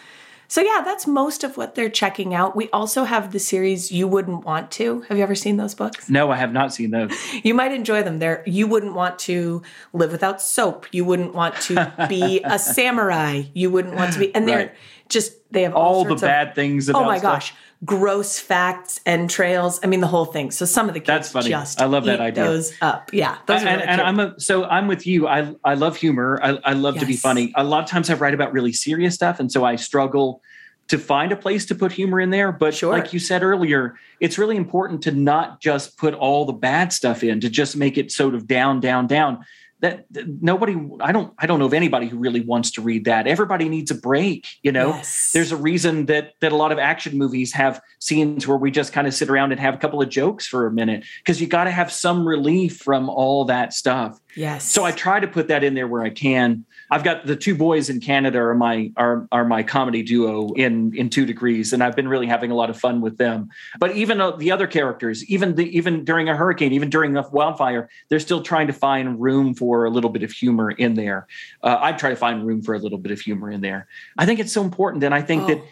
So 0.48 0.60
yeah, 0.60 0.82
that's 0.84 1.06
most 1.06 1.44
of 1.44 1.56
what 1.56 1.74
they're 1.74 1.88
checking 1.88 2.34
out. 2.34 2.54
We 2.54 2.68
also 2.70 3.04
have 3.04 3.32
the 3.32 3.38
series 3.38 3.90
You 3.90 4.06
Wouldn't 4.06 4.44
Want 4.44 4.70
to. 4.72 5.00
Have 5.02 5.16
you 5.16 5.22
ever 5.22 5.34
seen 5.34 5.56
those 5.56 5.74
books? 5.74 6.10
No, 6.10 6.30
I 6.30 6.36
have 6.36 6.52
not 6.52 6.72
seen 6.72 6.90
those. 6.90 7.12
You 7.44 7.54
might 7.54 7.72
enjoy 7.72 8.02
them. 8.02 8.18
There, 8.20 8.42
you 8.46 8.66
wouldn't 8.66 8.94
want 8.94 9.18
to 9.20 9.62
live 9.92 10.12
without 10.12 10.40
soap. 10.40 10.86
You 10.92 11.04
wouldn't 11.04 11.34
want 11.34 11.56
to 11.62 11.92
be 12.08 12.40
a 12.44 12.58
samurai. 12.58 13.42
You 13.52 13.70
wouldn't 13.70 13.94
want 13.96 14.12
to 14.14 14.18
be, 14.18 14.34
and 14.34 14.48
they're 14.48 14.58
Right. 14.58 14.72
Just 15.08 15.32
they 15.52 15.62
have 15.62 15.74
all, 15.74 15.96
All 15.96 16.04
the 16.04 16.14
of- 16.14 16.20
bad 16.20 16.54
things 16.54 16.88
about 16.88 17.02
Oh 17.02 17.04
my 17.06 17.18
stuff. 17.18 17.34
gosh, 17.34 17.54
gross 17.84 18.38
facts 18.38 19.00
and 19.04 19.28
trails. 19.28 19.78
I 19.84 19.86
mean, 19.86 20.00
the 20.00 20.06
whole 20.06 20.24
thing. 20.24 20.50
So 20.50 20.64
some 20.64 20.88
of 20.88 20.94
the 20.94 21.00
kids 21.00 21.06
That's 21.06 21.30
funny. 21.30 21.50
just 21.50 21.80
I 21.80 21.84
love 21.86 22.04
that 22.04 22.20
idea. 22.20 22.44
Those 22.44 22.72
up, 22.80 23.10
yeah. 23.12 23.36
Those 23.46 23.60
and, 23.62 23.66
really 23.80 23.82
and. 23.88 24.00
I'm 24.00 24.20
a, 24.20 24.40
so 24.40 24.64
I'm 24.64 24.88
with 24.88 25.06
you. 25.06 25.28
I 25.28 25.54
I 25.64 25.74
love 25.74 25.96
humor. 25.96 26.40
I, 26.42 26.58
I 26.64 26.72
love 26.72 26.98
to 26.98 27.06
be 27.06 27.16
funny. 27.16 27.52
A 27.56 27.64
lot 27.64 27.84
of 27.84 27.90
times 27.90 28.10
I 28.10 28.14
write 28.14 28.34
about 28.34 28.52
really 28.52 28.72
serious 28.72 29.14
stuff, 29.14 29.38
and 29.40 29.52
so 29.52 29.64
I 29.64 29.76
struggle 29.76 30.40
to 30.88 30.98
find 30.98 31.32
a 31.32 31.36
place 31.36 31.64
to 31.66 31.74
put 31.74 31.92
humor 31.92 32.20
in 32.20 32.28
there. 32.30 32.52
But 32.52 32.74
Sure. 32.74 32.92
like 32.92 33.12
you 33.14 33.18
said 33.18 33.42
earlier, 33.42 33.94
it's 34.20 34.36
really 34.38 34.56
important 34.56 35.02
to 35.04 35.12
not 35.12 35.60
just 35.60 35.96
put 35.96 36.12
all 36.14 36.44
the 36.44 36.52
bad 36.52 36.92
stuff 36.92 37.22
in, 37.22 37.40
to 37.40 37.48
just 37.48 37.74
make 37.76 37.96
it 37.96 38.12
sort 38.12 38.34
of 38.34 38.46
down, 38.46 38.80
down, 38.80 39.06
down. 39.06 39.44
That, 39.84 40.06
nobody, 40.40 40.74
I 41.00 41.12
don't, 41.12 41.34
I 41.38 41.46
don't 41.46 41.58
know 41.58 41.66
of 41.66 41.74
anybody 41.74 42.06
who 42.08 42.16
really 42.16 42.40
wants 42.40 42.70
to 42.72 42.80
read 42.80 43.04
that. 43.04 43.26
Everybody 43.26 43.68
needs 43.68 43.90
a 43.90 43.94
break. 43.94 44.46
You 44.62 44.72
know, 44.72 44.88
Yes. 44.88 45.32
there's 45.32 45.52
a 45.52 45.58
reason 45.58 46.06
that 46.06 46.32
that 46.40 46.52
a 46.52 46.56
lot 46.56 46.72
of 46.72 46.78
action 46.78 47.18
movies 47.18 47.52
have 47.52 47.82
scenes 47.98 48.48
where 48.48 48.56
we 48.56 48.70
just 48.70 48.94
kind 48.94 49.06
of 49.06 49.12
sit 49.12 49.28
around 49.28 49.52
and 49.52 49.60
have 49.60 49.74
a 49.74 49.76
couple 49.76 50.00
of 50.00 50.08
jokes 50.08 50.46
for 50.46 50.66
a 50.66 50.72
minute 50.72 51.04
because 51.18 51.38
you 51.38 51.46
got 51.46 51.64
to 51.64 51.70
have 51.70 51.92
some 51.92 52.26
relief 52.26 52.78
from 52.78 53.10
all 53.10 53.44
that 53.44 53.74
stuff. 53.74 54.18
yes. 54.34 54.64
So 54.64 54.84
I 54.86 54.90
try 54.92 55.20
to 55.20 55.28
put 55.28 55.48
that 55.48 55.62
in 55.62 55.74
there 55.74 55.86
where 55.86 56.02
I 56.02 56.10
can. 56.10 56.64
I've 56.94 57.02
got 57.02 57.26
the 57.26 57.34
two 57.34 57.56
boys 57.56 57.90
in 57.90 57.98
Canada 57.98 58.38
are 58.38 58.54
my 58.54 58.92
are 58.96 59.26
are 59.32 59.44
my 59.44 59.64
comedy 59.64 60.00
duo 60.00 60.52
in 60.52 60.94
in 60.94 61.10
two 61.10 61.26
degrees, 61.26 61.72
and 61.72 61.82
I've 61.82 61.96
been 61.96 62.06
really 62.06 62.28
having 62.28 62.52
a 62.52 62.54
lot 62.54 62.70
of 62.70 62.78
fun 62.78 63.00
with 63.00 63.18
them. 63.18 63.48
But 63.80 63.96
even 63.96 64.20
uh, 64.20 64.36
the 64.36 64.52
other 64.52 64.68
characters, 64.68 65.24
even 65.24 65.56
the 65.56 65.66
even 65.76 66.04
during 66.04 66.28
a 66.28 66.36
hurricane, 66.36 66.72
even 66.72 66.90
during 66.90 67.16
a 67.16 67.28
wildfire, 67.30 67.88
they're 68.08 68.20
still 68.20 68.42
trying 68.42 68.68
to 68.68 68.72
find 68.72 69.20
room 69.20 69.54
for 69.54 69.86
a 69.86 69.90
little 69.90 70.08
bit 70.08 70.22
of 70.22 70.30
humor 70.30 70.70
in 70.70 70.94
there. 70.94 71.26
Uh, 71.64 71.78
I 71.80 71.94
try 71.94 72.10
to 72.10 72.16
find 72.16 72.46
room 72.46 72.62
for 72.62 72.76
a 72.76 72.78
little 72.78 72.98
bit 72.98 73.10
of 73.10 73.20
humor 73.20 73.50
in 73.50 73.60
there. 73.60 73.88
I 74.16 74.24
think 74.24 74.38
it's 74.38 74.52
so 74.52 74.62
important, 74.62 75.02
and 75.02 75.12
I 75.12 75.20
think 75.20 75.48
that 75.48 75.58
Oh. 75.58 75.68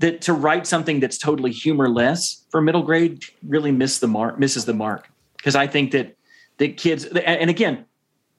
that 0.00 0.20
to 0.22 0.34
write 0.34 0.66
something 0.66 1.00
that's 1.00 1.16
totally 1.16 1.52
humorless 1.52 2.44
for 2.50 2.60
middle 2.60 2.82
grade 2.82 3.24
really 3.42 3.72
miss 3.72 3.98
the 3.98 4.08
mark 4.08 4.38
misses 4.38 4.66
the 4.66 4.74
mark 4.74 5.08
because 5.38 5.56
I 5.56 5.66
think 5.68 5.92
that 5.92 6.16
that 6.58 6.76
kids 6.76 7.06
and 7.06 7.48
again 7.48 7.86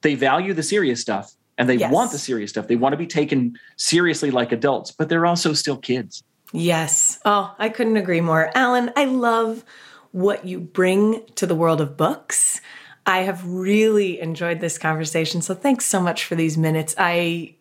they 0.02 0.14
value 0.14 0.54
the 0.54 0.62
serious 0.62 1.00
stuff 1.00 1.34
and 1.58 1.68
they 1.68 1.74
Yes. 1.74 1.92
want 1.92 2.12
the 2.12 2.18
serious 2.18 2.50
stuff. 2.50 2.68
They 2.68 2.76
want 2.76 2.92
to 2.92 2.96
be 2.96 3.06
taken 3.06 3.58
seriously 3.76 4.30
like 4.30 4.52
adults, 4.52 4.92
but 4.92 5.08
they're 5.08 5.26
also 5.26 5.52
still 5.52 5.76
kids. 5.76 6.22
Yes. 6.52 7.18
Oh, 7.24 7.54
I 7.58 7.68
couldn't 7.68 7.96
agree 7.98 8.22
more. 8.22 8.50
Alan, 8.54 8.90
I 8.96 9.04
love 9.04 9.64
what 10.12 10.46
you 10.46 10.60
bring 10.60 11.22
to 11.34 11.46
the 11.46 11.54
world 11.54 11.80
of 11.80 11.96
books. 11.96 12.60
I 13.04 13.18
have 13.20 13.44
really 13.46 14.20
enjoyed 14.20 14.60
this 14.60 14.78
conversation. 14.78 15.42
So 15.42 15.54
thanks 15.54 15.84
so 15.84 16.00
much 16.00 16.24
for 16.24 16.36
these 16.36 16.56
minutes. 16.56 16.94
I 16.96 17.54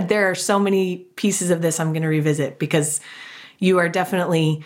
there 0.00 0.30
are 0.30 0.34
so 0.34 0.60
many 0.60 0.98
pieces 1.16 1.50
of 1.50 1.62
this 1.62 1.80
I'm 1.80 1.92
going 1.92 2.02
to 2.02 2.08
revisit 2.08 2.60
because 2.60 3.00
you 3.58 3.78
are 3.78 3.88
definitely 3.88 4.62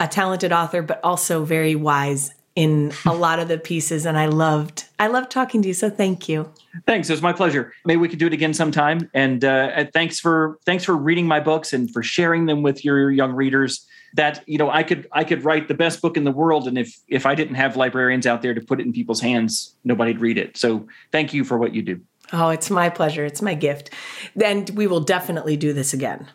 a 0.00 0.08
talented 0.08 0.52
author 0.52 0.82
but 0.82 0.98
also 1.04 1.44
very 1.44 1.76
wise 1.76 2.32
in 2.56 2.92
a 3.06 3.14
lot 3.14 3.38
of 3.38 3.46
the 3.46 3.58
pieces 3.58 4.06
and 4.06 4.18
I 4.18 4.26
loved 4.26 4.84
I 4.98 5.06
loved 5.06 5.30
talking 5.30 5.62
to 5.62 5.68
you. 5.68 5.74
So 5.74 5.90
thank 5.90 6.28
you. 6.28 6.50
Thanks. 6.86 7.10
It 7.10 7.12
was 7.12 7.22
my 7.22 7.32
pleasure. 7.32 7.72
Maybe 7.84 7.98
we 7.98 8.08
could 8.08 8.18
do 8.18 8.26
it 8.26 8.32
again 8.32 8.54
sometime. 8.54 9.10
And 9.14 9.44
uh, 9.44 9.84
thanks 9.92 10.18
for 10.18 10.58
thanks 10.64 10.84
for 10.84 10.96
reading 10.96 11.26
my 11.26 11.40
books 11.40 11.72
and 11.72 11.90
for 11.90 12.02
sharing 12.02 12.46
them 12.46 12.62
with 12.62 12.84
your 12.84 13.10
young 13.10 13.32
readers. 13.32 13.86
That 14.14 14.42
you 14.46 14.58
know, 14.58 14.70
I 14.70 14.82
could 14.82 15.08
I 15.12 15.24
could 15.24 15.44
write 15.44 15.68
the 15.68 15.74
best 15.74 16.02
book 16.02 16.16
in 16.16 16.24
the 16.24 16.30
world, 16.30 16.68
and 16.68 16.76
if 16.76 16.94
if 17.08 17.24
I 17.24 17.34
didn't 17.34 17.54
have 17.54 17.76
librarians 17.76 18.26
out 18.26 18.42
there 18.42 18.52
to 18.52 18.60
put 18.60 18.80
it 18.80 18.86
in 18.86 18.92
people's 18.92 19.20
hands, 19.20 19.74
nobody'd 19.84 20.20
read 20.20 20.36
it. 20.36 20.56
So 20.56 20.86
thank 21.12 21.32
you 21.32 21.44
for 21.44 21.56
what 21.56 21.74
you 21.74 21.82
do. 21.82 22.00
Oh, 22.32 22.48
it's 22.50 22.70
my 22.70 22.88
pleasure. 22.88 23.24
It's 23.24 23.42
my 23.42 23.54
gift. 23.54 23.90
Then 24.36 24.66
we 24.74 24.86
will 24.86 25.00
definitely 25.00 25.56
do 25.56 25.72
this 25.72 25.92
again. 25.92 26.28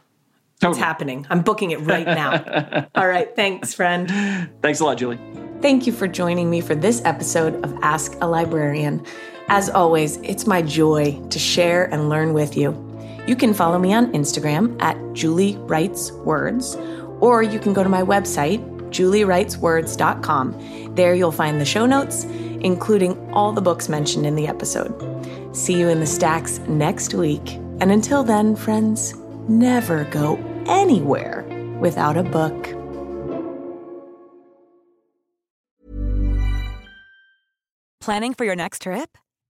It's 0.61 0.77
happening. 0.77 1.27
I'm 1.29 1.41
booking 1.41 1.69
it 1.71 1.81
right 1.81 2.05
now. 2.05 2.87
All 2.95 3.07
right. 3.07 3.35
Thanks, 3.35 3.75
friend. 3.75 4.09
Thanks 4.61 4.79
a 4.79 4.85
lot, 4.85 4.97
Julie. 4.97 5.19
Thank 5.61 5.85
you 5.85 5.93
for 5.93 6.07
joining 6.07 6.49
me 6.49 6.61
for 6.61 6.73
this 6.73 7.01
episode 7.05 7.63
of 7.63 7.75
Ask 7.81 8.15
a 8.21 8.27
Librarian. 8.27 9.05
As 9.49 9.69
always, 9.69 10.17
it's 10.17 10.45
my 10.45 10.61
joy 10.61 11.17
to 11.29 11.39
share 11.39 11.85
and 11.85 12.09
learn 12.09 12.33
with 12.33 12.57
you. 12.57 12.75
You 13.27 13.37
can 13.37 13.53
follow 13.53 13.79
me 13.79 13.93
on 13.93 14.11
Instagram 14.11 14.75
at 14.81 14.97
Julie 15.13 15.55
Writes 15.61 16.11
Words, 16.11 16.75
or 17.21 17.43
you 17.43 17.59
can 17.59 17.71
go 17.73 17.81
to 17.81 17.89
my 17.89 18.01
website, 18.01 18.59
juliewriteswords.com. 18.89 20.95
There 20.95 21.13
you'll 21.13 21.31
find 21.31 21.61
the 21.61 21.65
show 21.65 21.85
notes, 21.85 22.25
including 22.25 23.17
all 23.31 23.53
the 23.53 23.61
books 23.61 23.87
mentioned 23.87 24.25
in 24.25 24.35
the 24.35 24.47
episode. 24.47 25.55
See 25.55 25.79
you 25.79 25.87
in 25.87 26.01
the 26.01 26.05
stacks 26.05 26.59
next 26.67 27.13
week. 27.13 27.53
And 27.79 27.91
until 27.91 28.23
then, 28.23 28.55
friends, 28.55 29.13
never 29.47 30.03
go 30.05 30.35
anywhere 30.65 31.45
without 31.79 32.17
a 32.17 32.23
book. 32.23 32.73
Planning 38.01 38.33
for 38.33 38.45
your 38.45 38.55
next 38.55 38.81
trip? 38.83 39.17